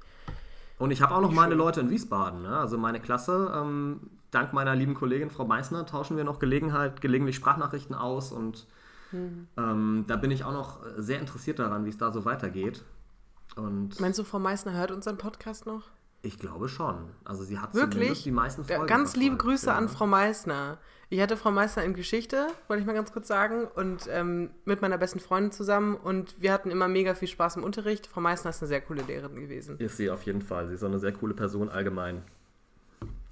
Und 0.78 0.92
ich 0.92 1.02
habe 1.02 1.14
auch 1.14 1.20
noch 1.20 1.32
meine. 1.32 1.56
Leute 1.56 1.80
in 1.80 1.90
Wiesbaden. 1.90 2.42
Ne? 2.42 2.56
Also 2.56 2.78
meine 2.78 3.00
Klasse, 3.00 3.52
ähm, 3.54 4.00
dank 4.30 4.52
meiner 4.52 4.76
lieben 4.76 4.94
Kollegin 4.94 5.30
Frau 5.30 5.44
Meissner, 5.44 5.86
tauschen 5.86 6.16
wir 6.16 6.24
noch 6.24 6.38
Gelegenheit, 6.38 7.00
gelegentlich 7.00 7.36
Sprachnachrichten 7.36 7.94
aus. 7.96 8.30
Und 8.30 8.66
Mhm. 9.10 9.48
ähm, 9.56 10.04
da 10.06 10.16
bin 10.16 10.30
ich 10.30 10.44
auch 10.44 10.52
noch 10.52 10.80
sehr 10.96 11.18
interessiert 11.20 11.58
daran, 11.58 11.84
wie 11.84 11.90
es 11.90 11.98
da 11.98 12.12
so 12.12 12.24
weitergeht. 12.24 12.84
Und 13.56 14.00
Meinst 14.00 14.18
du, 14.18 14.24
Frau 14.24 14.38
Meissner 14.38 14.72
hört 14.72 14.90
unseren 14.90 15.18
Podcast 15.18 15.66
noch? 15.66 15.90
ich 16.24 16.38
glaube 16.38 16.68
schon. 16.68 17.08
Also 17.24 17.42
sie 17.42 17.58
hat 17.58 17.74
Wirklich? 17.74 18.22
die 18.22 18.30
meisten 18.30 18.62
Ja, 18.68 18.76
Folgen 18.76 18.86
ganz 18.86 19.16
liebe 19.16 19.36
Grüße 19.36 19.66
ja. 19.66 19.74
an 19.76 19.88
Frau 19.88 20.06
Meissner. 20.06 20.78
Ich 21.08 21.20
hatte 21.20 21.36
Frau 21.36 21.50
Meissner 21.50 21.82
in 21.82 21.94
Geschichte, 21.94 22.46
wollte 22.68 22.80
ich 22.80 22.86
mal 22.86 22.92
ganz 22.92 23.12
kurz 23.12 23.26
sagen, 23.26 23.66
und 23.74 24.06
ähm, 24.08 24.50
mit 24.64 24.80
meiner 24.82 24.98
besten 24.98 25.18
Freundin 25.18 25.50
zusammen 25.50 25.96
und 25.96 26.40
wir 26.40 26.52
hatten 26.52 26.70
immer 26.70 26.86
mega 26.86 27.14
viel 27.14 27.26
Spaß 27.26 27.56
im 27.56 27.64
Unterricht. 27.64 28.06
Frau 28.06 28.20
Meissner 28.20 28.50
ist 28.50 28.62
eine 28.62 28.68
sehr 28.68 28.80
coole 28.80 29.02
Lehrerin 29.02 29.40
gewesen. 29.40 29.78
Ist 29.78 29.96
sie 29.96 30.10
auf 30.10 30.22
jeden 30.22 30.42
Fall. 30.42 30.68
Sie 30.68 30.74
ist 30.74 30.84
auch 30.84 30.88
eine 30.88 31.00
sehr 31.00 31.12
coole 31.12 31.34
Person 31.34 31.68
allgemein. 31.68 32.22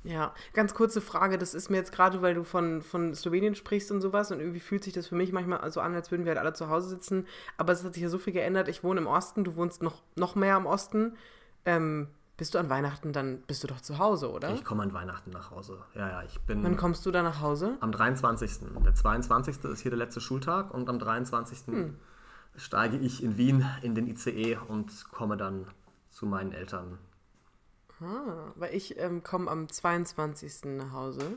Ja, 0.03 0.35
ganz 0.55 0.73
kurze 0.75 1.01
Frage, 1.01 1.37
das 1.37 1.53
ist 1.53 1.69
mir 1.69 1.77
jetzt 1.77 1.93
gerade, 1.93 2.23
weil 2.23 2.35
du 2.35 2.43
von, 2.43 2.81
von 2.81 3.15
Slowenien 3.15 3.55
sprichst 3.55 3.91
und 3.91 4.01
sowas 4.01 4.33
und 4.33 4.41
irgendwie 4.41 4.61
fühlt 4.61 4.83
sich 4.83 4.95
das 4.95 5.09
für 5.09 5.15
mich 5.15 5.33
manchmal 5.33 5.71
so 5.71 5.81
an, 5.81 5.95
als 5.95 6.11
würden 6.11 6.25
wir 6.25 6.31
halt 6.31 6.39
alle 6.39 6.55
zu 6.55 6.71
Hause 6.71 6.89
sitzen, 6.89 7.27
aber 7.59 7.73
es 7.73 7.85
hat 7.85 7.95
sich 7.95 8.03
ja 8.03 8.09
so 8.09 8.19
viel 8.19 8.33
geändert. 8.33 8.69
Ich 8.69 8.83
wohne 8.83 9.01
im 9.01 9.07
Osten, 9.07 9.45
du 9.45 9.57
wohnst 9.57 9.83
noch, 9.83 10.03
noch 10.17 10.35
mehr 10.35 10.57
im 10.57 10.67
Osten. 10.67 11.17
Ähm, 11.67 12.09
bist 12.39 12.55
du 12.55 12.59
an 12.59 12.71
Weihnachten, 12.71 13.13
dann 13.13 13.43
bist 13.43 13.63
du 13.63 13.67
doch 13.67 13.83
zu 13.83 13.99
Hause, 13.99 14.31
oder? 14.33 14.55
Ich 14.55 14.65
komme 14.65 14.83
an 14.83 14.95
Weihnachten 14.95 15.29
nach 15.31 15.51
Hause. 15.51 15.85
Ja, 15.95 16.09
ja, 16.09 16.23
ich 16.23 16.41
bin 16.41 16.65
Wann 16.65 16.79
kommst 16.79 17.05
du 17.05 17.11
da 17.11 17.23
nach 17.23 17.43
Hause? 17.43 17.77
am 17.81 17.93
23. 17.93 18.61
Der 18.83 18.95
22. 18.95 19.63
ist 19.65 19.81
hier 19.83 19.91
der 19.91 19.99
letzte 19.99 20.23
Schultag 20.23 20.73
und 20.73 20.89
am 20.89 20.99
23. 20.99 21.67
Hm. 21.67 21.99
steige 22.57 22.97
ich 22.97 23.23
in 23.23 23.37
Wien 23.37 23.67
in 23.83 23.95
den 23.95 24.07
ICE 24.07 24.57
und 24.69 25.11
komme 25.11 25.37
dann 25.37 25.67
zu 26.09 26.25
meinen 26.25 26.53
Eltern. 26.53 26.97
Ah, 28.03 28.53
weil 28.57 28.75
ich 28.75 28.99
ähm, 28.99 29.23
komme 29.23 29.51
am 29.51 29.69
22. 29.69 30.65
nach 30.77 30.93
Hause. 30.93 31.37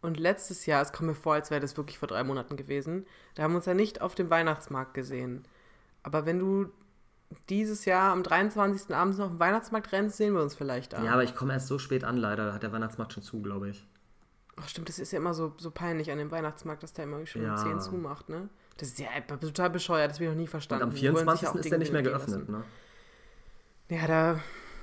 Und 0.00 0.18
letztes 0.18 0.66
Jahr, 0.66 0.82
es 0.82 0.92
kommt 0.92 1.08
mir 1.08 1.14
vor, 1.14 1.34
als 1.34 1.50
wäre 1.50 1.60
das 1.60 1.76
wirklich 1.76 1.98
vor 1.98 2.08
drei 2.08 2.24
Monaten 2.24 2.56
gewesen, 2.56 3.06
da 3.34 3.44
haben 3.44 3.52
wir 3.52 3.56
uns 3.58 3.66
ja 3.66 3.74
nicht 3.74 4.00
auf 4.00 4.14
dem 4.14 4.30
Weihnachtsmarkt 4.30 4.94
gesehen. 4.94 5.44
Aber 6.02 6.26
wenn 6.26 6.38
du 6.40 6.66
dieses 7.48 7.84
Jahr 7.84 8.12
am 8.12 8.22
23. 8.24 8.94
abends 8.94 9.16
noch 9.18 9.26
auf 9.26 9.30
dem 9.32 9.38
Weihnachtsmarkt 9.40 9.92
rennst, 9.92 10.16
sehen 10.16 10.34
wir 10.34 10.42
uns 10.42 10.54
vielleicht 10.54 10.92
da. 10.92 11.02
Ja, 11.04 11.12
aber 11.12 11.22
ich 11.22 11.34
komme 11.36 11.52
erst 11.54 11.68
so 11.68 11.78
spät 11.78 12.02
an, 12.04 12.16
leider. 12.16 12.46
Da 12.46 12.52
hat 12.54 12.62
der 12.64 12.72
Weihnachtsmarkt 12.72 13.12
schon 13.12 13.22
zu, 13.22 13.40
glaube 13.40 13.70
ich. 13.70 13.86
Ach 14.56 14.68
stimmt, 14.68 14.88
das 14.88 14.98
ist 14.98 15.12
ja 15.12 15.18
immer 15.18 15.32
so, 15.32 15.54
so 15.56 15.70
peinlich 15.70 16.10
an 16.10 16.18
dem 16.18 16.30
Weihnachtsmarkt, 16.30 16.82
dass 16.82 16.92
der 16.92 17.04
immer 17.04 17.24
schon 17.24 17.42
Ja. 17.42 17.52
um 17.52 17.56
10 17.56 17.80
zumacht, 17.80 18.28
ne? 18.28 18.48
Das 18.76 18.88
ist 18.88 18.98
ja 18.98 19.08
total 19.40 19.70
bescheuert, 19.70 20.10
das 20.10 20.16
habe 20.16 20.24
ich 20.24 20.30
noch 20.30 20.36
nie 20.36 20.42
Und 20.42 20.48
verstanden. 20.50 20.82
am 20.82 20.88
wollen 20.90 20.96
sich 20.96 21.08
24. 21.08 21.42
ja 21.42 21.50
auch 21.50 21.54
ist 21.54 21.64
Dinge 21.64 21.70
der 21.70 21.78
nicht 21.78 21.92
mehr 21.92 22.02
geöffnet, 22.02 22.48
lassen. 22.48 22.52
ne? 22.52 22.64
Ja, 23.96 24.06
da, 24.06 24.40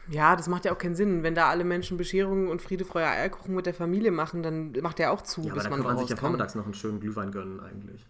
ja, 0.10 0.36
das 0.36 0.48
macht 0.48 0.66
ja 0.66 0.74
auch 0.74 0.78
keinen 0.78 0.96
Sinn. 0.96 1.24
Wenn 1.24 1.36
da 1.36 1.50
alle 1.50 1.64
Menschen 1.64 1.98
Bescherungen 1.98 2.48
und 2.48 2.62
Friede, 2.62 2.86
Freude, 2.86 3.08
Eierkuchen 3.08 3.56
mit 3.56 3.66
der 3.66 3.74
Familie 3.74 4.12
machen, 4.12 4.44
dann 4.44 4.72
macht 4.82 5.00
der 5.00 5.12
auch 5.12 5.22
zu, 5.22 5.42
Ja, 5.42 5.48
aber 5.48 5.56
bis 5.56 5.64
da 5.64 5.70
man 5.70 5.80
kann 5.80 5.96
man 5.96 5.98
sich 6.00 6.10
ja 6.10 6.16
vormittags 6.16 6.56
noch 6.56 6.66
einen 6.66 6.74
schönen 6.74 7.00
Glühwein 7.00 7.32
gönnen, 7.32 7.60
eigentlich. 7.60 8.06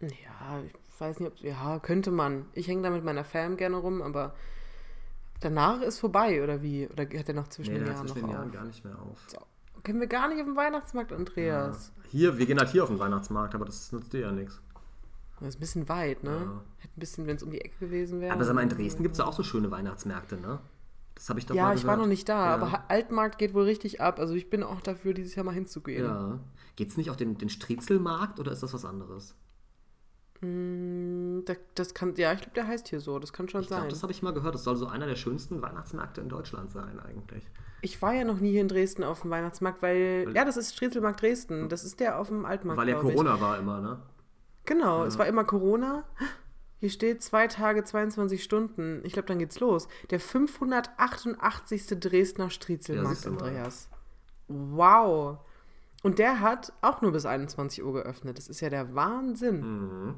Ja, 0.00 0.60
ich 0.64 1.00
weiß 1.00 1.20
nicht, 1.20 1.32
ob, 1.32 1.38
ja, 1.40 1.78
könnte 1.80 2.10
man. 2.10 2.46
Ich 2.52 2.68
hänge 2.68 2.82
da 2.82 2.90
mit 2.90 3.04
meiner 3.04 3.24
Fam 3.24 3.56
gerne 3.56 3.76
rum, 3.76 4.02
aber 4.02 4.34
danach 5.40 5.80
ist 5.82 5.98
vorbei, 5.98 6.42
oder 6.42 6.62
wie? 6.62 6.88
Oder 6.88 7.04
hat 7.04 7.28
er 7.28 7.34
noch 7.34 7.48
zwischen 7.48 7.72
Nee, 7.72 7.78
den 7.78 7.86
der 7.86 7.94
Jahren 7.94 8.08
zwischen 8.08 8.22
noch 8.22 8.28
den 8.28 8.36
auf? 8.36 8.42
Jahren 8.42 8.52
gar 8.52 8.64
nicht 8.64 8.84
mehr 8.84 8.98
auf. 9.00 9.18
Können 9.82 10.00
wir 10.00 10.06
gar 10.08 10.28
nicht 10.28 10.40
auf 10.40 10.46
dem 10.46 10.56
Weihnachtsmarkt, 10.56 11.12
Andreas? 11.12 11.92
Hier, 12.10 12.38
wir 12.38 12.46
gehen 12.46 12.58
halt 12.58 12.70
hier 12.70 12.82
auf 12.82 12.88
den 12.88 12.98
Weihnachtsmarkt, 12.98 13.54
aber 13.54 13.64
das 13.66 13.92
nutzt 13.92 14.12
dir 14.12 14.20
ja 14.20 14.32
nichts. 14.32 14.60
Das 15.38 15.50
ist 15.50 15.56
ein 15.56 15.60
bisschen 15.60 15.88
weit, 15.88 16.24
ne? 16.24 16.30
Ja. 16.30 16.62
Hätte 16.78 16.94
ein 16.96 17.00
bisschen, 17.00 17.26
wenn 17.26 17.36
es 17.36 17.42
um 17.42 17.50
die 17.50 17.60
Ecke 17.60 17.76
gewesen 17.78 18.20
wäre. 18.20 18.32
Aber 18.32 18.44
sag 18.44 18.54
mal, 18.54 18.62
in 18.62 18.70
Dresden 18.70 19.02
gibt 19.02 19.12
es 19.12 19.18
ja 19.18 19.26
auch 19.26 19.34
so 19.34 19.42
schöne 19.42 19.70
Weihnachtsmärkte, 19.70 20.38
ne? 20.38 20.60
Das 21.16 21.28
habe 21.28 21.40
ich 21.40 21.46
doch 21.46 21.54
Ja, 21.56 21.64
mal 21.64 21.74
ich 21.74 21.84
war 21.84 21.94
gehört. 21.94 22.06
noch 22.06 22.08
nicht 22.10 22.28
da, 22.28 22.46
Ja. 22.46 22.54
aber 22.54 22.84
Altmarkt 22.88 23.38
geht 23.38 23.52
wohl 23.54 23.64
richtig 23.64 24.00
ab. 24.00 24.20
Also 24.20 24.34
ich 24.34 24.48
bin 24.50 24.62
auch 24.62 24.80
dafür, 24.80 25.12
dieses 25.14 25.34
Jahr 25.34 25.44
mal 25.44 25.54
hinzugehen. 25.54 26.04
Ja. 26.04 26.38
Geht 26.76 26.88
es 26.90 26.96
nicht 26.96 27.10
auf 27.10 27.16
den, 27.16 27.36
den 27.38 27.48
Striezelmarkt 27.48 28.38
oder 28.38 28.52
ist 28.52 28.62
das 28.62 28.72
was 28.74 28.84
anderes? 28.84 29.34
Mm, 30.42 31.40
Das, 31.46 31.56
das 31.74 31.94
kann, 31.94 32.14
ja, 32.16 32.32
ich 32.32 32.40
glaube, 32.40 32.54
der 32.54 32.66
heißt 32.66 32.88
hier 32.88 33.00
so. 33.00 33.18
Das 33.18 33.32
kann 33.32 33.48
schon 33.48 33.62
Ich 33.62 33.68
sein. 33.68 33.78
glaube, 33.78 33.90
das 33.90 34.02
habe 34.02 34.12
ich 34.12 34.22
mal 34.22 34.32
gehört. 34.34 34.54
Das 34.54 34.64
soll 34.64 34.76
so 34.76 34.86
einer 34.86 35.06
der 35.06 35.16
schönsten 35.16 35.62
Weihnachtsmärkte 35.62 36.20
in 36.20 36.28
Deutschland 36.28 36.70
sein, 36.70 37.00
eigentlich. 37.00 37.44
ich 37.82 38.00
war 38.02 38.12
ja 38.14 38.24
noch 38.24 38.38
nie 38.40 38.50
hier 38.52 38.60
in 38.62 38.68
Dresden 38.68 39.04
auf 39.04 39.22
dem 39.22 39.30
Weihnachtsmarkt, 39.30 39.80
weil, 39.82 40.26
Weil- 40.26 40.34
ja, 40.36 40.44
das 40.44 40.56
ist 40.56 40.74
Striezelmarkt 40.74 41.22
Dresden. 41.22 41.68
Das 41.68 41.84
ist 41.84 42.00
der 42.00 42.18
auf 42.18 42.28
dem 42.28 42.44
Altmarkt, 42.44 42.78
Weil 42.80 42.88
ja 42.88 42.98
glaub 42.98 43.10
ich. 43.10 43.16
Corona 43.16 43.40
war 43.40 43.58
immer, 43.58 43.80
ne? 43.80 43.98
Genau, 44.64 45.04
es 45.04 45.16
war 45.18 45.26
immer 45.26 45.44
Corona. 45.44 46.04
Hier 46.78 46.90
steht 46.90 47.22
zwei 47.22 47.46
Tage, 47.46 47.84
22 47.84 48.42
Stunden. 48.44 49.00
Ich 49.04 49.12
glaube, 49.12 49.28
dann 49.28 49.38
geht's 49.38 49.60
los. 49.60 49.88
Der 50.10 50.20
588. 50.20 51.86
Dresdner 52.00 52.44
Ja, 52.44 52.50
Striezelmarkt, 52.50 53.24
mal. 53.24 53.32
Andreas. 53.32 53.88
Wow. 54.48 55.38
Und 56.02 56.18
der 56.18 56.40
hat 56.40 56.72
auch 56.82 57.00
nur 57.00 57.12
bis 57.12 57.24
21 57.26 57.82
Uhr 57.82 57.92
geöffnet. 57.94 58.38
Das 58.38 58.48
ist 58.48 58.60
ja 58.60 58.68
der 58.68 58.94
Wahnsinn. 58.94 59.60
Mhm. 59.60 60.14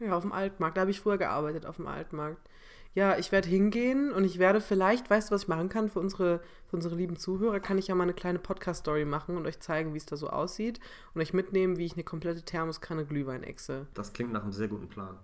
Ja, 0.00 0.16
auf 0.16 0.22
dem 0.22 0.32
Altmarkt. 0.32 0.76
Da 0.76 0.82
habe 0.82 0.90
ich 0.90 1.00
früher 1.00 1.18
gearbeitet, 1.18 1.66
auf 1.66 1.76
dem 1.76 1.86
Altmarkt. 1.86 2.48
Ja, 2.94 3.16
ich 3.16 3.30
werde 3.30 3.48
hingehen 3.48 4.12
und 4.12 4.24
ich 4.24 4.38
werde 4.38 4.60
vielleicht, 4.60 5.08
weißt 5.08 5.30
du, 5.30 5.34
was 5.34 5.42
ich 5.42 5.48
machen 5.48 5.68
kann 5.68 5.88
für 5.88 6.00
unsere, 6.00 6.40
für 6.66 6.76
unsere 6.76 6.96
lieben 6.96 7.16
Zuhörer? 7.16 7.60
Kann 7.60 7.78
ich 7.78 7.88
ja 7.88 7.94
mal 7.94 8.04
eine 8.04 8.14
kleine 8.14 8.38
Podcast-Story 8.38 9.04
machen 9.04 9.36
und 9.36 9.46
euch 9.46 9.60
zeigen, 9.60 9.94
wie 9.94 9.98
es 9.98 10.06
da 10.06 10.16
so 10.16 10.28
aussieht 10.28 10.80
und 11.14 11.20
euch 11.20 11.32
mitnehmen, 11.32 11.76
wie 11.78 11.84
ich 11.84 11.94
eine 11.94 12.02
komplette 12.02 12.42
Thermoskanne 12.42 13.04
Glühwein 13.04 13.44
exe. 13.44 13.86
Das 13.94 14.12
klingt 14.12 14.32
nach 14.32 14.42
einem 14.42 14.52
sehr 14.52 14.68
guten 14.68 14.88
Plan. 14.88 15.16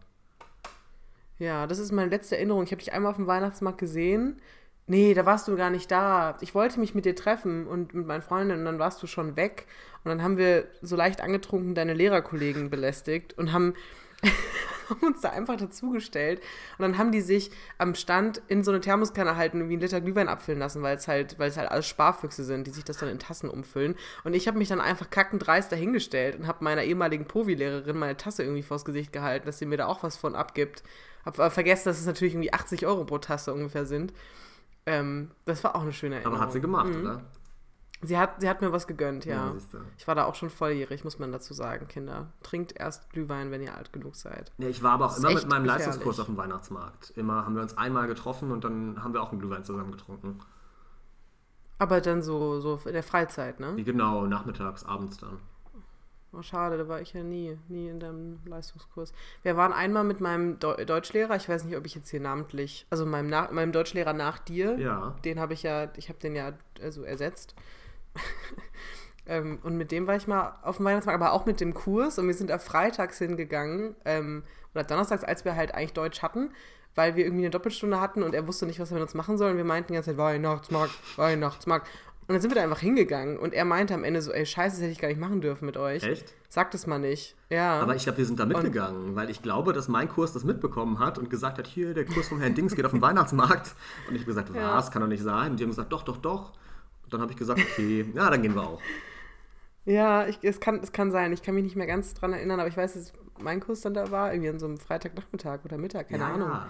Ja, 1.39 1.67
das 1.67 1.79
ist 1.79 1.91
meine 1.91 2.11
letzte 2.11 2.37
Erinnerung. 2.37 2.63
Ich 2.63 2.71
habe 2.71 2.81
dich 2.81 2.93
einmal 2.93 3.11
auf 3.11 3.17
dem 3.17 3.27
Weihnachtsmarkt 3.27 3.79
gesehen. 3.79 4.41
Nee, 4.87 5.15
da 5.15 5.25
warst 5.25 5.49
du 5.49 5.57
gar 5.57 5.71
nicht 5.71 5.91
da. 5.91 6.37
Ich 6.43 6.55
wollte 6.55 6.79
mich 6.79 6.95
mit 6.95 7.07
dir 7.07 7.17
treffen 7.17 7.67
und 7.67 7.95
mit 7.95 8.07
meinen 8.07 8.23
Freundinnen 8.23 8.61
und 8.61 8.67
dann 8.67 8.79
warst 8.79 9.03
du 9.03 9.07
schon 9.07 9.35
weg. 9.35 9.67
Und 10.05 10.11
dann 10.11 10.23
haben 10.23 10.37
wir 10.37 10.67
so 10.83 10.95
leicht 10.95 11.23
angetrunken 11.23 11.75
deine 11.75 11.95
Lehrerkollegen 11.95 12.69
belästigt 12.69 13.37
und 13.39 13.53
haben, 13.53 13.75
haben 14.91 15.01
uns 15.07 15.21
da 15.23 15.31
einfach 15.31 15.57
dazugestellt. 15.57 16.41
Und 16.77 16.83
dann 16.83 16.99
haben 16.99 17.11
die 17.13 17.21
sich 17.23 17.51
am 17.79 17.95
Stand 17.95 18.43
in 18.49 18.63
so 18.65 18.71
eine 18.71 18.81
Thermoskanne 18.81 19.37
halten 19.37 19.63
und 19.63 19.69
wie 19.69 19.75
einen 19.75 19.81
Liter 19.83 20.01
Glühwein 20.01 20.29
abfüllen 20.29 20.59
lassen, 20.59 20.83
weil 20.83 20.97
es 20.97 21.09
halt, 21.09 21.39
weil 21.39 21.49
es 21.49 21.57
halt 21.57 21.71
alles 21.71 21.87
Sparfüchse 21.87 22.45
sind, 22.45 22.67
die 22.67 22.71
sich 22.71 22.85
das 22.85 22.99
dann 22.99 23.09
in 23.09 23.19
Tassen 23.19 23.49
umfüllen. 23.49 23.95
Und 24.25 24.35
ich 24.35 24.47
habe 24.47 24.59
mich 24.59 24.69
dann 24.69 24.81
einfach 24.81 25.09
kackend 25.11 25.47
dreist 25.47 25.73
dahingestellt 25.73 26.37
und 26.39 26.47
habe 26.47 26.63
meiner 26.65 26.83
ehemaligen 26.85 27.25
Povi-Lehrerin 27.27 27.97
meine 27.99 28.17
Tasse 28.17 28.43
irgendwie 28.43 28.63
vors 28.63 28.85
Gesicht 28.85 29.13
gehalten, 29.13 29.47
dass 29.47 29.59
sie 29.59 29.67
mir 29.67 29.79
da 29.79 29.87
auch 29.87 30.03
was 30.03 30.17
von 30.17 30.35
abgibt. 30.35 30.83
Hab 31.25 31.39
aber 31.39 31.51
vergessen, 31.51 31.89
dass 31.89 31.99
es 31.99 32.07
natürlich 32.07 32.35
irgendwie 32.35 32.53
80 32.53 32.87
Euro 32.87 33.05
pro 33.05 33.17
Tasse 33.19 33.55
ungefähr 33.55 33.87
sind. 33.87 34.13
Ähm, 34.87 35.31
das 35.47 35.65
war 35.65 35.75
auch 35.77 35.81
eine 35.81 35.95
schöne 35.95 36.17
Erinnerung. 36.17 36.37
Aber 36.37 36.45
hat 36.45 36.53
sie 36.53 36.61
gemacht, 36.61 36.93
Mhm. 36.93 37.01
oder? 37.01 37.23
Sie 38.03 38.19
hat, 38.19 38.41
sie 38.41 38.49
hat 38.49 38.61
mir 38.61 38.71
was 38.73 38.87
gegönnt, 38.87 39.25
ja. 39.25 39.55
Ja, 39.55 39.55
ich 39.97 40.07
war 40.07 40.15
da 40.15 40.25
auch 40.25 40.35
schon 40.35 40.51
volljährig, 40.51 41.05
muss 41.05 41.19
man 41.19 41.33
dazu 41.33 41.55
sagen, 41.55 41.89
Kinder. 41.89 42.27
Trinkt 42.43 42.79
erst 42.79 43.09
Glühwein, 43.11 43.51
wenn 43.51 43.63
ihr 43.63 43.75
alt 43.75 43.93
genug 43.93 44.15
seid. 44.17 44.53
Ja, 44.59 44.69
ich 44.69 44.83
war 44.83 44.93
aber 44.93 45.07
auch 45.07 45.17
immer 45.17 45.33
mit 45.33 45.49
meinem 45.49 45.65
gefährlich. 45.65 45.87
Leistungskurs 45.87 46.21
auf 46.21 46.27
dem 46.27 46.37
Weihnachtsmarkt. 46.37 47.11
Immer 47.17 47.47
haben 47.47 47.55
wir 47.55 47.63
uns 47.63 47.79
einmal 47.79 48.07
getroffen 48.07 48.51
und 48.51 48.65
dann 48.65 49.03
haben 49.03 49.15
wir 49.15 49.23
auch 49.23 49.31
einen 49.31 49.41
Glühwein 49.41 49.65
zusammen 49.65 49.93
getrunken. 49.93 50.41
Aber 51.79 52.01
dann 52.01 52.23
so, 52.23 52.61
so 52.61 52.79
in 52.85 52.93
der 52.93 53.03
Freizeit, 53.03 53.59
ne? 53.59 53.77
Wie 53.77 53.85
genau, 53.85 54.27
nachmittags, 54.27 54.85
abends 54.85 55.17
dann. 55.19 55.39
Oh, 56.33 56.43
schade, 56.43 56.77
da 56.77 56.89
war 56.89 57.01
ich 57.01 57.13
ja 57.13 57.23
nie, 57.23 57.57
nie 57.69 57.89
in 57.89 58.01
deinem 58.01 58.41
Leistungskurs. 58.45 59.13
Wir 59.43 59.57
waren 59.57 59.73
einmal 59.73 60.03
mit 60.03 60.21
meinem 60.21 60.59
Deu 60.59 60.85
Deutschlehrer, 60.85 61.37
ich 61.37 61.49
weiß 61.49 61.65
nicht, 61.65 61.77
ob 61.77 61.87
ich 61.87 61.95
jetzt 61.95 62.11
hier 62.11 62.21
namentlich, 62.21 62.87
also 62.91 63.07
meinem, 63.07 63.29
nach, 63.29 63.53
meinem 63.53 63.71
Deutschlehrer 63.71 64.13
nach 64.13 64.39
dir, 64.41 64.77
Ja. 64.79 65.15
den 65.25 65.39
habe 65.39 65.53
ich 65.55 65.63
ja, 65.63 65.91
ich 65.97 66.09
habe 66.09 66.19
den 66.19 66.35
ja 66.35 66.53
also 66.83 67.05
ersetzt. 67.05 67.55
ähm, 69.27 69.59
und 69.63 69.77
mit 69.77 69.91
dem 69.93 70.07
war 70.07 70.17
ich 70.17 70.27
mal 70.27 70.59
auf 70.63 70.77
dem 70.77 70.87
Weihnachtsmarkt, 70.87 71.21
aber 71.21 71.33
auch 71.33 71.47
mit 71.47 71.61
dem 71.61 71.75
Kurs 71.75 72.19
und 72.19 72.27
wir 72.27 72.35
sind 72.35 72.51
da 72.51 72.59
freitags 72.59 73.19
hingegangen 73.19 73.95
ähm, 74.05 74.43
oder 74.75 74.85
donnerstags, 74.85 75.25
als 75.25 75.45
wir 75.45 75.57
halt 75.57 75.75
eigentlich 75.75 75.93
Deutsch 75.93 76.23
hatten, 76.23 76.51
weil 76.95 77.17
wir 77.17 77.25
irgendwie 77.25 77.45
eine 77.45 77.51
Doppelstunde 77.51 78.01
hatten 78.01 78.23
und 78.23 78.35
er 78.35 78.47
wusste 78.47 78.67
nicht, 78.67 78.81
was 78.81 78.91
er 78.91 78.95
mit 78.95 79.03
uns 79.03 79.15
machen 79.15 79.39
soll 79.39 79.53
und 79.53 79.57
wir 79.57 79.65
meinten 79.65 79.89
die 79.89 79.95
ganze 79.95 80.11
Zeit 80.11 80.19
Weihnachtsmarkt, 80.19 80.95
Weihnachtsmarkt. 81.17 81.89
Und 82.27 82.33
dann 82.33 82.41
sind 82.41 82.53
wir 82.53 82.55
da 82.55 82.63
einfach 82.63 82.79
hingegangen 82.81 83.39
und 83.39 83.53
er 83.53 83.67
meinte 83.67 83.93
am 83.93 84.03
Ende 84.03 84.23
so, 84.23 84.33
ey, 84.33 84.47
scheiße, 84.47 84.77
das 84.77 84.81
hätte 84.83 84.93
ich 84.93 84.99
gar 84.99 85.09
nicht 85.09 85.21
machen 85.21 85.43
dürfen 85.43 85.67
mit 85.67 85.77
euch. 85.77 86.03
Echt? 86.05 86.33
Sag 86.49 86.71
das 86.71 86.87
mal 86.87 86.99
nicht. 86.99 87.37
Ja. 87.51 87.81
Aber 87.81 87.95
ich 87.97 88.05
glaube, 88.05 88.17
wir 88.17 88.25
sind 88.25 88.41
da 88.41 88.47
mitgegangen, 88.47 89.15
weil 89.15 89.29
ich 89.29 89.43
glaube, 89.43 89.75
dass 89.75 89.89
mein 89.89 90.09
Kurs 90.09 90.33
das 90.33 90.43
mitbekommen 90.43 91.01
hat 91.01 91.19
und 91.19 91.29
gesagt 91.29 91.59
hat, 91.59 91.67
hier, 91.67 91.93
der 91.93 92.07
Kurs 92.07 92.29
vom 92.29 92.41
Herrn 92.41 92.55
Dings 92.55 92.75
geht 92.75 92.87
auf 92.87 92.93
den 92.93 93.03
Weihnachtsmarkt. 93.03 93.75
Und 94.09 94.15
ich 94.15 94.23
habe 94.23 94.27
gesagt, 94.27 94.55
Ja. 94.55 94.75
was, 94.75 94.91
kann 94.91 95.03
doch 95.03 95.09
nicht 95.09 95.23
sein. 95.23 95.51
Und 95.51 95.61
die 95.61 95.65
haben 95.65 95.71
gesagt, 95.71 95.93
doch, 95.93 96.03
doch, 96.03 96.17
doch. 96.17 96.53
Und 97.05 97.13
dann 97.13 97.21
habe 97.21 97.33
ich 97.33 97.39
gesagt, 97.39 97.61
okay, 97.61 98.05
ja, 98.15 98.31
dann 98.31 98.43
gehen 98.43 98.55
wir 98.55 98.63
auch. 98.63 98.81
Ja, 99.85 100.27
ich, 100.27 100.39
es, 100.43 100.61
kann, 100.61 100.81
es 100.83 100.93
kann 100.93 101.11
sein. 101.11 101.33
Ich 101.33 101.43
kann 101.43 101.55
mich 101.55 101.65
nicht 101.65 101.77
mehr 101.77 101.87
ganz 101.87 102.15
dran 102.15 102.33
erinnern, 102.33 102.59
aber 102.59 102.69
ich 102.69 102.77
weiß, 102.77 102.95
dass 102.95 103.13
mein 103.39 103.61
Kurs 103.61 103.83
dann 103.83 103.95
da 103.95 104.11
war, 104.11 104.33
irgendwie 104.33 104.49
an 104.51 104.59
so 104.59 104.67
einem 104.67 104.79
Freitagnachmittag 104.79 105.61
oder 105.65 105.77
Mittag, 105.77 106.09
keine 106.09 106.23
ja, 106.23 106.33
Ahnung. 106.33 106.49
Ja. 106.49 106.67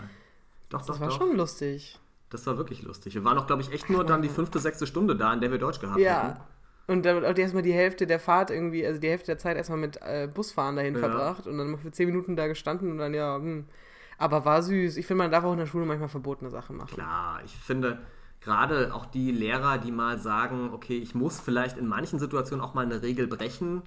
Doch, 0.70 0.78
Das 0.78 0.87
doch, 0.89 1.01
war 1.01 1.09
doch. 1.09 1.18
schon 1.18 1.37
lustig. 1.37 2.01
Das 2.30 2.47
war 2.47 2.57
wirklich 2.59 2.82
lustig. 2.82 3.14
Wir 3.14 3.22
waren 3.24 3.39
auch, 3.39 3.47
glaube 3.47 3.62
ich, 3.62 3.70
echt 3.72 3.89
nur 3.91 4.05
dann 4.05 4.22
die 4.22 4.28
fünfte, 4.28 4.59
sechste 4.59 4.87
Stunde 4.87 5.14
da, 5.14 5.32
in 5.32 5.41
der 5.41 5.53
wir 5.53 5.59
Deutsch 5.59 5.78
gehabt 5.78 6.01
Ja. 6.01 6.22
hatten. 6.22 6.41
Und 6.87 7.07
dann 7.07 7.24
auch 7.24 7.37
erstmal 7.37 7.62
die 7.62 7.72
Hälfte 7.72 8.07
der 8.07 8.18
Fahrt 8.18 8.51
irgendwie, 8.51 8.85
also 8.85 9.01
die 9.01 9.09
Hälfte 9.09 9.26
der 9.26 9.39
Zeit 9.39 9.57
erstmal 9.57 9.78
mit 9.78 9.99
äh, 10.03 10.28
Busfahren 10.32 10.76
dahin 10.76 10.95
Ja. 10.95 11.01
verbracht 11.01 11.47
und 11.47 11.57
dann 11.57 11.78
für 11.78 11.93
zehn 11.93 12.07
Minuten 12.09 12.35
da 12.37 12.47
gestanden 12.49 12.91
und 12.91 12.99
dann, 12.99 13.14
ja, 13.14 13.37
hm. 13.37 13.66
Aber 14.18 14.45
war 14.45 14.62
süß. 14.62 14.97
Ich 14.97 15.07
finde, 15.07 15.22
man 15.22 15.30
darf 15.30 15.45
auch 15.45 15.53
in 15.53 15.59
der 15.59 15.66
Schule 15.66 15.87
manchmal 15.87 16.09
verbotene 16.09 16.51
Sachen 16.51 16.76
machen. 16.76 16.95
Klar, 16.95 17.41
ich 17.45 17.55
finde 17.57 17.99
gerade 18.45 18.95
auch 18.95 19.07
die 19.07 19.32
Lehrer, 19.32 19.78
die 19.78 19.90
mal 19.90 20.18
sagen, 20.18 20.70
okay, 20.72 20.99
ich 20.99 21.14
muss 21.14 21.40
vielleicht 21.40 21.76
in 21.78 21.86
manchen 21.86 22.18
Situationen 22.18 22.64
auch 22.64 22.74
mal 22.74 22.84
eine 22.84 23.03
Regel 23.03 23.26
brechen, 23.26 23.82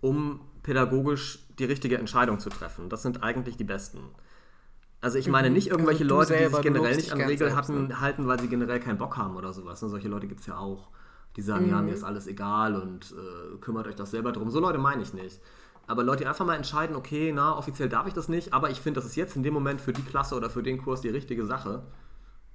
um 0.00 0.40
pädagogisch 0.62 1.40
die 1.58 1.64
richtige 1.64 1.98
Entscheidung 1.98 2.38
zu 2.38 2.50
treffen. 2.50 2.88
Das 2.88 3.02
sind 3.02 3.22
eigentlich 3.22 3.56
die 3.56 3.64
Besten. 3.64 4.00
Also 5.00 5.18
ich 5.18 5.28
meine 5.28 5.50
nicht 5.50 5.68
irgendwelche 5.68 6.04
Also 6.04 6.14
Leute, 6.14 6.36
die 6.36 6.46
sich 6.46 6.62
generell 6.62 6.94
nicht 6.96 7.12
an 7.12 7.20
Regeln 7.22 7.56
hatten, 7.56 7.88
ne? 7.88 8.00
halten, 8.00 8.26
weil 8.28 8.38
sie 8.40 8.48
generell 8.48 8.78
keinen 8.78 8.98
Bock 8.98 9.16
haben 9.16 9.36
oder 9.36 9.52
sowas. 9.52 9.82
Und 9.82 9.88
solche 9.90 10.08
Leute 10.08 10.28
gibt 10.28 10.40
es 10.40 10.46
ja 10.46 10.58
auch. 10.58 10.90
Die 11.36 11.42
sagen, 11.42 11.66
ja, 11.68 11.80
Mhm. 11.80 11.86
mir 11.86 11.94
ist 11.94 12.04
alles 12.04 12.26
egal 12.26 12.76
und 12.76 13.12
äh, 13.12 13.56
kümmert 13.58 13.86
euch 13.88 13.96
das 13.96 14.10
selber 14.12 14.32
drum. 14.32 14.50
So 14.50 14.60
Leute 14.60 14.78
meine 14.78 15.02
ich 15.02 15.14
nicht. 15.14 15.40
Aber 15.88 16.04
Leute, 16.04 16.22
die 16.22 16.28
einfach 16.28 16.46
mal 16.46 16.54
entscheiden, 16.54 16.94
okay, 16.94 17.32
na, 17.34 17.56
offiziell 17.56 17.88
darf 17.88 18.06
ich 18.06 18.12
das 18.14 18.28
nicht, 18.28 18.52
aber 18.52 18.70
ich 18.70 18.80
finde, 18.80 19.00
das 19.00 19.06
ist 19.06 19.16
jetzt 19.16 19.34
in 19.34 19.42
dem 19.42 19.54
Moment 19.54 19.80
für 19.80 19.92
die 19.92 20.02
Klasse 20.02 20.36
oder 20.36 20.50
für 20.50 20.62
den 20.62 20.80
Kurs 20.80 21.00
die 21.00 21.08
richtige 21.08 21.44
Sache. 21.44 21.82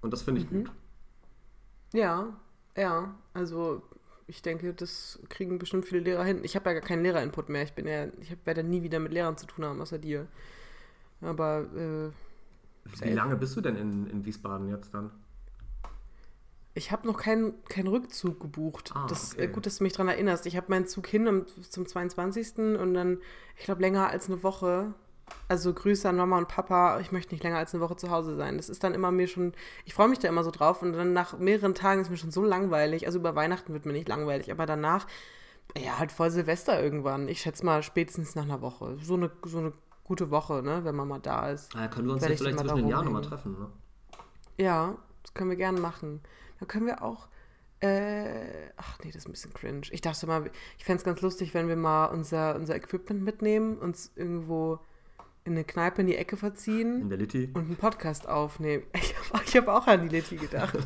Und 0.01 0.13
das 0.13 0.21
finde 0.21 0.41
ich 0.41 0.49
Mhm. 0.49 0.63
gut. 0.65 0.71
Ja, 1.93 2.33
ja. 2.75 3.15
Also 3.33 3.81
ich 4.27 4.41
denke, 4.41 4.73
das 4.73 5.19
kriegen 5.29 5.57
bestimmt 5.57 5.85
viele 5.85 6.01
Lehrer 6.01 6.23
hin. 6.23 6.41
Ich 6.43 6.55
habe 6.55 6.69
ja 6.69 6.73
gar 6.73 6.87
keinen 6.87 7.03
Lehrerinput 7.03 7.49
mehr. 7.49 7.63
Ich 7.63 7.73
bin 7.73 7.87
ja, 7.87 8.07
ich 8.19 8.35
werde 8.45 8.63
nie 8.63 8.83
wieder 8.83 8.99
mit 8.99 9.13
Lehrern 9.13 9.37
zu 9.37 9.45
tun 9.45 9.65
haben, 9.65 9.81
außer 9.81 9.97
dir. 9.97 10.27
Aber 11.21 11.61
äh, 11.75 13.05
Wie 13.05 13.13
lange 13.13 13.35
bist 13.37 13.55
du 13.55 13.61
denn 13.61 13.75
in, 13.75 14.07
in 14.07 14.25
Wiesbaden 14.25 14.69
jetzt 14.69 14.93
dann? 14.93 15.11
Ich 16.73 16.91
habe 16.91 17.07
noch 17.07 17.17
keinen 17.17 17.63
keinen 17.65 17.87
Rückzug 17.87 18.39
gebucht. 18.39 18.91
Ah, 18.93 19.07
das 19.07 19.33
okay. 19.33 19.45
äh, 19.45 19.47
gut, 19.47 19.65
dass 19.65 19.79
du 19.79 19.83
mich 19.83 19.93
daran 19.93 20.09
erinnerst. 20.09 20.45
Ich 20.45 20.55
habe 20.57 20.67
meinen 20.69 20.85
Zug 20.85 21.07
hin 21.07 21.45
zum 21.69 21.87
22. 21.87 22.57
und 22.79 22.93
dann, 22.93 23.17
ich 23.57 23.65
glaube, 23.65 23.81
länger 23.81 24.09
als 24.09 24.27
eine 24.27 24.43
Woche. 24.43 24.93
Also 25.49 25.73
Grüße 25.73 26.07
an 26.07 26.17
Mama 26.17 26.37
und 26.37 26.47
Papa. 26.47 26.99
Ich 26.99 27.11
möchte 27.11 27.33
nicht 27.33 27.43
länger 27.43 27.57
als 27.57 27.73
eine 27.73 27.81
Woche 27.81 27.95
zu 27.95 28.09
Hause 28.09 28.35
sein. 28.35 28.57
Das 28.57 28.69
ist 28.69 28.83
dann 28.83 28.93
immer 28.93 29.11
mir 29.11 29.27
schon, 29.27 29.53
ich 29.85 29.93
freue 29.93 30.09
mich 30.09 30.19
da 30.19 30.27
immer 30.27 30.43
so 30.43 30.51
drauf 30.51 30.81
und 30.81 30.93
dann 30.93 31.13
nach 31.13 31.37
mehreren 31.37 31.73
Tagen 31.73 32.01
ist 32.01 32.09
mir 32.09 32.17
schon 32.17 32.31
so 32.31 32.43
langweilig. 32.43 33.05
Also 33.05 33.19
über 33.19 33.35
Weihnachten 33.35 33.73
wird 33.73 33.85
mir 33.85 33.93
nicht 33.93 34.09
langweilig, 34.09 34.51
aber 34.51 34.65
danach, 34.65 35.07
ja, 35.77 35.99
halt 35.99 36.11
voll 36.11 36.31
Silvester 36.31 36.81
irgendwann. 36.81 37.27
Ich 37.27 37.41
schätze 37.41 37.65
mal 37.65 37.81
spätestens 37.83 38.35
nach 38.35 38.43
einer 38.43 38.61
Woche. 38.61 38.97
So 39.01 39.13
eine, 39.13 39.31
so 39.43 39.59
eine 39.59 39.73
gute 40.03 40.31
Woche, 40.31 40.63
ne, 40.63 40.83
wenn 40.83 40.95
man 40.95 41.07
mal 41.07 41.19
da 41.19 41.49
ist. 41.49 41.75
Ah, 41.75 41.87
können 41.87 42.07
wir 42.07 42.13
uns 42.13 42.23
ja 42.23 42.29
ich 42.29 42.39
vielleicht 42.39 42.59
zwischen 42.59 42.75
den 42.77 42.87
Jahren 42.87 43.05
nochmal 43.05 43.21
treffen, 43.21 43.53
ne? 43.53 43.69
Ja, 44.57 44.95
das 45.23 45.33
können 45.33 45.49
wir 45.49 45.57
gerne 45.57 45.79
machen. 45.79 46.21
Dann 46.59 46.67
können 46.67 46.87
wir 46.87 47.03
auch. 47.03 47.27
Äh, 47.79 48.71
ach 48.75 48.97
nee, 49.03 49.11
das 49.11 49.17
ist 49.17 49.27
ein 49.27 49.33
bisschen 49.33 49.53
cringe. 49.53 49.81
Ich 49.91 50.01
dachte 50.01 50.25
mal, 50.25 50.49
ich 50.77 50.85
fände 50.85 50.97
es 50.97 51.03
ganz 51.03 51.21
lustig, 51.21 51.53
wenn 51.53 51.67
wir 51.67 51.75
mal 51.75 52.05
unser, 52.05 52.55
unser 52.55 52.75
Equipment 52.75 53.21
mitnehmen, 53.23 53.77
uns 53.77 54.11
irgendwo 54.15 54.79
in 55.47 55.53
eine 55.53 55.63
Kneipe 55.63 56.01
in 56.01 56.07
die 56.07 56.15
Ecke 56.15 56.35
verziehen 56.35 57.01
In 57.01 57.09
der 57.09 57.17
Litti. 57.17 57.49
und 57.53 57.65
einen 57.67 57.75
Podcast 57.77 58.27
aufnehmen. 58.27 58.83
Ich 59.45 59.55
habe 59.55 59.71
hab 59.71 59.83
auch 59.83 59.87
an 59.87 60.07
die 60.07 60.15
Letty 60.15 60.35
gedacht. 60.35 60.77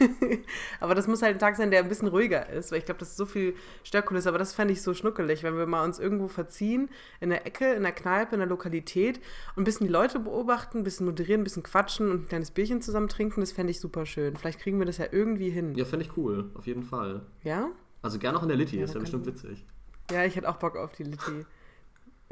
aber 0.80 0.94
das 0.94 1.06
muss 1.06 1.22
halt 1.22 1.36
ein 1.36 1.38
Tag 1.38 1.56
sein, 1.56 1.70
der 1.70 1.80
ein 1.80 1.88
bisschen 1.88 2.08
ruhiger 2.08 2.48
ist, 2.48 2.72
weil 2.72 2.78
ich 2.78 2.84
glaube, 2.84 3.00
das 3.00 3.10
ist 3.10 3.16
so 3.16 3.26
viel 3.26 3.54
Störkulisse. 3.84 4.28
Aber 4.28 4.38
das 4.38 4.54
fände 4.54 4.72
ich 4.72 4.82
so 4.82 4.94
schnuckelig, 4.94 5.42
wenn 5.42 5.56
wir 5.56 5.66
mal 5.66 5.84
uns 5.84 5.98
irgendwo 5.98 6.28
verziehen, 6.28 6.88
in 7.20 7.30
der 7.30 7.46
Ecke, 7.46 7.72
in 7.74 7.82
der 7.82 7.92
Kneipe, 7.92 8.34
in 8.34 8.40
der 8.40 8.48
Lokalität 8.48 9.20
und 9.56 9.62
ein 9.62 9.64
bisschen 9.64 9.86
die 9.86 9.92
Leute 9.92 10.18
beobachten, 10.20 10.78
ein 10.78 10.84
bisschen 10.84 11.06
moderieren, 11.06 11.42
ein 11.42 11.44
bisschen 11.44 11.62
quatschen 11.62 12.10
und 12.10 12.22
ein 12.24 12.28
kleines 12.28 12.50
Bierchen 12.50 12.80
zusammen 12.80 13.08
trinken. 13.08 13.40
Das 13.40 13.52
fände 13.52 13.70
ich 13.70 13.80
super 13.80 14.06
schön. 14.06 14.36
Vielleicht 14.36 14.60
kriegen 14.60 14.78
wir 14.78 14.86
das 14.86 14.98
ja 14.98 15.06
irgendwie 15.10 15.50
hin. 15.50 15.74
Ja, 15.74 15.84
finde 15.84 16.06
ich 16.06 16.16
cool, 16.16 16.50
auf 16.54 16.66
jeden 16.66 16.82
Fall. 16.82 17.22
Ja? 17.44 17.68
Also 18.00 18.18
gerne 18.18 18.38
auch 18.38 18.42
in 18.42 18.48
der 18.48 18.56
Litti, 18.56 18.78
Ja, 18.78 18.84
ist 18.84 18.94
ja 18.94 19.00
bestimmt 19.00 19.26
witzig. 19.26 19.64
Ja, 20.10 20.24
ich 20.24 20.34
hätte 20.36 20.48
auch 20.48 20.56
Bock 20.56 20.76
auf 20.76 20.92
die 20.92 21.04
Litty. 21.04 21.44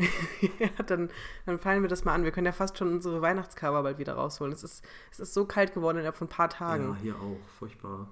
ja, 0.58 0.68
dann, 0.86 1.10
dann 1.46 1.58
fallen 1.58 1.82
wir 1.82 1.88
das 1.88 2.04
mal 2.04 2.14
an. 2.14 2.24
Wir 2.24 2.30
können 2.30 2.46
ja 2.46 2.52
fast 2.52 2.78
schon 2.78 2.92
unsere 2.92 3.22
Weihnachtscover 3.22 3.82
bald 3.82 3.98
wieder 3.98 4.14
rausholen. 4.14 4.52
Es 4.52 4.64
ist, 4.64 4.84
es 5.10 5.20
ist 5.20 5.34
so 5.34 5.44
kalt 5.44 5.74
geworden 5.74 5.98
innerhalb 5.98 6.16
von 6.16 6.26
ein 6.26 6.30
paar 6.30 6.48
Tagen. 6.48 6.90
Ja, 6.90 6.96
hier 6.96 7.16
auch, 7.16 7.38
furchtbar. 7.58 8.08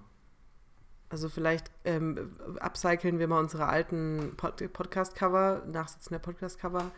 Also 1.10 1.28
vielleicht 1.28 1.70
ähm, 1.84 2.36
upcyclen 2.60 3.18
wir 3.18 3.28
mal 3.28 3.40
unsere 3.40 3.66
alten 3.66 4.34
Pod 4.36 4.72
Podcast-Cover, 4.72 5.62
Nachsitzen 5.66 6.12
der 6.12 6.18
Podcast-Cover. 6.18 6.90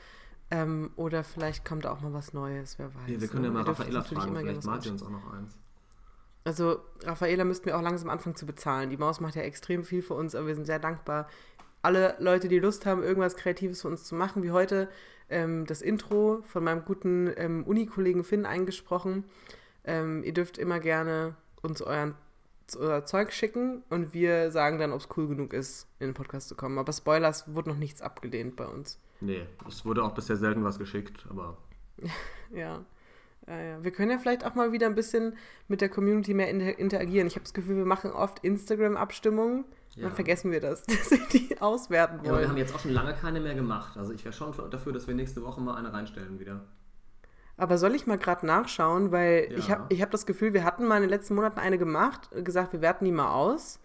Ähm, 0.51 0.91
oder 0.97 1.23
vielleicht 1.23 1.65
kommt 1.65 1.87
auch 1.87 2.01
mal 2.01 2.13
was 2.13 2.33
Neues, 2.33 2.79
wer 2.79 2.93
weiß. 2.93 3.09
Ja, 3.09 3.21
wir 3.21 3.29
können 3.29 3.45
ja 3.45 3.51
mal 3.51 3.63
natürlich 3.63 3.95
fragen, 4.09 4.37
vielleicht 4.37 4.65
malt 4.65 4.83
sie 4.83 4.91
uns 4.91 5.03
auch 5.03 5.11
noch 5.11 5.33
eins. 5.33 5.57
Also 6.43 6.81
Raffaela 7.05 7.45
müssten 7.45 7.67
wir 7.67 7.79
auch 7.79 7.83
langsam 7.83 8.11
anfangen 8.11 8.35
zu 8.35 8.47
bezahlen. 8.47 8.91
Die 8.91 8.97
Maus 8.97 9.21
macht 9.21 9.37
ja 9.37 9.43
extrem 9.43 9.85
viel 9.85 10.03
für 10.03 10.15
uns, 10.15 10.35
aber 10.35 10.49
wir 10.49 10.55
sind 10.55 10.65
sehr 10.65 10.79
dankbar. 10.79 11.29
Alle 11.83 12.17
Leute, 12.19 12.49
die 12.49 12.59
Lust 12.59 12.87
haben, 12.87 13.03
irgendwas 13.03 13.37
Kreatives 13.37 13.83
für 13.83 13.89
uns 13.89 14.05
zu 14.05 14.15
machen, 14.15 14.43
wie 14.43 14.51
heute 14.51 14.89
ähm, 15.29 15.67
das 15.67 15.83
Intro 15.83 16.43
von 16.43 16.65
meinem 16.65 16.85
guten 16.85 17.33
ähm, 17.37 17.65
Uni-Kollegen 17.65 18.25
Finn 18.25 18.47
eingesprochen. 18.47 19.25
Ähm, 19.85 20.23
ihr 20.25 20.35
dürft 20.35 20.59
immer 20.59 20.79
gerne 20.79 21.37
uns 21.63 21.81
euren, 21.81 22.15
euer 22.77 23.05
Zeug 23.05 23.33
schicken 23.33 23.83
und 23.89 24.13
wir 24.13 24.51
sagen 24.51 24.79
dann, 24.79 24.93
ob 24.93 25.01
es 25.01 25.09
cool 25.17 25.29
genug 25.29 25.53
ist, 25.53 25.87
in 25.99 26.09
den 26.09 26.15
Podcast 26.15 26.49
zu 26.49 26.55
kommen. 26.55 26.79
Aber 26.79 26.93
Spoilers 26.93 27.55
wurde 27.55 27.71
noch 27.71 27.79
nichts 27.79 28.03
abgelehnt 28.03 28.57
bei 28.57 28.67
uns. 28.67 28.99
Nee, 29.21 29.47
es 29.69 29.85
wurde 29.85 30.03
auch 30.03 30.15
bisher 30.15 30.37
selten 30.37 30.65
was 30.65 30.79
geschickt, 30.79 31.27
aber 31.31 31.57
Ja. 32.55 32.85
Ja, 33.47 33.61
ja. 33.61 33.83
Wir 33.85 33.91
können 33.91 34.11
ja 34.11 34.19
vielleicht 34.19 34.45
auch 34.45 34.55
mal 34.55 34.73
wieder 34.73 34.87
ein 34.87 34.95
bisschen 34.95 35.37
mit 35.67 35.81
der 35.81 35.89
Community 35.89 36.35
mehr 36.35 36.49
inter 36.49 36.79
interagieren. 36.79 37.27
Ich 37.27 37.35
habe 37.35 37.43
das 37.43 37.55
Gefühl, 37.55 37.77
wir 37.77 37.85
machen 37.85 38.13
oft 38.13 38.45
Instagram-Abstimmungen. 38.45 39.65
Ja. 39.97 40.05
Dann 40.05 40.13
vergessen 40.15 40.51
wir 40.53 40.61
das, 40.61 40.83
dass 40.87 41.11
wir 41.11 41.19
die 41.33 41.61
auswerten 41.61 42.25
Ja, 42.25 42.31
aber 42.31 42.41
wir 42.41 42.47
haben 42.47 42.55
wollen. 42.55 42.57
jetzt 42.59 42.75
auch 42.75 42.79
schon 42.81 42.93
lange 42.93 43.13
keine 43.15 43.41
mehr 43.41 43.55
gemacht. 43.55 43.97
Also 43.97 44.13
ich 44.13 44.25
wäre 44.25 44.33
schon 44.33 44.53
dafür, 44.71 44.93
dass 44.93 45.07
wir 45.07 45.15
nächste 45.15 45.43
Woche 45.43 45.61
mal 45.61 45.75
eine 45.77 45.93
reinstellen 45.93 46.39
wieder. 46.39 46.61
Aber 47.57 47.77
soll 47.77 47.95
ich 47.95 48.07
mal 48.07 48.17
gerade 48.17 48.47
nachschauen, 48.47 49.13
weil 49.13 49.49
Ja. 49.51 49.59
ich 49.59 49.71
habe 49.71 49.85
ich 49.91 50.01
hab 50.01 50.11
das 50.11 50.25
Gefühl, 50.27 50.55
wir 50.55 50.65
hatten 50.65 50.87
mal 50.87 50.97
in 50.97 51.03
den 51.03 51.11
letzten 51.11 51.35
Monaten 51.35 51.59
eine 51.59 51.77
gemacht, 51.77 52.31
gesagt, 52.45 52.73
wir 52.73 52.81
werten 52.81 53.05
die 53.05 53.13
mal 53.13 53.33
aus. 53.35 53.81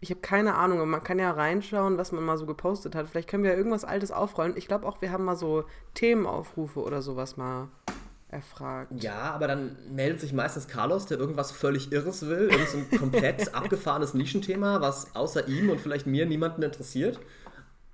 Ich 0.00 0.10
habe 0.10 0.20
keine 0.20 0.54
Ahnung, 0.54 0.88
man 0.88 1.02
kann 1.02 1.18
ja 1.18 1.32
reinschauen, 1.32 1.98
was 1.98 2.12
man 2.12 2.24
mal 2.24 2.38
so 2.38 2.46
gepostet 2.46 2.94
hat. 2.94 3.08
Vielleicht 3.08 3.28
können 3.28 3.42
wir 3.42 3.50
ja 3.50 3.56
irgendwas 3.56 3.84
Altes 3.84 4.12
aufrollen. 4.12 4.56
Ich 4.56 4.68
glaube 4.68 4.86
auch, 4.86 5.02
wir 5.02 5.10
haben 5.10 5.24
mal 5.24 5.34
so 5.36 5.64
Themenaufrufe 5.94 6.80
oder 6.80 7.02
sowas 7.02 7.36
mal 7.36 7.66
erfragt. 8.30 8.92
Ja, 9.02 9.32
aber 9.32 9.46
dann 9.48 9.76
meldet 9.90 10.20
sich 10.20 10.32
meistens 10.32 10.68
Carlos, 10.68 11.06
der 11.06 11.18
irgendwas 11.18 11.50
völlig 11.50 11.92
Irres 11.92 12.26
will, 12.26 12.48
irgend 12.50 12.68
so 12.68 12.78
ein 12.78 12.90
komplett 12.98 13.54
abgefahrenes 13.54 14.14
Nischenthema, 14.14 14.80
was 14.80 15.14
außer 15.16 15.48
ihm 15.48 15.70
und 15.70 15.80
vielleicht 15.80 16.06
mir 16.06 16.26
niemanden 16.26 16.62
interessiert. 16.62 17.18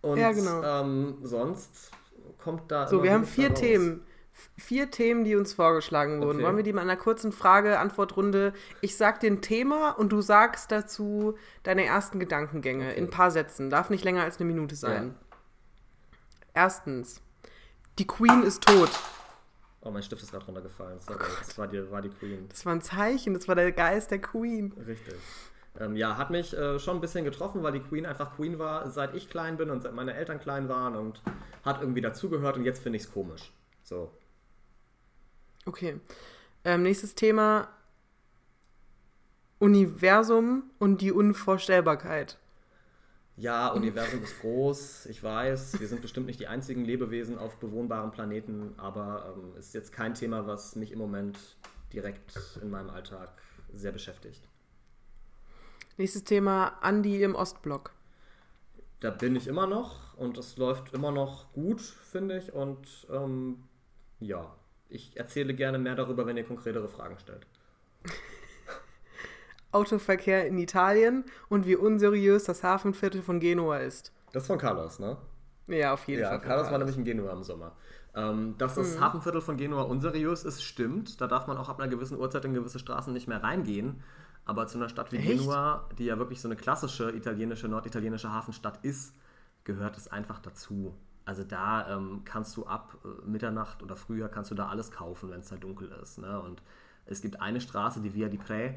Und 0.02 0.18
Ja, 0.18 0.32
genau. 0.32 0.62
ähm, 0.62 1.18
sonst 1.22 1.90
kommt 2.38 2.70
da. 2.70 2.88
So, 2.88 3.02
wir 3.02 3.12
haben 3.12 3.24
vier 3.26 3.50
raus. 3.50 3.60
Themen. 3.60 4.02
vier 4.58 4.90
Themen, 4.90 5.22
die 5.24 5.36
uns 5.36 5.54
vorgeschlagen 5.54 6.20
wurden. 6.20 6.38
Okay. 6.38 6.44
Wollen 6.46 6.56
wir 6.56 6.64
die 6.64 6.72
mal 6.72 6.82
in 6.82 6.90
einer 6.90 6.98
kurzen 7.00 7.30
Frage-Antwort-Runde? 7.30 8.52
Ich 8.80 8.96
sag 8.96 9.20
dir 9.20 9.30
ein 9.30 9.40
Thema 9.40 9.90
und 9.90 10.10
du 10.10 10.20
sagst 10.20 10.72
dazu 10.72 11.36
deine 11.62 11.84
ersten 11.84 12.18
Gedankengänge 12.18 12.88
Okay. 12.90 12.98
in 12.98 13.04
ein 13.04 13.10
paar 13.10 13.30
Sätzen. 13.30 13.70
Darf 13.70 13.88
nicht 13.88 14.02
länger 14.04 14.24
als 14.24 14.38
eine 14.40 14.46
Minute 14.46 14.74
sein. 14.74 15.14
Erstens, 16.52 17.20
die 17.98 18.06
Queen 18.06 18.42
ist 18.42 18.62
tot. 18.66 18.90
Oh, 19.84 19.90
mein 19.90 20.02
Stift 20.02 20.22
ist 20.22 20.30
gerade 20.30 20.46
runtergefallen. 20.46 20.98
Sorry, 21.00 21.18
das 21.38 21.58
war 21.58 21.68
die, 21.68 21.90
war 21.90 22.00
die 22.00 22.08
Queen. 22.08 22.48
Das 22.48 22.64
war 22.64 22.74
ein 22.74 22.80
Zeichen, 22.80 23.34
das 23.34 23.46
war 23.46 23.54
der 23.54 23.70
Geist 23.70 24.10
der 24.10 24.20
Queen. 24.20 24.72
Richtig. 24.86 25.14
Ähm, 25.78 25.96
ja, 25.96 26.16
hat 26.16 26.30
mich 26.30 26.56
äh, 26.56 26.78
schon 26.78 26.96
ein 26.96 27.00
bisschen 27.00 27.24
getroffen, 27.24 27.62
weil 27.62 27.72
die 27.72 27.80
Queen 27.80 28.06
einfach 28.06 28.36
Queen 28.36 28.58
war, 28.58 28.88
seit 28.90 29.14
ich 29.14 29.28
klein 29.28 29.56
bin 29.56 29.70
und 29.70 29.82
seit 29.82 29.92
meine 29.92 30.14
Eltern 30.14 30.40
klein 30.40 30.68
waren 30.68 30.96
und 30.96 31.20
hat 31.64 31.80
irgendwie 31.80 32.00
dazugehört 32.00 32.56
und 32.56 32.64
jetzt 32.64 32.82
finde 32.82 32.96
ich 32.96 33.04
es 33.04 33.12
komisch. 33.12 33.52
So. 33.82 34.10
Okay. 35.66 36.00
Ähm, 36.64 36.82
nächstes 36.82 37.14
Thema: 37.14 37.68
Universum 39.58 40.70
und 40.78 41.00
die 41.00 41.12
Unvorstellbarkeit. 41.12 42.38
Ja, 43.36 43.68
Universum 43.72 44.22
ist 44.22 44.40
groß, 44.40 45.06
ich 45.06 45.22
weiß, 45.22 45.80
wir 45.80 45.88
sind 45.88 46.02
bestimmt 46.02 46.26
nicht 46.26 46.38
die 46.38 46.46
einzigen 46.46 46.84
Lebewesen 46.84 47.36
auf 47.36 47.56
bewohnbaren 47.56 48.12
Planeten, 48.12 48.74
aber 48.76 49.34
ähm, 49.36 49.56
ist 49.58 49.74
jetzt 49.74 49.92
kein 49.92 50.14
Thema, 50.14 50.46
was 50.46 50.76
mich 50.76 50.92
im 50.92 51.00
Moment 51.00 51.36
direkt 51.92 52.38
in 52.62 52.70
meinem 52.70 52.90
Alltag 52.90 53.30
sehr 53.72 53.90
beschäftigt. 53.90 54.40
Nächstes 55.96 56.22
Thema: 56.22 56.78
Andi 56.80 57.22
im 57.22 57.34
Ostblock. 57.34 57.92
Da 59.00 59.10
bin 59.10 59.34
ich 59.34 59.48
immer 59.48 59.66
noch 59.66 60.16
und 60.16 60.38
es 60.38 60.56
läuft 60.56 60.94
immer 60.94 61.10
noch 61.10 61.52
gut, 61.52 61.80
finde 61.80 62.38
ich. 62.38 62.52
Und 62.52 63.06
ähm, 63.10 63.64
ja, 64.20 64.54
ich 64.88 65.16
erzähle 65.16 65.54
gerne 65.54 65.78
mehr 65.78 65.96
darüber, 65.96 66.24
wenn 66.26 66.36
ihr 66.36 66.44
konkretere 66.44 66.88
Fragen 66.88 67.18
stellt. 67.18 67.46
Autoverkehr 69.74 70.46
in 70.46 70.58
Italien 70.58 71.24
und 71.48 71.66
wie 71.66 71.76
unseriös 71.76 72.44
das 72.44 72.62
Hafenviertel 72.62 73.22
von 73.22 73.40
Genua 73.40 73.78
ist. 73.78 74.12
Das 74.32 74.44
ist 74.44 74.46
von 74.48 74.58
Carlos, 74.58 74.98
ne? 74.98 75.16
Ja, 75.66 75.94
auf 75.94 76.06
jeden 76.08 76.20
Ja, 76.22 76.28
Fall. 76.30 76.38
von 76.40 76.48
Carlos 76.48 76.70
war 76.70 76.78
nämlich 76.78 76.96
in 76.96 77.04
Genua 77.04 77.32
im 77.32 77.42
Sommer. 77.42 77.72
Ähm, 78.14 78.54
dass 78.58 78.76
Mhm. 78.76 78.80
das 78.82 79.00
Hafenviertel 79.00 79.40
von 79.40 79.56
Genua 79.56 79.82
unseriös 79.82 80.44
ist, 80.44 80.62
stimmt. 80.62 81.20
Da 81.20 81.26
darf 81.26 81.46
man 81.46 81.56
auch 81.56 81.68
ab 81.68 81.80
einer 81.80 81.88
gewissen 81.88 82.18
Uhrzeit 82.18 82.44
in 82.44 82.54
gewisse 82.54 82.78
Straßen 82.78 83.12
nicht 83.12 83.26
mehr 83.28 83.42
reingehen. 83.42 84.02
Aber 84.44 84.66
zu 84.66 84.76
einer 84.78 84.88
Stadt 84.90 85.10
wie 85.10 85.16
Echt? 85.16 85.26
Genua, 85.26 85.88
die 85.98 86.04
ja 86.04 86.18
wirklich 86.18 86.40
so 86.40 86.48
eine 86.48 86.56
klassische 86.56 87.10
italienische, 87.10 87.66
norditalienische 87.66 88.30
Hafenstadt 88.30 88.78
ist, 88.84 89.14
gehört 89.64 89.96
es 89.96 90.06
einfach 90.08 90.38
dazu. 90.38 90.94
Also 91.24 91.42
da 91.42 91.88
ähm, 91.96 92.20
kannst 92.26 92.56
du 92.58 92.66
ab 92.66 92.98
äh, 93.04 93.26
Mitternacht 93.26 93.82
oder 93.82 93.96
früher 93.96 94.28
kannst 94.28 94.50
du 94.50 94.54
da 94.54 94.68
alles 94.68 94.90
kaufen, 94.90 95.30
wenn 95.30 95.40
es 95.40 95.48
da 95.48 95.56
dunkel 95.56 95.90
ist. 96.02 96.18
Ne? 96.18 96.38
Und 96.40 96.62
es 97.06 97.22
gibt 97.22 97.40
eine 97.40 97.60
Straße, 97.62 98.00
die 98.00 98.12
Via 98.14 98.28
di 98.28 98.36
Pre. 98.36 98.74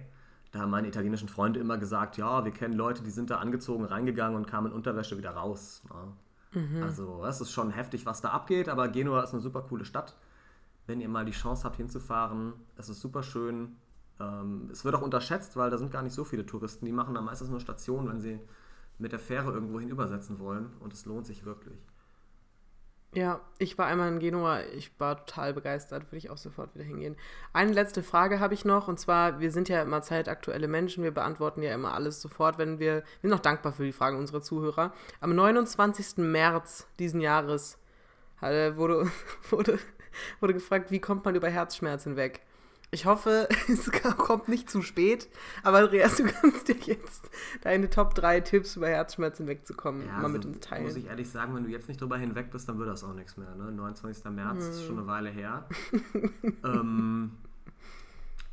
Da 0.57 0.63
haben 0.63 0.71
meine 0.71 0.87
italienischen 0.87 1.29
Freunde 1.29 1.59
immer 1.59 1.77
gesagt, 1.77 2.17
ja, 2.17 2.43
wir 2.43 2.51
kennen 2.51 2.73
Leute, 2.73 3.03
die 3.03 3.11
sind 3.11 3.29
da 3.29 3.37
angezogen, 3.37 3.85
reingegangen 3.85 4.35
und 4.35 4.47
kamen 4.47 4.71
in 4.71 4.73
Unterwäsche 4.73 5.15
wieder 5.15 5.29
raus. 5.31 5.83
Ne? 5.87 6.13
Also 6.81 7.23
es 7.27 7.39
ist 7.41 7.51
schon 7.51 7.69
heftig, 7.69 8.07
was 8.07 8.21
da 8.21 8.29
abgeht, 8.29 8.67
aber 8.67 8.87
Genua 8.87 9.21
ist 9.21 9.33
eine 9.33 9.41
super 9.41 9.61
coole 9.61 9.85
Stadt. 9.85 10.17
Wenn 10.87 10.99
ihr 10.99 11.09
mal 11.09 11.25
die 11.25 11.31
Chance 11.31 11.63
habt 11.63 11.75
hinzufahren, 11.75 12.53
es 12.75 12.89
ist 12.89 13.01
super 13.01 13.21
schön. 13.21 13.75
Ähm, 14.19 14.69
es 14.71 14.83
wird 14.83 14.95
auch 14.95 15.03
unterschätzt, 15.03 15.57
weil 15.57 15.69
da 15.69 15.77
sind 15.77 15.91
gar 15.91 16.01
nicht 16.01 16.13
so 16.13 16.23
viele 16.23 16.43
Touristen. 16.43 16.87
Die 16.87 16.91
machen 16.91 17.13
da 17.13 17.21
meistens 17.21 17.49
nur 17.49 17.59
Stationen, 17.59 18.09
wenn 18.09 18.19
sie 18.19 18.39
mit 18.97 19.11
der 19.11 19.19
Fähre 19.19 19.51
irgendwo 19.51 19.79
hinübersetzen 19.79 20.39
wollen. 20.39 20.71
Und 20.79 20.91
es 20.91 21.05
lohnt 21.05 21.27
sich 21.27 21.45
wirklich. 21.45 21.77
Ja, 23.17 23.41
ich 23.57 23.79
war 23.79 23.87
einmal 23.87 24.09
in 24.11 24.19
Genua, 24.19 24.61
ich 24.75 24.91
war 24.99 25.25
total 25.25 25.51
begeistert, 25.51 26.03
würde 26.03 26.17
ich 26.17 26.29
auch 26.29 26.37
sofort 26.37 26.75
wieder 26.75 26.83
hingehen. 26.83 27.15
Eine 27.51 27.73
letzte 27.73 28.03
Frage 28.03 28.39
habe 28.39 28.53
ich 28.53 28.63
noch, 28.63 28.87
und 28.87 28.99
zwar, 28.99 29.39
wir 29.39 29.49
sind 29.49 29.69
ja 29.69 29.81
immer 29.81 30.03
zeitaktuelle 30.03 30.67
Menschen, 30.67 31.03
wir 31.03 31.09
beantworten 31.09 31.63
ja 31.63 31.73
immer 31.73 31.95
alles 31.95 32.21
sofort, 32.21 32.59
wenn 32.59 32.77
wir, 32.77 32.97
wir 33.21 33.29
sind 33.29 33.33
auch 33.33 33.39
dankbar 33.39 33.73
für 33.73 33.85
die 33.85 33.91
Fragen 33.91 34.19
unserer 34.19 34.43
Zuhörer. 34.43 34.93
Am 35.19 35.33
29. 35.33 36.17
März 36.17 36.85
diesen 36.99 37.19
Jahres 37.19 37.79
äh, 38.43 38.75
wurde, 38.75 39.09
wurde, 39.49 39.79
wurde 40.39 40.53
gefragt, 40.53 40.91
wie 40.91 40.99
kommt 40.99 41.25
man 41.25 41.33
über 41.33 41.49
Herzschmerzen 41.49 42.17
weg? 42.17 42.41
Ich 42.89 43.05
hoffe, 43.05 43.49
es 43.67 43.91
kommt 43.91 44.47
nicht 44.47 44.69
zu 44.69 44.81
spät, 44.81 45.27
aber 45.63 45.79
Andreas, 45.79 46.17
du 46.17 46.23
kannst 46.25 46.67
dir 46.69 46.75
jetzt 46.75 47.29
deine 47.61 47.89
Top 47.89 48.15
3 48.15 48.41
Tipps 48.41 48.77
über 48.77 48.87
Herzschmerzen 48.87 49.47
wegzukommen, 49.47 50.07
mal 50.07 50.29
mit 50.29 50.45
also, 50.45 50.49
uns 50.49 50.59
teilen. 50.61 50.85
Muss 50.85 50.95
ich 50.95 51.07
ehrlich 51.07 51.29
sagen, 51.29 51.53
wenn 51.55 51.65
du 51.65 51.69
jetzt 51.69 51.89
nicht 51.89 51.99
drüber 51.99 52.17
hinweg 52.17 52.49
bist, 52.49 52.69
dann 52.69 52.79
wird 52.79 52.89
das 52.89 53.03
auch 53.03 53.13
nichts 53.13 53.35
mehr. 53.35 53.53
Ne? 53.55 53.71
29. 53.71 54.23
März 54.31 54.65
ist 54.67 54.85
schon 54.85 54.97
eine 54.97 55.07
Weile 55.07 55.29
her. 55.29 55.67
ähm, 56.63 57.31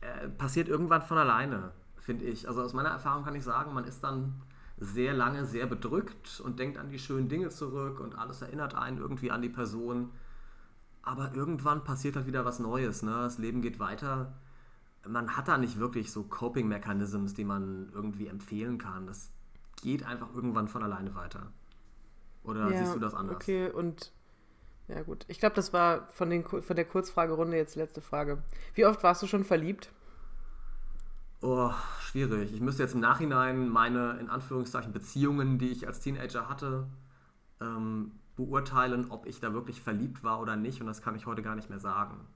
äh, 0.01 0.29
passiert 0.29 0.69
irgendwann 0.69 1.03
von 1.03 1.17
alleine, 1.17 1.71
finde 2.01 2.25
ich. 2.25 2.49
Also 2.49 2.63
aus 2.63 2.73
meiner 2.73 2.91
Erfahrung 2.91 3.25
kann 3.25 3.37
ich 3.37 3.45
sagen, 3.45 3.73
man 3.73 3.85
ist 3.85 4.03
dann 4.03 4.35
sehr 4.79 5.15
lange 5.15 5.45
sehr 5.45 5.67
bedrückt 5.67 6.41
und 6.45 6.59
denkt 6.59 6.79
an 6.79 6.91
die 6.91 6.99
schönen 6.99 7.29
Dinge 7.29 7.51
zurück 7.51 8.01
und 8.01 8.19
alles 8.19 8.43
erinnert 8.43 8.75
einen 8.75 8.99
irgendwie 8.99 9.31
an 9.31 9.43
die 9.43 9.49
Person. 9.49 10.11
Aber 11.05 11.35
irgendwann 11.35 11.85
passiert 11.85 12.17
halt 12.17 12.27
wieder 12.27 12.45
was 12.45 12.59
Neues. 12.59 13.03
Ne? 13.03 13.13
Das 13.13 13.39
Leben 13.39 13.61
geht 13.61 13.79
weiter. 13.79 14.35
Man 15.07 15.37
hat 15.37 15.49
da 15.49 15.59
nicht 15.59 15.79
wirklich 15.79 16.11
so 16.11 16.23
Coping-Mechanisms, 16.23 17.35
die 17.35 17.45
man 17.45 17.91
irgendwie 17.93 18.27
empfehlen 18.27 18.79
kann. 18.79 19.07
Das 19.07 19.31
geht 19.83 20.05
einfach 20.05 20.35
irgendwann 20.35 20.69
von 20.69 20.83
alleine 20.83 21.15
weiter. 21.15 21.53
Oder 22.43 22.71
Ja, 22.71 22.79
siehst 22.79 22.95
du 22.95 22.99
das 22.99 23.15
anders? 23.15 23.37
Okay, 23.37 23.71
und 23.71 24.13
ja 24.89 25.03
gut. 25.03 25.25
Ich 25.29 25.39
glaube, 25.39 25.55
das 25.55 25.73
war 25.73 26.09
von, 26.09 26.31
den, 26.31 26.45
von 26.45 26.77
der 26.77 26.85
Kurzfragerunde 26.85 27.57
jetzt 27.57 27.75
die 27.75 27.81
letzte 27.81 28.01
Frage. 28.01 28.43
Wie 28.75 28.87
oft 28.87 29.03
warst 29.03 29.23
du 29.23 29.27
schon 29.27 29.45
verliebt? 29.45 29.91
Oh, 31.41 31.71
schwierig. 32.01 32.53
Ich 32.55 32.61
müsste 32.61 32.83
jetzt 32.83 32.95
im 32.95 33.01
Nachhinein 33.01 33.69
meine, 33.69 34.19
in 34.19 34.31
Anführungszeichen, 34.31 34.93
Beziehungen, 34.93 35.59
die 35.59 35.69
ich 35.69 35.87
als 35.87 36.01
Teenager 36.01 36.49
hatte, 36.49 36.87
ähm, 37.61 38.13
beurteilen, 38.37 39.11
ob 39.11 39.27
ich 39.27 39.41
da 39.41 39.53
wirklich 39.53 39.81
verliebt 39.81 40.25
war 40.25 40.41
oder 40.41 40.57
nicht. 40.57 40.81
Und 40.81 40.87
das 40.87 41.03
kann 41.03 41.15
ich 41.15 41.27
heute 41.27 41.43
gar 41.43 41.55
nicht 41.55 41.71
mehr 41.71 41.81
sagen. 41.81 42.27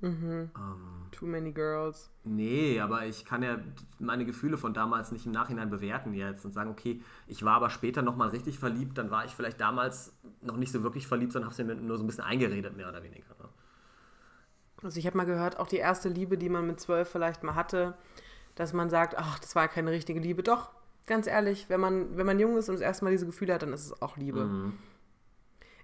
Ähm, 0.00 0.50
Too 1.10 1.26
many 1.26 1.50
girls. 1.50 2.10
nee, 2.22 2.78
aber 2.78 3.06
ich 3.06 3.24
kann 3.24 3.42
ja 3.42 3.58
meine 3.98 4.24
Gefühle 4.24 4.56
von 4.56 4.72
damals 4.72 5.10
nicht 5.10 5.26
im 5.26 5.32
Nachhinein 5.32 5.70
bewerten 5.70 6.12
jetzt 6.14 6.44
und 6.44 6.52
sagen, 6.52 6.70
okay, 6.70 7.02
ich 7.26 7.44
war 7.44 7.54
aber 7.54 7.68
später 7.68 8.02
nochmal 8.02 8.28
richtig 8.28 8.60
verliebt, 8.60 8.96
dann 8.96 9.10
war 9.10 9.24
ich 9.24 9.32
vielleicht 9.32 9.60
damals 9.60 10.16
noch 10.40 10.56
nicht 10.56 10.70
so 10.70 10.84
wirklich 10.84 11.08
verliebt, 11.08 11.32
sondern 11.32 11.50
habe 11.50 11.60
es 11.60 11.66
mir 11.66 11.74
nur 11.74 11.96
so 11.96 12.04
ein 12.04 12.06
bisschen 12.06 12.24
eingeredet, 12.24 12.76
mehr 12.76 12.88
oder 12.88 13.02
weniger. 13.02 13.26
Ne? 13.40 13.48
Also 14.84 15.00
ich 15.00 15.06
habe 15.06 15.16
mal 15.16 15.26
gehört, 15.26 15.58
auch 15.58 15.66
die 15.66 15.78
erste 15.78 16.08
Liebe, 16.08 16.38
die 16.38 16.48
man 16.48 16.66
mit 16.66 16.78
zwölf 16.78 17.08
vielleicht 17.08 17.42
mal 17.42 17.56
hatte, 17.56 17.94
dass 18.54 18.72
man 18.72 18.90
sagt, 18.90 19.18
ach, 19.18 19.40
das 19.40 19.56
war 19.56 19.66
keine 19.66 19.90
richtige 19.90 20.20
Liebe. 20.20 20.44
Doch, 20.44 20.70
ganz 21.08 21.26
ehrlich, 21.26 21.66
wenn 21.68 21.80
man, 21.80 22.16
wenn 22.16 22.26
man 22.26 22.38
jung 22.38 22.56
ist 22.56 22.68
und 22.68 22.76
das 22.76 22.82
erste 22.82 23.04
Mal 23.04 23.10
diese 23.10 23.26
Gefühle 23.26 23.54
hat, 23.54 23.62
dann 23.62 23.72
ist 23.72 23.86
es 23.86 24.02
auch 24.02 24.16
Liebe. 24.16 24.44
Mhm. 24.44 24.74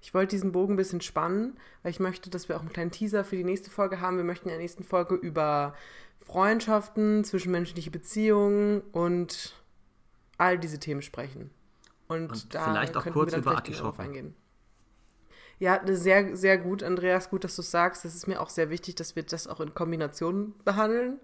Ich 0.01 0.13
wollte 0.13 0.37
diesen 0.37 0.53
Bogen 0.53 0.75
ein 0.75 0.77
bisschen 0.77 1.01
spannen, 1.01 1.57
weil 1.83 1.91
ich 1.91 1.99
möchte, 1.99 2.29
dass 2.29 2.49
wir 2.49 2.57
auch 2.57 2.61
einen 2.61 2.73
kleinen 2.73 2.91
Teaser 2.91 3.25
für 3.25 3.37
die 3.37 3.45
nächste 3.45 3.71
Folge 3.71 4.01
haben. 4.01 4.19
Wir 4.19 4.25
möchten 4.25 4.49
in 4.49 4.53
der 4.53 4.61
nächsten 4.61 4.85
Folge 4.85 5.15
über 5.15 5.75
Freundschaften, 6.21 7.25
zwischenmenschliche 7.25 7.91
Beziehungen 7.91 8.83
und 8.93 9.55
all 10.37 10.59
diese 10.59 10.79
Themen 10.79 11.03
sprechen. 11.03 11.51
Und, 12.07 12.31
Und 12.31 12.55
da 12.55 12.65
vielleicht 12.65 12.97
auch 12.97 13.07
kurz 13.07 13.33
wir 13.33 13.39
über 13.39 13.57
Artischocken. 13.57 14.01
eingehen. 14.03 14.35
Ja, 15.59 15.81
sehr, 15.87 16.37
sehr 16.37 16.59
gut, 16.59 16.83
Andreas. 16.83 17.31
Gut, 17.31 17.45
dass 17.45 17.57
du 17.57 17.63
es 17.63 17.71
sagst. 17.71 18.05
Das 18.05 18.15
ist 18.15 18.27
mir 18.27 18.41
auch 18.41 18.51
sehr 18.51 18.71
wichtig, 18.71 18.97
dass 18.97 19.17
wir 19.17 19.23
das 19.23 19.47
auch 19.47 19.61
in 19.61 19.73
Kombination 19.73 20.55
behandeln. 20.65 21.21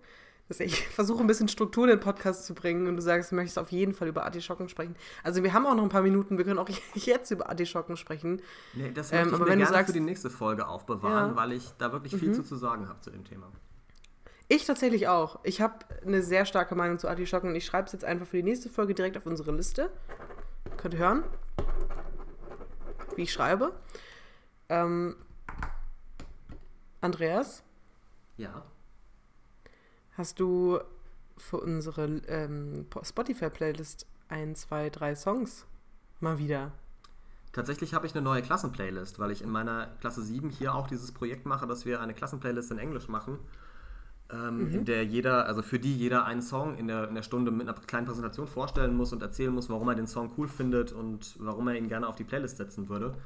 Ich 0.58 0.88
versuche, 0.88 1.20
ein 1.20 1.28
bisschen 1.28 1.46
Struktur 1.46 1.84
in 1.84 1.90
den 1.90 2.00
Podcast 2.00 2.44
zu 2.46 2.54
bringen 2.54 2.88
und 2.88 2.96
du 2.96 3.02
sagst, 3.02 3.30
du 3.30 3.36
möchtest 3.36 3.58
auf 3.58 3.70
jeden 3.70 3.94
Fall 3.94 4.08
über 4.08 4.24
Artischocken 4.24 4.68
sprechen. 4.68 4.96
Also 5.22 5.44
wir 5.44 5.52
haben 5.52 5.64
auch 5.66 5.74
noch 5.76 5.84
ein 5.84 5.88
paar 5.90 6.02
Minuten, 6.02 6.38
wir 6.38 6.44
können 6.44 6.58
auch 6.58 6.68
jetzt 6.94 7.30
über 7.30 7.48
Artischocken 7.48 7.96
sprechen. 7.96 8.42
Nee, 8.74 8.90
das 8.92 9.12
Ähm, 9.12 9.18
möchte 9.18 9.28
ich 9.28 9.34
aber 9.34 9.44
mir 9.44 9.50
wenn 9.52 9.58
du 9.60 9.64
gerne 9.66 9.76
sagst- 9.76 9.86
für 9.92 9.98
die 9.98 10.04
nächste 10.04 10.30
Folge 10.30 10.66
aufbewahren, 10.66 11.30
Ja. 11.30 11.36
weil 11.36 11.52
ich 11.52 11.70
da 11.78 11.92
wirklich 11.92 12.16
viel 12.16 12.32
zu, 12.32 12.42
zu 12.42 12.56
sagen 12.56 12.88
habe 12.88 13.00
zu 13.00 13.10
dem 13.10 13.24
Thema. 13.24 13.46
Ich 14.48 14.64
tatsächlich 14.66 15.06
auch. 15.06 15.38
Ich 15.44 15.60
habe 15.60 15.74
eine 16.04 16.22
sehr 16.24 16.44
starke 16.44 16.74
Meinung 16.74 16.98
zu 16.98 17.06
Artischocken 17.06 17.50
und 17.50 17.54
ich 17.54 17.64
schreibe 17.64 17.86
es 17.86 17.92
jetzt 17.92 18.04
einfach 18.04 18.26
für 18.26 18.38
die 18.38 18.42
nächste 18.42 18.68
Folge 18.68 18.94
direkt 18.94 19.16
auf 19.16 19.24
unsere 19.26 19.52
Liste. 19.52 19.90
Könnt 20.76 20.94
ihr 20.94 20.98
hören, 21.00 21.22
wie 23.14 23.22
ich 23.22 23.32
schreibe. 23.32 23.72
Ähm, 24.68 25.14
Andreas, 27.00 27.62
Ja. 28.36 28.64
Hast 30.20 30.38
du 30.38 30.78
für 31.38 31.58
unsere 31.60 32.04
ähm, 32.28 32.86
Spotify-Playlist 33.02 34.06
ein, 34.28 34.54
zwei, 34.54 34.90
drei 34.90 35.14
Songs 35.16 35.66
mal 36.20 36.38
wieder? 36.38 36.72
Tatsächlich 37.52 37.94
habe 37.94 38.06
ich 38.06 38.14
eine 38.14 38.22
neue 38.22 38.42
Klassenplaylist, 38.42 39.18
weil 39.18 39.30
ich 39.32 39.42
in 39.42 39.50
meiner 39.50 39.86
Klasse 40.00 40.22
7 40.22 40.50
hier 40.50 40.74
auch 40.74 40.86
dieses 40.86 41.10
Projekt 41.10 41.46
mache, 41.46 41.66
dass 41.66 41.84
wir 41.84 42.00
eine 42.00 42.14
Klassenplaylist 42.14 42.70
in 42.70 42.78
Englisch 42.78 43.08
machen, 43.08 43.38
ähm, 44.30 44.68
in 44.70 44.84
der 44.84 45.04
jeder, 45.04 45.46
also 45.46 45.62
für 45.62 45.80
die 45.80 45.96
jeder 45.96 46.26
einen 46.26 46.42
Song 46.42 46.76
in 46.76 46.86
der, 46.86 47.08
in 47.08 47.14
der 47.14 47.22
Stunde 47.22 47.50
mit 47.50 47.66
einer 47.68 47.76
kleinen 47.80 48.06
Präsentation 48.06 48.46
vorstellen 48.46 48.94
muss 48.96 49.12
und 49.12 49.22
erzählen 49.22 49.52
muss, 49.52 49.68
warum 49.70 49.88
er 49.88 49.94
den 49.96 50.06
Song 50.06 50.32
cool 50.36 50.46
findet 50.48 50.92
und 50.92 51.34
warum 51.40 51.66
er 51.68 51.74
ihn 51.76 51.88
gerne 51.88 52.06
auf 52.06 52.14
die 52.16 52.24
Playlist 52.24 52.58
setzen 52.58 52.88
würde. 52.88 53.16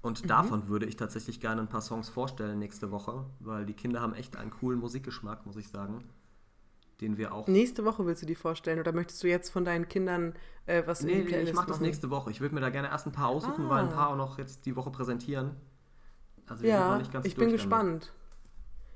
Und 0.00 0.22
Mhm. 0.22 0.28
davon 0.28 0.68
würde 0.68 0.86
ich 0.86 0.96
tatsächlich 0.96 1.40
gerne 1.40 1.60
ein 1.60 1.68
paar 1.68 1.82
Songs 1.82 2.08
vorstellen 2.08 2.58
nächste 2.60 2.90
Woche, 2.90 3.26
weil 3.40 3.66
die 3.66 3.74
Kinder 3.74 4.00
haben 4.00 4.14
echt 4.14 4.36
einen 4.36 4.50
coolen 4.52 4.78
Musikgeschmack, 4.78 5.44
muss 5.44 5.56
ich 5.56 5.68
sagen, 5.68 6.04
den 7.00 7.16
wir 7.16 7.32
auch. 7.32 7.46
Nächste 7.46 7.84
Woche 7.84 8.04
willst 8.06 8.22
du 8.22 8.26
die 8.26 8.34
vorstellen 8.34 8.80
oder 8.80 8.92
möchtest 8.92 9.22
du 9.22 9.28
jetzt 9.28 9.50
von 9.50 9.64
deinen 9.64 9.88
Kindern 9.88 10.34
äh, 10.66 10.82
was 10.86 11.02
Nee, 11.02 11.12
in 11.12 11.18
die 11.20 11.24
Playlist 11.28 11.50
ich 11.50 11.54
mache 11.56 11.68
das 11.68 11.80
nächste 11.80 12.10
Woche. 12.10 12.30
Ich 12.30 12.40
würde 12.40 12.54
mir 12.54 12.60
da 12.60 12.70
gerne 12.70 12.88
erst 12.88 13.06
ein 13.06 13.12
paar 13.12 13.28
aussuchen, 13.28 13.66
Ah. 13.66 13.70
weil 13.70 13.84
ein 13.84 13.88
paar 13.90 14.08
auch 14.10 14.16
noch 14.16 14.38
jetzt 14.38 14.66
die 14.66 14.74
Woche 14.76 14.90
präsentieren. 14.90 15.52
Also 16.46 16.62
wir 16.62 16.70
sind 16.72 16.80
noch 16.80 16.90
Ja, 16.92 16.98
nicht 16.98 17.12
ganz 17.12 17.26
ich 17.26 17.36
bin 17.36 17.50
gespannt. 17.50 18.12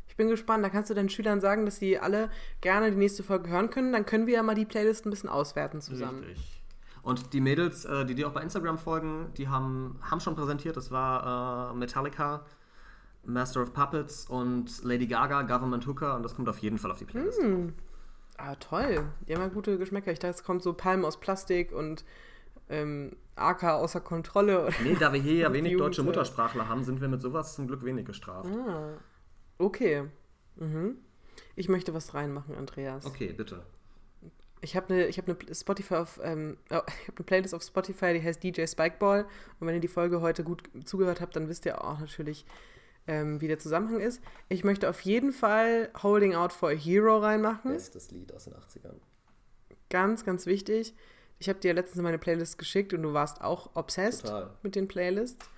Ich 0.09 0.17
bin 0.17 0.29
gespannt. 0.29 0.65
Da 0.65 0.69
kannst 0.69 0.91
du 0.91 0.95
deinen 0.95 1.09
Schülern 1.09 1.41
sagen, 1.41 1.65
dass 1.65 1.77
sie 1.77 1.99
alle 1.99 2.29
gerne 2.61 2.91
die 2.91 2.97
nächste 2.99 3.23
Folge 3.23 3.49
hören 3.51 3.71
können. 3.71 3.93
Dann 3.93 4.05
können 4.05 4.27
wir 4.27 4.35
ja 4.35 4.43
mal 4.43 4.55
die 4.55 4.67
Playlist 4.67 5.07
ein 5.07 5.11
bisschen 5.11 5.29
auswerten 5.31 5.81
zusammen. 5.81 6.23
Richtig. 6.25 6.63
Und 7.03 7.33
die 7.33 7.41
Mädels, 7.41 7.85
äh, 7.85 8.05
die 8.05 8.15
dir 8.15 8.29
auch 8.29 8.33
bei 8.33 8.43
Instagram 8.43 8.79
folgen, 8.79 9.33
die 9.37 9.49
haben, 9.49 9.99
haben 10.03 10.21
schon 10.21 10.37
präsentiert. 10.37 10.77
Das 10.77 10.91
war 10.91 11.73
äh, 11.73 11.77
Metallica, 11.77 12.45
Master 13.25 13.63
of 13.63 13.73
Puppets 13.73 14.27
und 14.29 14.85
Lady 14.85 15.07
Gaga, 15.07 15.43
Government 15.43 15.87
Hooker. 15.87 16.15
Und 16.17 16.23
das 16.25 16.35
kommt 16.35 16.49
auf 16.49 16.59
jeden 16.59 16.79
Fall 16.79 16.91
auf 16.91 16.99
die 16.99 17.05
Playlist. 17.07 17.41
Hm. 17.43 17.73
Ah, 18.39 18.55
toll. 18.57 19.05
Die 19.27 19.35
haben 19.35 19.43
ja 19.43 19.49
gute 19.49 19.79
Geschmäcker. 19.79 20.13
Ich 20.13 20.19
dachte, 20.19 20.35
es 20.35 20.45
kommt 20.45 20.63
so 20.63 20.73
Palmen 20.73 21.05
aus 21.05 21.21
Plastik 21.21 21.73
und 21.73 22.05
ähm, 22.69 23.17
AK 23.37 23.65
außer 23.65 24.01
Kontrolle. 24.01 24.71
Nee, 24.83 24.97
da 24.99 25.13
wir 25.13 25.21
hier 25.21 25.35
ja 25.35 25.53
wenig 25.53 25.73
Jugend, 25.73 25.89
deutsche 25.89 26.03
äh, 26.03 26.05
Muttersprachler 26.05 26.69
haben, 26.69 26.85
sind 26.85 27.01
wir 27.01 27.09
mit 27.09 27.21
sowas 27.21 27.55
zum 27.55 27.67
Glück 27.67 27.85
wenig 27.85 28.07
gestraft. 28.07 28.51
Ah, 28.51 28.95
okay. 29.59 30.05
Mhm. 30.57 30.97
Ich 31.57 31.69
möchte 31.69 31.95
was 31.95 32.15
reinmachen, 32.15 32.57
Andreas. 32.57 33.07
Okay, 33.07 33.33
bitte. 33.33 33.63
Ich 34.61 34.77
habe 34.77 34.95
eine 34.95 35.09
hab 35.09 35.27
ne 35.27 35.37
Spotify 35.53 35.95
auf, 35.97 36.21
ähm, 36.23 36.57
oh, 36.71 36.81
ich 36.87 37.09
habe 37.09 37.17
eine 37.17 37.25
Playlist 37.25 37.55
auf 37.55 37.63
Spotify, 37.63 38.15
die 38.15 38.23
heißt 38.23 38.43
DJ 38.43 38.67
Spikeball. 38.67 39.27
Und 39.61 39.67
wenn 39.67 39.75
ihr 39.75 39.81
die 39.81 39.89
Folge 39.89 40.21
heute 40.21 40.45
gut 40.45 40.63
zugehört 40.85 41.21
habt, 41.21 41.37
dann 41.37 41.49
wisst 41.49 41.67
ihr 41.67 41.85
auch 41.85 41.99
natürlich, 41.99 42.47
ähm, 43.07 43.41
wie 43.41 43.49
der 43.49 43.59
Zusammenhang 43.59 44.01
ist. 44.01 44.23
Ich 44.49 44.65
möchte 44.65 44.89
auf 44.89 45.01
jeden 45.01 45.33
Fall 45.33 45.91
Holding 46.03 46.35
Out 46.35 46.53
for 46.53 46.71
a 46.71 46.73
Hero 46.73 47.19
reinmachen. 47.19 47.73
Bestes 47.73 48.11
Lied 48.11 48.33
aus 48.33 48.45
den 48.45 48.55
80ern. 48.55 48.97
Ganz, 49.91 50.25
ganz 50.25 50.47
wichtig. 50.47 50.95
Ich 51.39 51.49
habe 51.49 51.59
dir 51.59 51.75
letztens 51.75 52.03
meine 52.03 52.19
Playlist 52.19 52.59
geschickt 52.59 52.95
und 52.95 53.03
du 53.03 53.13
warst 53.13 53.41
auch 53.41 53.75
obsessed 53.75 54.27
Total. 54.27 54.51
mit 54.63 54.77
den 54.77 54.89
Playlists. 54.89 55.49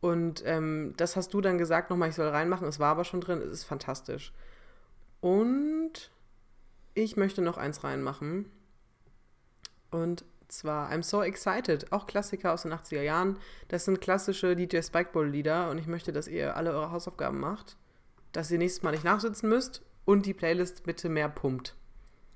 Und 0.00 0.42
ähm, 0.44 0.94
das 0.96 1.16
hast 1.16 1.34
du 1.34 1.40
dann 1.40 1.58
gesagt 1.58 1.90
nochmal, 1.90 2.10
ich 2.10 2.14
soll 2.14 2.28
reinmachen. 2.28 2.68
Es 2.68 2.78
war 2.78 2.90
aber 2.90 3.04
schon 3.04 3.20
drin, 3.20 3.40
es 3.40 3.50
ist 3.50 3.64
fantastisch. 3.64 4.32
Und 5.20 6.10
ich 6.94 7.16
möchte 7.16 7.42
noch 7.42 7.56
eins 7.56 7.82
reinmachen. 7.82 8.50
Und 9.90 10.24
zwar 10.48 10.90
I'm 10.90 11.02
So 11.02 11.22
Excited, 11.22 11.92
auch 11.92 12.06
Klassiker 12.06 12.52
aus 12.52 12.62
den 12.62 12.72
80er 12.72 13.02
Jahren. 13.02 13.38
Das 13.68 13.84
sind 13.84 14.00
klassische 14.00 14.56
DJ 14.56 14.80
Spikeball-Lieder 14.82 15.70
und 15.70 15.78
ich 15.78 15.86
möchte, 15.86 16.12
dass 16.12 16.28
ihr 16.28 16.56
alle 16.56 16.72
eure 16.72 16.90
Hausaufgaben 16.90 17.40
macht, 17.40 17.76
dass 18.32 18.50
ihr 18.50 18.58
nächstes 18.58 18.82
Mal 18.82 18.92
nicht 18.92 19.04
nachsitzen 19.04 19.48
müsst 19.48 19.82
und 20.04 20.26
die 20.26 20.34
Playlist 20.34 20.84
bitte 20.84 21.08
mehr 21.08 21.28
pumpt. 21.28 21.74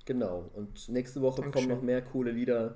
Genau. 0.05 0.49
Und 0.55 0.89
nächste 0.89 1.21
Woche 1.21 1.41
Dankeschön. 1.41 1.67
kommen 1.67 1.77
noch 1.77 1.83
mehr 1.85 2.01
coole 2.01 2.31
Lieder 2.31 2.75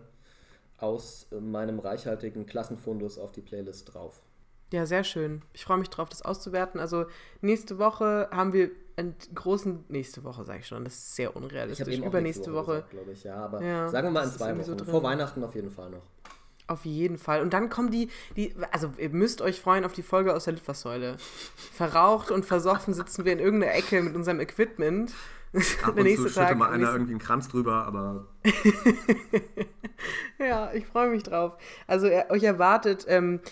aus 0.77 1.27
äh, 1.31 1.39
meinem 1.39 1.79
reichhaltigen 1.79 2.45
Klassenfundus 2.45 3.17
auf 3.17 3.31
die 3.31 3.41
Playlist 3.41 3.93
drauf. 3.93 4.21
Ja, 4.74 4.88
sehr 4.88 5.03
schön. 5.03 5.43
Ich 5.53 5.65
freue 5.65 5.78
mich 5.78 5.91
drauf, 5.91 6.09
das 6.09 6.24
auszuwerten. 6.24 6.80
Also 6.80 7.05
nächste 7.41 7.78
Woche 7.78 8.28
haben 8.32 8.53
wir 8.53 8.71
einen 8.95 9.13
großen, 9.36 9.86
nächste 9.88 10.24
Woche 10.24 10.43
sage 10.45 10.61
ich 10.61 10.67
schon, 10.67 10.84
das 10.84 10.95
ist 10.95 11.15
sehr 11.15 11.36
unrealistisch. 11.36 11.82
habe 11.82 11.93
eben 11.93 12.03
auch 12.03 12.07
Übernächste 12.07 12.39
nächste 12.39 12.53
Woche, 12.55 12.71
gesagt, 12.78 12.89
glaube 12.89 13.11
ich, 13.11 13.24
ja. 13.24 13.36
Aber 13.36 13.61
Ja, 13.63 13.88
sagen 13.89 14.07
wir 14.07 14.11
mal 14.11 14.24
in 14.24 14.32
zwei 14.32 14.51
so 14.63 14.71
Wochen. 14.71 14.78
drin. 14.80 14.89
Vor 14.89 15.03
Weihnachten 15.03 15.43
auf 15.43 15.53
jeden 15.53 15.69
Fall 15.69 15.91
noch. 15.91 16.01
auf 16.65 16.86
jeden 16.86 17.19
Fall. 17.19 17.43
Und 17.43 17.53
dann 17.53 17.69
kommen 17.69 17.91
die, 17.91 18.09
die, 18.36 18.55
also 18.71 18.91
ihr 18.97 19.11
müsst 19.11 19.43
euch 19.43 19.61
freuen 19.61 19.86
auf 19.86 19.93
die 19.93 20.01
Folge 20.01 20.34
aus 20.34 20.45
der 20.45 20.53
Litfaßsäule. 20.53 21.17
Verraucht 21.71 22.32
und 22.32 22.43
versoffen 22.43 22.95
sitzen 22.95 23.26
wir 23.26 23.34
in 23.34 23.38
irgendeiner 23.39 23.76
Ecke 23.76 24.01
mit 24.01 24.15
unserem 24.15 24.39
Equipment. 24.39 25.13
Ab 25.84 25.95
und 25.97 26.09
zu 26.15 26.30
schütte 26.30 26.55
mal 26.55 26.71
einer 26.71 26.91
irgendwie 26.93 27.11
einen 27.11 27.19
Kranz 27.19 27.47
drüber, 27.47 27.86
aber 27.86 28.26
Ja, 30.39 30.74
ich 30.74 30.88
freue 30.88 31.09
mich 31.11 31.21
drauf. 31.21 31.57
Also 31.86 32.07
er, 32.07 32.32
euch 32.32 32.41
erwartet 32.41 33.05
ähm, 33.07 33.36
äh, 33.36 33.49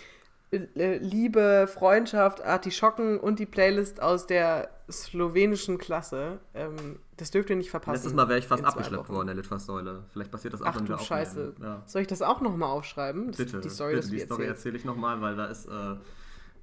Liebe, 0.51 1.69
Freundschaft, 1.73 2.43
Artischocken 2.43 3.19
und 3.19 3.39
die 3.39 3.45
Playlist 3.45 4.01
aus 4.01 4.27
der 4.27 4.69
slowenischen 4.89 5.77
Klasse. 5.77 6.39
Ähm, 6.53 6.99
das 7.15 7.31
dürft 7.31 7.49
ihr 7.49 7.55
nicht 7.55 7.69
verpassen. 7.69 7.93
letztes 7.93 8.13
Mal 8.13 8.27
wäre 8.27 8.39
ich 8.39 8.47
fast 8.47 8.65
abgeschleppt 8.65 9.07
worden, 9.07 9.27
der 9.27 9.35
Litfaßsäule. 9.35 10.03
Vielleicht 10.11 10.29
passiert 10.29 10.53
das 10.53 10.61
auch, 10.61 10.67
Ach 10.67 10.75
wenn 10.75 10.89
wir 10.89 10.95
du 10.97 11.01
aufnehmen. 11.01 11.07
Scheiße. 11.07 11.53
Ja. 11.61 11.83
Soll 11.85 12.01
ich 12.01 12.07
das 12.09 12.21
auch 12.21 12.41
nochmal 12.41 12.69
aufschreiben? 12.69 13.27
Das, 13.27 13.37
Bitte, 13.37 13.61
die 13.61 13.69
Story, 13.69 13.91
bitte, 13.91 14.01
dass 14.01 14.09
die 14.09 14.17
wir 14.17 14.25
Story 14.25 14.45
erzähle 14.45 14.77
ich 14.77 14.83
nochmal, 14.83 15.21
weil 15.21 15.37
da 15.37 15.45
ist, 15.45 15.67
äh, 15.67 15.95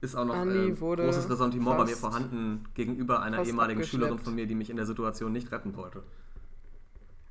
ist 0.02 0.16
auch 0.16 0.26
noch 0.26 0.34
Andi 0.34 0.68
äh, 0.70 0.80
wurde 0.80 1.04
großes 1.04 1.30
Ressentiment 1.30 1.78
bei 1.78 1.84
mir 1.86 1.96
vorhanden 1.96 2.64
gegenüber 2.74 3.22
einer 3.22 3.42
ehemaligen. 3.42 3.82
Schülerin 3.84 4.18
von 4.18 4.34
mir, 4.34 4.46
die 4.46 4.54
mich 4.54 4.68
in 4.68 4.76
der 4.76 4.86
Situation 4.86 5.32
nicht 5.32 5.50
retten 5.50 5.74
wollte. 5.76 6.02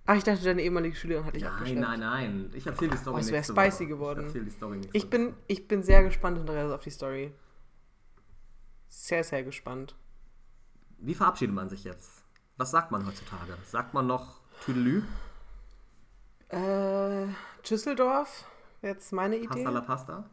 Ach, 0.09 0.15
ich 0.15 0.23
dachte, 0.23 0.43
deine 0.43 0.61
ehemalige 0.61 0.95
Schülerin 0.95 1.25
hat 1.25 1.35
dich 1.35 1.43
Nein, 1.43 1.51
abgeschleppt. 1.51 1.81
nein, 1.81 1.99
nein. 1.99 2.51
Ich 2.53 2.65
erzähle 2.65 2.91
die 2.91 2.97
Story 2.97 3.17
Oh, 3.17 3.19
es 3.19 3.27
wär 3.27 3.39
nächste 3.39 3.53
spicy 3.53 3.75
Woche. 3.83 3.87
geworden. 3.87 4.19
Ich 4.21 4.25
erzähle 4.27 4.45
die 4.45 4.51
Story 4.51 4.77
nächste 4.77 4.97
Ich 4.97 5.09
bin, 5.09 5.33
ich 5.47 5.67
bin 5.67 5.83
sehr 5.83 6.03
gespannt, 6.03 6.39
Andreas, 6.39 6.71
auf 6.71 6.81
die 6.81 6.89
Story. 6.91 7.33
Sehr, 8.87 9.23
sehr 9.25 9.43
gespannt. 9.43 9.95
Wie 10.97 11.13
verabschiedet 11.13 11.53
man 11.53 11.67
sich 11.69 11.83
jetzt? 11.83 12.23
Was 12.55 12.71
sagt 12.71 12.89
man 12.91 13.05
heutzutage? 13.05 13.57
Sagt 13.65 13.93
man 13.93 14.07
noch 14.07 14.39
Tüdelü? 14.63 15.03
Äh, 16.49 17.27
Düsseldorf, 17.69 18.45
wäre 18.79 18.93
jetzt 18.93 19.11
meine 19.11 19.35
Idee. 19.35 19.47
Pasta 19.47 19.69
la 19.69 19.81
Pasta? 19.81 20.29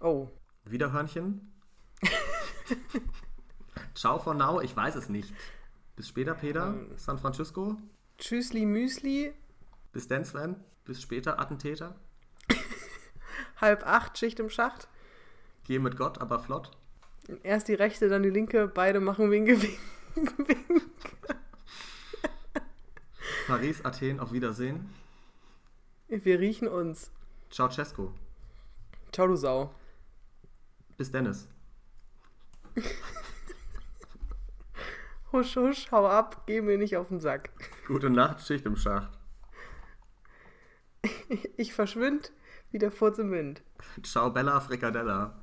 Oh, 0.00 0.28
Wiederhörnchen? 0.64 1.52
Ciao 3.94 4.18
for 4.18 4.34
now? 4.34 4.60
Ich 4.62 4.74
weiß 4.74 4.96
es 4.96 5.08
nicht. 5.10 5.32
Bis 5.94 6.08
später, 6.08 6.34
Peter. 6.34 6.68
Ähm. 6.68 6.92
San 6.96 7.18
Francisco. 7.18 7.76
Tschüssli 8.18 8.64
Müsli, 8.66 9.34
Bis 9.92 10.08
dann, 10.08 10.24
Sven. 10.24 10.56
Bis 10.84 11.02
später, 11.02 11.38
Attentäter. 11.40 11.94
halb 13.60 13.86
acht, 13.86 14.16
Schicht 14.18 14.38
im 14.40 14.50
Schacht. 14.50 14.88
Geh 15.64 15.78
mit 15.78 15.96
Gott, 15.96 16.20
aber 16.20 16.38
flott. 16.38 16.70
Erst 17.42 17.68
die 17.68 17.74
rechte, 17.74 18.08
dann 18.08 18.22
die 18.22 18.30
linke, 18.30 18.68
beide 18.68 19.00
machen 19.00 19.30
Winke, 19.30 19.60
Winke, 20.14 20.38
Winke. 20.38 20.86
Paris, 23.46 23.84
Athen, 23.84 24.20
auf 24.20 24.32
Wiedersehen. 24.32 24.88
Wir 26.08 26.38
riechen 26.40 26.68
uns. 26.68 27.10
Ciao, 27.50 27.68
Cesco. 27.70 28.12
Ciao, 29.12 29.26
du 29.26 29.36
Sau. 29.36 29.74
Bis 30.96 31.10
Dennis. 31.10 31.48
Husch, 35.36 35.54
husch, 35.56 35.92
hau 35.92 36.06
ab, 36.08 36.44
geh 36.46 36.62
mir 36.62 36.78
nicht 36.78 36.96
auf 36.96 37.08
den 37.08 37.20
Sack. 37.20 37.50
Gute 37.86 38.08
Nacht, 38.08 38.40
Schicht 38.46 38.64
im 38.64 38.74
Schacht. 38.76 39.10
Ich 41.58 41.74
verschwind 41.74 42.32
wie 42.70 42.78
der 42.78 42.90
Furz 42.90 43.18
im 43.18 43.30
Wind. 43.32 43.62
Ciao, 44.02 44.30
Bella 44.30 44.58
Frikadella. 44.60 45.34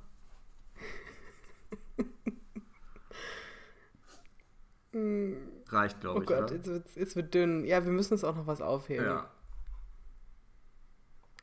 Reicht, 4.94 5.98
Oh 5.98 6.00
glaube 6.02 6.24
ich. 6.24 6.28
Gott, 6.28 6.44
oder? 6.46 6.54
jetzt 6.56 6.68
wird, 6.68 6.96
jetzt 6.96 7.16
wird 7.16 7.34
dünn. 7.36 7.64
Ja, 7.64 7.86
wir 7.86 7.92
müssen 7.92 8.14
uns 8.14 8.24
auch 8.24 8.36
noch 8.36 8.48
was 8.48 8.62
aufheben. 8.62 9.06
Ja. 9.06 9.30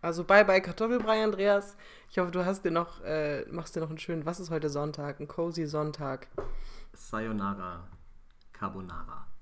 Also 0.02 0.24
bye 0.24 0.44
bye 0.44 0.60
Kartoffelbrei, 0.60 1.22
Andreas. 1.22 1.76
Ich 2.10 2.18
hoffe, 2.18 2.32
du 2.32 2.44
hast 2.44 2.64
dir 2.64 2.72
noch, 2.72 3.00
äh, 3.04 3.44
machst 3.50 3.76
dir 3.76 3.80
noch 3.80 3.90
einen 3.90 3.98
schönen, 3.98 4.26
was 4.26 4.40
ist 4.40 4.50
heute 4.50 4.70
Sonntag? 4.70 5.20
Ein 5.20 5.28
cozy 5.28 5.66
Sonntag. 5.66 6.26
Sayonara 6.94 7.86
Carbonara. 8.60 9.30